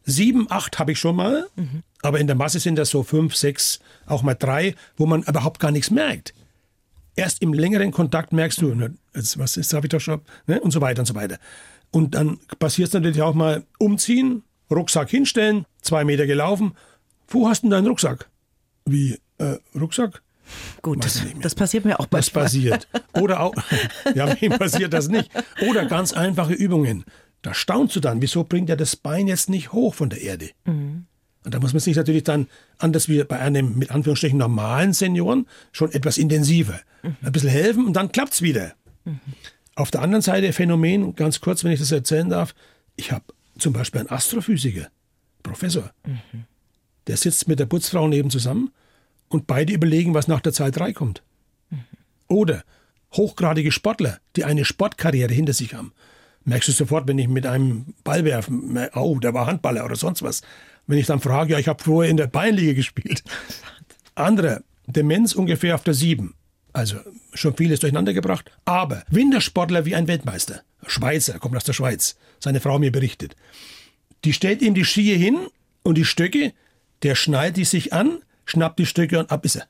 Sieben, 0.05 0.47
acht 0.51 0.79
habe 0.79 0.93
ich 0.93 0.99
schon 0.99 1.17
mal, 1.17 1.49
mhm. 1.57 1.83
aber 2.01 2.21
in 2.21 2.27
der 2.27 2.37
Masse 2.37 2.61
sind 2.61 2.77
das 2.77 2.91
so 2.91 3.03
fünf, 3.03 3.35
sechs, 3.35 3.81
auch 4.07 4.23
mal 4.23 4.35
drei, 4.35 4.75
wo 4.97 5.05
man 5.05 5.23
überhaupt 5.23 5.59
gar 5.59 5.73
nichts 5.73 5.91
merkt. 5.91 6.33
Erst 7.17 7.43
im 7.43 7.53
längeren 7.53 7.91
Kontakt 7.91 8.33
merkst 8.33 8.62
du, 8.62 8.91
was 9.12 9.57
ist, 9.57 9.73
habe 9.73 9.87
ich 9.87 9.91
doch 9.91 10.01
schon, 10.01 10.21
ne? 10.47 10.61
und 10.61 10.71
so 10.71 10.81
weiter 10.81 11.01
und 11.01 11.07
so 11.07 11.15
weiter. 11.15 11.39
Und 11.91 12.15
dann 12.15 12.39
passiert 12.59 12.89
es 12.89 12.95
natürlich 12.95 13.23
auch 13.23 13.35
mal 13.35 13.65
umziehen, 13.79 14.43
Rucksack 14.71 15.11
hinstellen, 15.11 15.67
zwei 15.81 16.05
Meter 16.05 16.27
gelaufen. 16.27 16.77
Wo 17.29 17.49
hast 17.49 17.62
du 17.62 17.67
denn 17.67 17.73
deinen 17.73 17.87
Rucksack? 17.87 18.29
Wie, 18.85 19.19
äh, 19.39 19.57
Rucksack? 19.75 20.23
Gut, 20.82 21.04
das, 21.04 21.22
das, 21.40 21.54
passiert 21.54 21.85
mir 21.85 21.98
auch 21.98 22.06
manchmal. 22.11 22.44
Das 22.44 22.52
passiert. 22.52 22.88
Oder 23.14 23.40
auch, 23.40 23.54
ja, 24.14 24.40
wem 24.40 24.52
passiert 24.52 24.92
das 24.92 25.09
nicht? 25.09 25.30
Oder 25.68 25.87
ganz 25.87 26.12
einfache 26.12 26.52
Übungen. 26.52 27.04
Da 27.42 27.54
staunst 27.54 27.94
du 27.96 28.00
dann, 28.00 28.22
wieso 28.22 28.44
bringt 28.44 28.70
er 28.70 28.76
das 28.76 28.96
Bein 28.96 29.26
jetzt 29.26 29.48
nicht 29.48 29.72
hoch 29.72 29.94
von 29.94 30.11
der 30.11 30.20
Erde? 30.20 30.50
Mhm. 30.64 31.06
Und 31.44 31.54
da 31.54 31.61
muss 31.61 31.72
man 31.72 31.80
sich 31.80 31.96
natürlich 31.96 32.24
dann, 32.24 32.48
anders 32.78 33.09
wie 33.09 33.22
bei 33.22 33.38
einem 33.38 33.78
mit 33.78 33.92
Anführungsstrichen 33.92 34.38
normalen 34.38 34.92
Senioren, 34.92 35.46
schon 35.70 35.92
etwas 35.92 36.18
intensiver. 36.18 36.80
Mhm. 37.02 37.16
Ein 37.22 37.32
bisschen 37.32 37.50
helfen 37.50 37.87
und 37.87 37.92
dann 37.92 38.11
klappt 38.11 38.35
es 38.35 38.42
wieder. 38.42 38.72
Mhm. 39.04 39.20
Auf 39.76 39.90
der 39.90 40.02
anderen 40.02 40.22
Seite 40.22 40.52
Phänomen, 40.52 41.14
ganz 41.14 41.40
kurz, 41.40 41.62
wenn 41.62 41.70
ich 41.70 41.78
das 41.78 41.92
erzählen 41.92 42.28
darf, 42.28 42.54
ich 42.96 43.12
habe 43.12 43.24
zum 43.59 43.72
Beispiel 43.72 44.00
einen 44.00 44.11
Astrophysiker, 44.11 44.88
Professor, 45.42 45.92
mhm. 46.04 46.44
der 47.06 47.16
sitzt 47.16 47.46
mit 47.46 47.61
der 47.61 47.66
Putzfrau 47.66 48.09
neben 48.09 48.30
zusammen 48.30 48.72
und 49.29 49.47
beide 49.47 49.73
überlegen, 49.73 50.15
was 50.15 50.29
nach 50.29 50.41
der 50.41 50.53
Zeit 50.53 50.77
3 50.77 50.93
kommt. 50.93 51.23
Oder 52.29 52.65
hochgradige 53.12 53.73
Sportler, 53.73 54.19
die 54.37 54.45
eine 54.45 54.65
Sportkarriere 54.65 55.33
hinter 55.33 55.53
sich 55.53 55.75
haben. 55.75 55.93
Merkst 56.45 56.69
du 56.69 56.73
sofort, 56.73 57.09
wenn 57.09 57.19
ich 57.19 57.29
mit 57.29 57.47
einem 57.47 57.95
Ball 58.05 58.25
werfe, 58.25 58.53
oh, 58.95 59.19
der 59.19 59.35
war 59.35 59.47
Handballer 59.47 59.85
oder 59.85 59.97
sonst 59.97 60.23
was. 60.23 60.43
Wenn 60.87 60.99
ich 60.99 61.07
dann 61.07 61.21
frage, 61.21 61.53
ja, 61.53 61.59
ich 61.59 61.69
habe 61.69 61.83
vorher 61.83 62.11
in 62.11 62.17
der 62.17 62.29
Beinliga 62.29 62.73
gespielt. 62.73 63.25
Andere, 64.15 64.62
Demenz 64.87 65.35
ungefähr 65.35 65.75
auf 65.75 65.83
der 65.83 65.95
7. 65.95 66.35
Also 66.73 66.99
schon 67.35 67.57
vieles 67.57 67.81
durcheinander 67.81 68.12
gebracht. 68.12 68.51
Aber 68.65 69.03
Wintersportler 69.11 69.85
wie 69.87 69.97
ein 69.97 70.07
Weltmeister. 70.07 70.62
Schweizer, 70.87 71.39
kommt 71.39 71.57
aus 71.57 71.65
der 71.65 71.73
Schweiz. 71.73 72.17
Seine 72.39 72.61
Frau 72.61 72.79
mir 72.79 72.93
berichtet. 72.93 73.35
Die 74.25 74.33
stellt 74.33 74.62
ihm 74.62 74.75
die 74.75 74.85
Skier 74.85 75.17
hin 75.17 75.49
und 75.83 75.97
die 75.97 76.05
Stöcke, 76.05 76.53
der 77.03 77.15
schnallt 77.15 77.57
die 77.57 77.65
sich 77.65 77.93
an, 77.93 78.19
schnappt 78.46 78.78
die 78.78 78.87
Stöcke 78.87 79.18
und 79.18 79.30
ab 79.30 79.44
ist 79.44 79.56
er. 79.56 79.66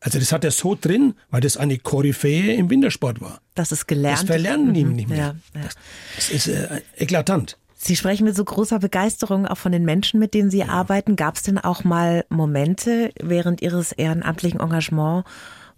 Also 0.00 0.20
das 0.20 0.30
hat 0.30 0.44
er 0.44 0.52
so 0.52 0.76
drin, 0.80 1.14
weil 1.30 1.40
das 1.40 1.56
eine 1.56 1.78
Koryphäe 1.78 2.54
im 2.54 2.70
Wintersport 2.70 3.20
war. 3.20 3.40
Das 3.54 3.72
ist 3.72 3.88
gelernt. 3.88 4.20
Das 4.20 4.26
verlernen 4.26 4.72
die 4.72 4.84
mhm. 4.84 4.92
nicht 4.92 5.08
mehr. 5.08 5.18
Ja, 5.18 5.34
ja. 5.54 5.62
Das, 5.62 5.74
das, 6.14 6.30
ist 6.30 6.46
äh, 6.46 6.80
eklatant. 6.96 7.58
Sie 7.74 7.96
sprechen 7.96 8.24
mit 8.24 8.36
so 8.36 8.44
großer 8.44 8.78
Begeisterung 8.78 9.46
auch 9.46 9.58
von 9.58 9.72
den 9.72 9.84
Menschen, 9.84 10.20
mit 10.20 10.32
denen 10.32 10.50
Sie 10.50 10.58
ja. 10.58 10.68
arbeiten. 10.68 11.16
Gab 11.16 11.36
es 11.36 11.42
denn 11.42 11.58
auch 11.58 11.82
mal 11.82 12.24
Momente 12.28 13.10
während 13.20 13.62
Ihres 13.62 13.92
ehrenamtlichen 13.92 14.60
Engagements, 14.60 15.28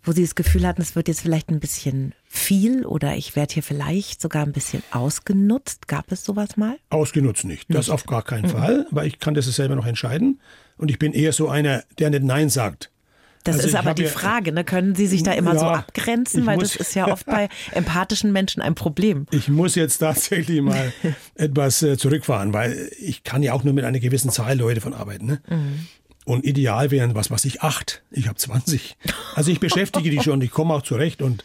wo 0.02 0.12
Sie 0.12 0.22
das 0.22 0.34
Gefühl 0.34 0.66
hatten, 0.66 0.82
es 0.82 0.94
wird 0.94 1.08
jetzt 1.08 1.20
vielleicht 1.20 1.48
ein 1.48 1.60
bisschen 1.60 2.14
viel 2.26 2.84
oder 2.86 3.16
ich 3.16 3.34
werde 3.34 3.54
hier 3.54 3.62
vielleicht 3.62 4.20
sogar 4.20 4.44
ein 4.44 4.52
bisschen 4.52 4.82
ausgenutzt? 4.90 5.88
Gab 5.88 6.12
es 6.12 6.24
sowas 6.24 6.56
mal? 6.56 6.76
Ausgenutzt 6.90 7.44
nicht. 7.44 7.66
Das 7.68 7.86
nicht. 7.86 7.90
auf 7.90 8.04
gar 8.04 8.22
keinen 8.22 8.44
mhm. 8.44 8.50
Fall, 8.50 8.86
weil 8.90 9.06
ich 9.06 9.18
kann 9.18 9.34
das 9.34 9.46
selber 9.46 9.74
noch 9.74 9.86
entscheiden. 9.86 10.38
Und 10.78 10.90
ich 10.90 10.98
bin 10.98 11.12
eher 11.12 11.32
so 11.32 11.48
einer, 11.48 11.84
der 11.98 12.10
nicht 12.10 12.22
Nein 12.22 12.48
sagt. 12.48 12.90
Das 13.44 13.56
also 13.56 13.68
ist 13.68 13.74
aber 13.76 13.94
die 13.94 14.04
Frage, 14.04 14.52
ne? 14.52 14.64
können 14.64 14.94
Sie 14.94 15.06
sich 15.06 15.22
da 15.22 15.32
immer 15.32 15.54
ja, 15.54 15.60
so 15.60 15.66
abgrenzen? 15.66 16.44
Weil 16.44 16.58
das 16.58 16.76
ist 16.76 16.94
ja 16.94 17.08
oft 17.08 17.24
bei 17.26 17.48
empathischen 17.72 18.32
Menschen 18.32 18.60
ein 18.60 18.74
Problem. 18.74 19.26
Ich 19.30 19.48
muss 19.48 19.74
jetzt 19.74 19.98
tatsächlich 19.98 20.60
mal 20.60 20.92
etwas 21.34 21.82
äh, 21.82 21.96
zurückfahren, 21.96 22.52
weil 22.52 22.90
ich 22.98 23.24
kann 23.24 23.42
ja 23.42 23.52
auch 23.52 23.64
nur 23.64 23.74
mit 23.74 23.84
einer 23.84 24.00
gewissen 24.00 24.30
Zahl 24.30 24.58
Leute 24.58 24.80
von 24.80 24.92
arbeiten. 24.92 25.26
Ne? 25.26 25.40
Mhm. 25.48 25.86
Und 26.24 26.44
ideal 26.44 26.90
wären, 26.90 27.14
was 27.14 27.30
weiß 27.30 27.46
ich, 27.46 27.62
acht. 27.62 28.02
Ich 28.10 28.28
habe 28.28 28.36
20. 28.36 28.98
Also 29.34 29.50
ich 29.50 29.60
beschäftige 29.60 30.10
die 30.10 30.20
schon, 30.20 30.42
ich 30.42 30.50
komme 30.50 30.74
auch 30.74 30.82
zurecht 30.82 31.22
und 31.22 31.44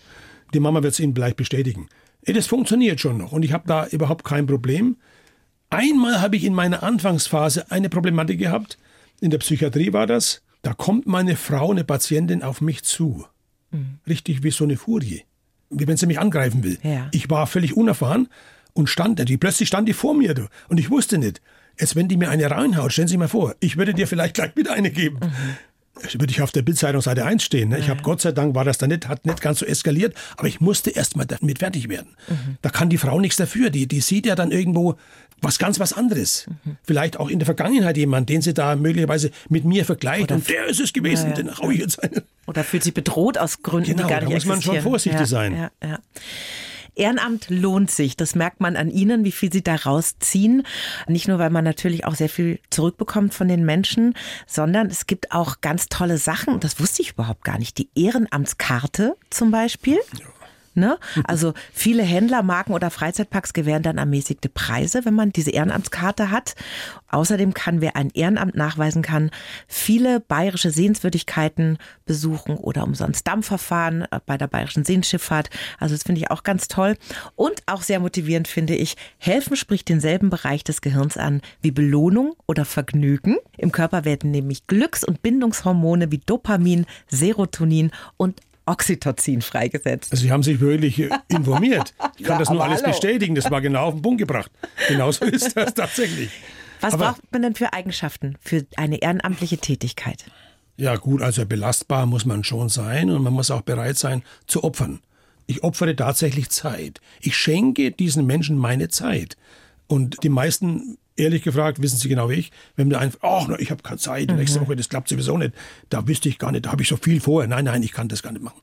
die 0.53 0.59
Mama 0.59 0.83
wird 0.83 0.93
es 0.93 0.99
Ihnen 0.99 1.13
gleich 1.13 1.37
bestätigen. 1.37 1.87
Das 2.25 2.47
funktioniert 2.47 2.99
schon 2.99 3.17
noch 3.17 3.31
und 3.31 3.43
ich 3.43 3.53
habe 3.53 3.63
da 3.65 3.87
überhaupt 3.87 4.25
kein 4.25 4.45
Problem. 4.45 4.97
Einmal 5.69 6.21
habe 6.21 6.35
ich 6.35 6.43
in 6.43 6.53
meiner 6.53 6.83
Anfangsphase 6.83 7.71
eine 7.71 7.89
Problematik 7.89 8.39
gehabt. 8.39 8.77
In 9.21 9.31
der 9.31 9.37
Psychiatrie 9.39 9.93
war 9.93 10.07
das. 10.07 10.41
Da 10.61 10.73
kommt 10.73 11.05
meine 11.07 11.35
Frau, 11.35 11.71
eine 11.71 11.83
Patientin, 11.83 12.43
auf 12.43 12.61
mich 12.61 12.83
zu. 12.83 13.25
Mhm. 13.71 13.99
Richtig 14.07 14.43
wie 14.43 14.51
so 14.51 14.63
eine 14.63 14.77
Furie. 14.77 15.23
Wie 15.69 15.87
wenn 15.87 15.97
sie 15.97 16.07
mich 16.07 16.19
angreifen 16.19 16.63
will. 16.63 16.77
Ja. 16.83 17.09
Ich 17.11 17.29
war 17.29 17.47
völlig 17.47 17.75
unerfahren 17.75 18.27
und 18.73 18.89
stand 18.89 19.19
da. 19.19 19.25
Die, 19.25 19.37
plötzlich 19.37 19.67
stand 19.67 19.87
die 19.89 19.93
vor 19.93 20.13
mir. 20.13 20.33
Du. 20.33 20.47
Und 20.69 20.79
ich 20.79 20.89
wusste 20.89 21.17
nicht. 21.17 21.41
Jetzt, 21.79 21.95
wenn 21.95 22.07
die 22.07 22.17
mir 22.17 22.29
eine 22.29 22.49
reinhaut, 22.51 22.93
stellen 22.93 23.07
Sie 23.07 23.13
sich 23.13 23.19
mal 23.19 23.27
vor, 23.27 23.55
ich 23.59 23.77
würde 23.77 23.95
dir 23.95 24.07
vielleicht 24.07 24.35
gleich 24.35 24.55
wieder 24.55 24.73
eine 24.73 24.91
geben. 24.91 25.19
Mhm 25.21 25.55
würde 26.13 26.31
ich 26.31 26.41
auf 26.41 26.51
der 26.51 26.63
Bildzeitung 26.63 27.01
Seite 27.01 27.25
1 27.25 27.43
stehen. 27.43 27.69
Ne? 27.69 27.79
Ich 27.79 27.89
habe 27.89 28.01
Gott 28.01 28.21
sei 28.21 28.31
Dank 28.31 28.55
war 28.55 28.65
das 28.65 28.77
da 28.77 28.87
nicht, 28.87 29.07
hat 29.07 29.25
nicht 29.25 29.41
ganz 29.41 29.59
so 29.59 29.65
eskaliert, 29.65 30.15
aber 30.37 30.47
ich 30.47 30.59
musste 30.59 30.89
erst 30.89 31.15
mal 31.15 31.25
damit 31.25 31.59
fertig 31.59 31.87
werden. 31.87 32.15
Mhm. 32.27 32.57
Da 32.61 32.69
kann 32.69 32.89
die 32.89 32.97
Frau 32.97 33.19
nichts 33.19 33.37
dafür. 33.37 33.69
Die, 33.69 33.87
die 33.87 34.01
sieht 34.01 34.25
ja 34.25 34.35
dann 34.35 34.51
irgendwo 34.51 34.95
was 35.41 35.59
ganz 35.59 35.79
was 35.79 35.93
anderes. 35.93 36.47
Mhm. 36.47 36.77
Vielleicht 36.83 37.19
auch 37.19 37.29
in 37.29 37.39
der 37.39 37.45
Vergangenheit 37.45 37.97
jemand, 37.97 38.29
den 38.29 38.41
sie 38.41 38.53
da 38.53 38.75
möglicherweise 38.75 39.31
mit 39.49 39.65
mir 39.65 39.85
vergleicht 39.85 40.23
Oder 40.23 40.35
und 40.35 40.49
der 40.49 40.65
ist 40.65 40.79
es 40.79 40.93
gewesen, 40.93 41.29
ja, 41.29 41.35
den 41.35 41.57
hau 41.57 41.69
ich 41.69 41.79
jetzt 41.79 42.01
eine. 42.01 42.23
Oder 42.47 42.63
fühlt 42.63 42.83
sich 42.83 42.93
bedroht 42.93 43.37
aus 43.37 43.61
Gründen, 43.61 43.91
genau, 43.91 44.03
die 44.03 44.09
gar 44.09 44.19
nicht 44.21 44.31
da 44.31 44.35
muss 44.35 44.45
man 44.45 44.61
schon 44.61 44.81
vorsichtig 44.81 45.19
ja, 45.21 45.25
sein. 45.25 45.55
Ja, 45.55 45.71
ja. 45.87 45.99
Ehrenamt 46.95 47.49
lohnt 47.49 47.91
sich. 47.91 48.15
Das 48.17 48.35
merkt 48.35 48.59
man 48.59 48.75
an 48.75 48.89
Ihnen, 48.89 49.23
wie 49.23 49.31
viel 49.31 49.51
Sie 49.51 49.63
da 49.63 49.75
rausziehen. 49.75 50.63
Nicht 51.07 51.27
nur, 51.27 51.39
weil 51.39 51.49
man 51.49 51.63
natürlich 51.63 52.05
auch 52.05 52.15
sehr 52.15 52.29
viel 52.29 52.59
zurückbekommt 52.69 53.33
von 53.33 53.47
den 53.47 53.65
Menschen, 53.65 54.15
sondern 54.47 54.87
es 54.87 55.07
gibt 55.07 55.31
auch 55.31 55.61
ganz 55.61 55.87
tolle 55.89 56.17
Sachen. 56.17 56.59
Das 56.59 56.79
wusste 56.79 57.01
ich 57.01 57.11
überhaupt 57.11 57.43
gar 57.43 57.57
nicht. 57.57 57.77
Die 57.77 57.89
Ehrenamtskarte 57.95 59.15
zum 59.29 59.51
Beispiel. 59.51 59.99
Ja. 60.19 60.32
Ne? 60.75 60.97
Also 61.25 61.53
viele 61.71 62.03
Händler, 62.03 62.41
Marken 62.41 62.73
oder 62.73 62.89
Freizeitparks 62.89 63.53
gewähren 63.53 63.83
dann 63.83 63.97
ermäßigte 63.97 64.49
Preise, 64.49 65.05
wenn 65.05 65.13
man 65.13 65.31
diese 65.31 65.51
Ehrenamtskarte 65.51 66.31
hat. 66.31 66.55
Außerdem 67.09 67.53
kann, 67.53 67.79
wer 67.79 67.95
ein 67.95 68.09
Ehrenamt 68.13 68.55
nachweisen 68.55 69.03
kann, 69.03 69.29
viele 69.67 70.19
bayerische 70.19 70.71
Sehenswürdigkeiten 70.71 71.77
besuchen 72.05 72.57
oder 72.57 72.83
umsonst 72.83 73.27
Dampfer 73.27 73.59
fahren 73.59 74.07
äh, 74.09 74.19
bei 74.25 74.37
der 74.37 74.47
bayerischen 74.47 74.83
Seenschifffahrt. 74.83 75.49
Also 75.79 75.93
das 75.93 76.03
finde 76.03 76.21
ich 76.21 76.31
auch 76.31 76.43
ganz 76.43 76.67
toll. 76.67 76.97
Und 77.35 77.61
auch 77.67 77.83
sehr 77.83 77.99
motivierend 77.99 78.47
finde 78.47 78.75
ich, 78.75 78.95
helfen 79.19 79.55
spricht 79.55 79.89
denselben 79.89 80.31
Bereich 80.31 80.63
des 80.63 80.81
Gehirns 80.81 81.17
an 81.17 81.41
wie 81.61 81.71
Belohnung 81.71 82.35
oder 82.47 82.65
Vergnügen. 82.65 83.37
Im 83.57 83.71
Körper 83.71 84.05
werden 84.05 84.31
nämlich 84.31 84.65
Glücks- 84.65 85.03
und 85.03 85.21
Bindungshormone 85.21 86.11
wie 86.11 86.17
Dopamin, 86.17 86.87
Serotonin 87.07 87.91
und 88.17 88.41
Oxytocin 88.65 89.41
freigesetzt. 89.41 90.11
Also 90.11 90.23
Sie 90.23 90.31
haben 90.31 90.43
sich 90.43 90.59
wirklich 90.59 90.99
informiert. 91.27 91.93
Ich 92.17 92.25
kann 92.25 92.35
ja, 92.35 92.39
das 92.39 92.49
nur 92.49 92.63
alles 92.63 92.81
hallo. 92.81 92.91
bestätigen. 92.91 93.35
Das 93.35 93.51
war 93.51 93.61
genau 93.61 93.85
auf 93.85 93.93
den 93.93 94.01
Punkt 94.01 94.19
gebracht. 94.19 94.51
Genauso 94.87 95.25
ist 95.25 95.55
das 95.55 95.73
tatsächlich. 95.73 96.31
Was 96.81 96.93
aber 96.93 97.11
braucht 97.11 97.31
man 97.31 97.41
denn 97.41 97.55
für 97.55 97.73
Eigenschaften 97.73 98.37
für 98.41 98.65
eine 98.75 99.01
ehrenamtliche 99.01 99.57
Tätigkeit? 99.57 100.25
Ja 100.75 100.95
gut, 100.95 101.21
also 101.21 101.45
belastbar 101.45 102.05
muss 102.05 102.25
man 102.25 102.43
schon 102.43 102.67
sein 102.69 103.09
und 103.09 103.23
man 103.23 103.33
muss 103.33 103.51
auch 103.51 103.61
bereit 103.61 103.97
sein 103.97 104.23
zu 104.47 104.63
opfern. 104.63 105.01
Ich 105.45 105.63
opfere 105.63 105.95
tatsächlich 105.95 106.49
Zeit. 106.49 106.99
Ich 107.21 107.37
schenke 107.37 107.91
diesen 107.91 108.25
Menschen 108.25 108.57
meine 108.57 108.89
Zeit. 108.89 109.37
Und 109.87 110.23
die 110.23 110.29
meisten, 110.29 110.97
ehrlich 111.15 111.43
gefragt, 111.43 111.81
wissen 111.81 111.97
sie 111.97 112.09
genau 112.09 112.29
wie 112.29 112.35
ich, 112.35 112.51
wenn 112.75 112.89
du 112.89 112.97
einfach, 112.97 113.19
ach, 113.21 113.49
ich 113.59 113.71
habe 113.71 113.83
keine 113.83 113.97
Zeit, 113.97 114.29
mhm. 114.29 114.37
nächste 114.37 114.61
Woche, 114.61 114.75
das 114.75 114.89
klappt 114.89 115.09
sowieso 115.09 115.37
nicht, 115.37 115.53
da 115.89 116.07
wüsste 116.07 116.29
ich 116.29 116.39
gar 116.39 116.51
nicht, 116.51 116.65
da 116.65 116.71
habe 116.71 116.81
ich 116.81 116.87
so 116.87 116.97
viel 116.97 117.21
vorher. 117.21 117.47
Nein, 117.47 117.65
nein, 117.65 117.83
ich 117.83 117.91
kann 117.91 118.07
das 118.07 118.23
gar 118.23 118.31
nicht 118.31 118.43
machen. 118.43 118.59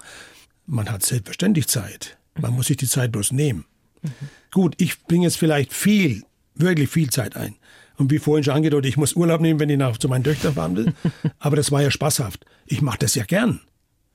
Man 0.66 0.90
hat 0.90 1.04
selbstverständlich 1.04 1.68
Zeit. 1.68 2.18
Man 2.40 2.50
mhm. 2.50 2.58
muss 2.58 2.66
sich 2.66 2.76
die 2.76 2.88
Zeit 2.88 3.12
bloß 3.12 3.32
nehmen. 3.32 3.64
Mhm. 4.02 4.10
Gut, 4.50 4.74
ich 4.78 5.02
bringe 5.04 5.24
jetzt 5.24 5.38
vielleicht 5.38 5.72
viel, 5.72 6.24
wirklich 6.54 6.88
viel 6.88 7.10
Zeit 7.10 7.36
ein. 7.36 7.56
Und 7.96 8.10
wie 8.10 8.18
vorhin 8.18 8.44
schon 8.44 8.54
angedeutet, 8.54 8.88
ich 8.88 8.96
muss 8.96 9.14
Urlaub 9.14 9.42
nehmen, 9.42 9.60
wenn 9.60 9.68
ich 9.68 9.76
nach, 9.76 9.98
zu 9.98 10.08
meinen 10.08 10.24
Töchtern 10.24 10.54
fahren 10.54 10.76
will. 10.76 10.94
Aber 11.38 11.56
das 11.56 11.70
war 11.70 11.82
ja 11.82 11.90
spaßhaft. 11.90 12.46
Ich 12.66 12.80
mache 12.80 12.98
das 12.98 13.14
ja 13.14 13.24
gern. 13.24 13.60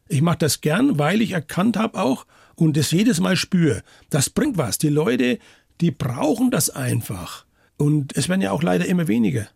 Ich 0.08 0.22
mache 0.22 0.38
das 0.40 0.62
gern, 0.62 0.98
weil 0.98 1.22
ich 1.22 1.32
erkannt 1.32 1.78
habe 1.78 2.00
auch 2.00 2.26
und 2.56 2.78
das 2.78 2.92
jedes 2.92 3.20
Mal 3.20 3.36
spüre. 3.36 3.84
Das 4.10 4.30
bringt 4.30 4.58
was. 4.58 4.78
Die 4.78 4.90
Leute, 4.90 5.40
die 5.82 5.92
brauchen 5.92 6.52
das 6.52 6.70
einfach. 6.70 7.46
Und 7.78 8.16
es 8.16 8.30
werden 8.30 8.42
ja 8.42 8.52
auch 8.52 8.64
leider 8.64 8.86
immer 8.86 9.08
weniger. 9.08 9.48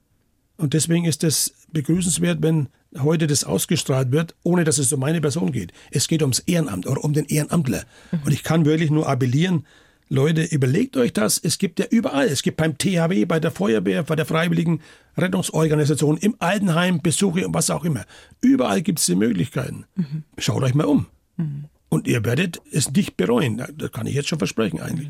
Und 0.58 0.74
deswegen 0.74 1.06
ist 1.06 1.24
es 1.24 1.54
begrüßenswert, 1.72 2.42
wenn 2.42 2.68
heute 2.98 3.28
das 3.28 3.44
ausgestrahlt 3.44 4.12
wird, 4.12 4.36
ohne 4.44 4.64
dass 4.64 4.78
es 4.78 4.92
um 4.92 5.00
meine 5.00 5.22
Person 5.22 5.52
geht. 5.52 5.72
Es 5.92 6.08
geht 6.08 6.22
ums 6.22 6.40
Ehrenamt 6.40 6.88
oder 6.88 7.04
um 7.04 7.14
den 7.14 7.26
Ehrenamtler. 7.26 7.84
Mhm. 8.12 8.20
Und 8.26 8.32
ich 8.34 8.44
kann 8.44 8.66
wirklich 8.66 8.92
nur 8.92 9.08
appellieren, 9.08 9.66
Leute, 10.12 10.42
überlegt 10.42 10.98
euch 10.98 11.14
das. 11.14 11.38
Es 11.38 11.60
gibt 11.60 11.80
ja 11.80 11.86
überall. 11.92 12.28
Es 12.28 12.42
gibt 12.42 12.58
beim 12.58 12.78
THW, 12.80 13.26
bei 13.26 13.40
der 13.40 13.52
Feuerwehr, 13.52 14.02
bei 14.02 14.16
der 14.16 14.26
Freiwilligen 14.26 14.82
Rettungsorganisation, 15.16 16.18
im 16.18 16.36
Altenheim, 16.40 17.02
Besuche 17.02 17.46
und 17.46 17.54
was 17.54 17.70
auch 17.70 17.86
immer. 17.86 18.06
Überall 18.42 18.82
gibt 18.82 19.00
es 19.00 19.06
die 19.06 19.16
Möglichkeiten. 19.16 19.86
Mhm. 19.96 20.24
Schaut 20.40 20.64
euch 20.64 20.74
mal 20.74 20.86
um. 20.86 21.06
Mhm. 21.38 21.66
Und 21.90 22.08
ihr 22.08 22.24
werdet 22.24 22.62
es 22.72 22.92
nicht 22.92 23.18
bereuen. 23.18 23.66
Das 23.76 23.92
kann 23.92 24.06
ich 24.06 24.14
jetzt 24.14 24.30
schon 24.30 24.38
versprechen 24.38 24.80
eigentlich. 24.80 25.10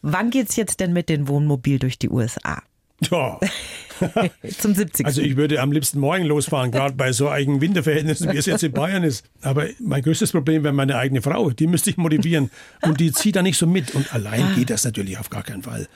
Wann 0.00 0.30
geht's 0.30 0.56
jetzt 0.56 0.80
denn 0.80 0.92
mit 0.92 1.08
dem 1.08 1.28
Wohnmobil 1.28 1.78
durch 1.78 1.98
die 1.98 2.08
USA? 2.08 2.62
Ja. 3.10 3.38
Zum 4.58 4.74
70. 4.74 5.06
Also 5.06 5.22
ich 5.22 5.36
würde 5.36 5.60
am 5.60 5.72
liebsten 5.72 6.00
morgen 6.00 6.24
losfahren, 6.24 6.70
gerade 6.70 6.94
bei 6.94 7.12
so 7.12 7.30
eigenen 7.30 7.60
Winterverhältnissen, 7.60 8.32
wie 8.32 8.36
es 8.36 8.46
jetzt 8.46 8.62
in 8.62 8.72
Bayern 8.72 9.02
ist. 9.02 9.24
Aber 9.40 9.66
mein 9.80 10.02
größtes 10.02 10.32
Problem 10.32 10.64
wäre 10.64 10.74
meine 10.74 10.96
eigene 10.96 11.22
Frau. 11.22 11.50
Die 11.50 11.66
müsste 11.66 11.90
ich 11.90 11.96
motivieren. 11.96 12.50
Und 12.82 13.00
die 13.00 13.12
zieht 13.12 13.36
da 13.36 13.42
nicht 13.42 13.58
so 13.58 13.66
mit. 13.66 13.94
Und 13.94 14.14
allein 14.14 14.54
geht 14.54 14.70
das 14.70 14.84
natürlich 14.84 15.18
auf 15.18 15.30
gar 15.30 15.42
keinen 15.42 15.62
Fall. 15.62 15.88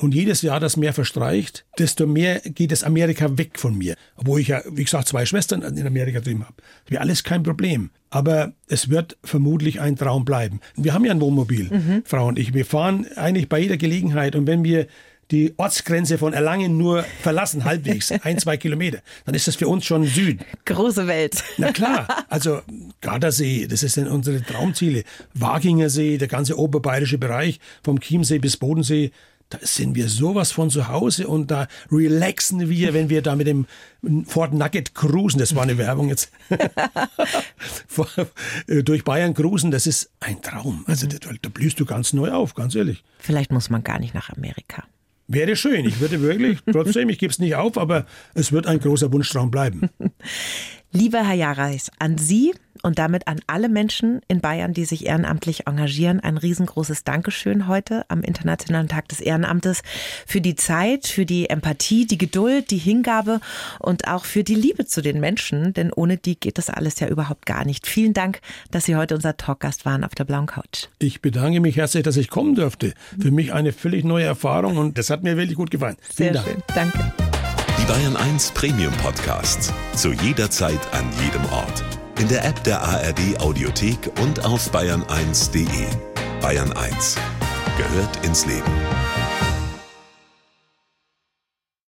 Und 0.00 0.14
jedes 0.14 0.40
Jahr, 0.40 0.60
das 0.60 0.78
mehr 0.78 0.94
verstreicht, 0.94 1.66
desto 1.78 2.06
mehr 2.06 2.40
geht 2.40 2.72
es 2.72 2.84
Amerika 2.84 3.36
weg 3.36 3.58
von 3.58 3.76
mir. 3.76 3.96
Obwohl 4.16 4.40
ich 4.40 4.48
ja, 4.48 4.62
wie 4.70 4.84
gesagt, 4.84 5.08
zwei 5.08 5.26
Schwestern 5.26 5.60
in 5.60 5.86
Amerika 5.86 6.20
drüben 6.20 6.44
habe. 6.44 6.54
Das 6.84 6.92
wäre 6.92 7.02
alles 7.02 7.22
kein 7.22 7.42
Problem. 7.42 7.90
Aber 8.08 8.54
es 8.66 8.88
wird 8.88 9.18
vermutlich 9.22 9.80
ein 9.80 9.96
Traum 9.96 10.24
bleiben. 10.24 10.60
Wir 10.74 10.94
haben 10.94 11.04
ja 11.04 11.12
ein 11.12 11.20
Wohnmobil, 11.20 11.68
mhm. 11.70 12.02
Frau 12.06 12.28
und 12.28 12.38
ich. 12.38 12.54
Wir 12.54 12.64
fahren 12.64 13.06
eigentlich 13.14 13.50
bei 13.50 13.58
jeder 13.58 13.76
Gelegenheit. 13.76 14.36
Und 14.36 14.46
wenn 14.46 14.64
wir 14.64 14.86
die 15.30 15.54
Ortsgrenze 15.56 16.18
von 16.18 16.32
Erlangen 16.32 16.76
nur 16.76 17.04
verlassen, 17.22 17.64
halbwegs, 17.64 18.12
ein, 18.22 18.38
zwei 18.38 18.56
Kilometer, 18.56 19.00
dann 19.24 19.34
ist 19.34 19.48
das 19.48 19.56
für 19.56 19.68
uns 19.68 19.84
schon 19.84 20.04
Süden. 20.04 20.44
Große 20.64 21.06
Welt. 21.06 21.42
Na 21.58 21.72
klar, 21.72 22.24
also 22.28 22.62
Gardasee, 23.00 23.66
das 23.66 23.80
sind 23.80 24.08
unsere 24.08 24.42
Traumziele. 24.42 25.04
Waginger 25.34 25.90
See, 25.90 26.18
der 26.18 26.28
ganze 26.28 26.58
oberbayerische 26.58 27.18
Bereich, 27.18 27.60
vom 27.82 28.00
Chiemsee 28.00 28.38
bis 28.38 28.56
Bodensee, 28.56 29.12
da 29.50 29.58
sind 29.62 29.96
wir 29.96 30.08
sowas 30.08 30.52
von 30.52 30.70
zu 30.70 30.86
Hause 30.86 31.26
und 31.26 31.50
da 31.50 31.66
relaxen 31.90 32.70
wir, 32.70 32.94
wenn 32.94 33.10
wir 33.10 33.20
da 33.20 33.34
mit 33.34 33.48
dem 33.48 33.66
Ford 34.26 34.54
Nugget 34.54 34.94
cruisen. 34.94 35.40
Das 35.40 35.56
war 35.56 35.64
eine 35.64 35.76
Werbung 35.76 36.08
jetzt. 36.08 36.30
Durch 38.68 39.02
Bayern 39.02 39.34
cruisen, 39.34 39.72
das 39.72 39.88
ist 39.88 40.10
ein 40.20 40.40
Traum. 40.40 40.84
Also 40.86 41.08
da, 41.08 41.18
da 41.42 41.48
blühst 41.48 41.80
du 41.80 41.84
ganz 41.84 42.12
neu 42.12 42.30
auf, 42.30 42.54
ganz 42.54 42.76
ehrlich. 42.76 43.02
Vielleicht 43.18 43.50
muss 43.50 43.70
man 43.70 43.82
gar 43.82 43.98
nicht 43.98 44.14
nach 44.14 44.30
Amerika. 44.30 44.84
Wäre 45.32 45.54
schön. 45.54 45.84
Ich 45.84 46.00
würde 46.00 46.20
wirklich, 46.20 46.58
trotzdem, 46.72 47.08
ich 47.08 47.18
gebe 47.18 47.30
es 47.30 47.38
nicht 47.38 47.54
auf, 47.54 47.78
aber 47.78 48.04
es 48.34 48.50
wird 48.50 48.66
ein 48.66 48.80
großer 48.80 49.12
Wunschtraum 49.12 49.52
bleiben. 49.52 49.88
Lieber 50.92 51.24
Herr 51.24 51.36
Jareis, 51.36 51.92
an 52.00 52.18
Sie 52.18 52.52
und 52.82 52.98
damit 52.98 53.28
an 53.28 53.40
alle 53.46 53.68
Menschen 53.68 54.20
in 54.28 54.40
Bayern, 54.40 54.72
die 54.72 54.84
sich 54.84 55.06
ehrenamtlich 55.06 55.66
engagieren, 55.66 56.20
ein 56.20 56.36
riesengroßes 56.36 57.04
Dankeschön 57.04 57.68
heute 57.68 58.04
am 58.08 58.22
Internationalen 58.22 58.88
Tag 58.88 59.08
des 59.08 59.20
Ehrenamtes 59.20 59.82
für 60.26 60.40
die 60.40 60.54
Zeit, 60.54 61.06
für 61.06 61.26
die 61.26 61.50
Empathie, 61.50 62.06
die 62.06 62.18
Geduld, 62.18 62.70
die 62.70 62.78
Hingabe 62.78 63.40
und 63.78 64.08
auch 64.08 64.24
für 64.24 64.44
die 64.44 64.54
Liebe 64.54 64.86
zu 64.86 65.02
den 65.02 65.20
Menschen, 65.20 65.72
denn 65.74 65.92
ohne 65.92 66.16
die 66.16 66.38
geht 66.38 66.58
das 66.58 66.70
alles 66.70 67.00
ja 67.00 67.08
überhaupt 67.08 67.46
gar 67.46 67.64
nicht. 67.64 67.86
Vielen 67.86 68.12
Dank, 68.12 68.40
dass 68.70 68.84
Sie 68.84 68.96
heute 68.96 69.14
unser 69.14 69.36
Talkgast 69.36 69.84
waren 69.84 70.04
auf 70.04 70.14
der 70.14 70.24
blauen 70.24 70.46
Couch. 70.46 70.86
Ich 70.98 71.20
bedanke 71.20 71.60
mich 71.60 71.76
herzlich, 71.76 72.02
dass 72.02 72.16
ich 72.16 72.28
kommen 72.28 72.54
durfte. 72.54 72.94
Für 73.20 73.30
mich 73.30 73.52
eine 73.52 73.72
völlig 73.72 74.04
neue 74.04 74.24
Erfahrung 74.24 74.76
und 74.76 74.98
das 74.98 75.10
hat 75.10 75.22
mir 75.22 75.36
wirklich 75.36 75.56
gut 75.56 75.70
gefallen. 75.70 75.96
Vielen 76.00 76.34
Sehr 76.34 76.42
Dank. 76.42 76.46
Schön. 76.46 76.62
Danke. 76.74 77.12
Die 77.80 77.86
Bayern 77.86 78.16
1 78.16 78.52
Premium 78.52 78.92
Podcasts. 78.94 79.72
Zu 79.94 80.12
jeder 80.12 80.50
Zeit, 80.50 80.80
an 80.92 81.04
jedem 81.22 81.44
Ort. 81.46 81.99
In 82.20 82.28
der 82.28 82.44
App 82.44 82.62
der 82.64 82.82
ARD 82.82 83.40
Audiothek 83.40 84.12
und 84.20 84.44
auf 84.44 84.70
bayern1.de. 84.74 85.86
Bayern 86.42 86.70
1 86.70 87.16
gehört 87.78 88.26
ins 88.26 88.44
Leben. 88.44 89.19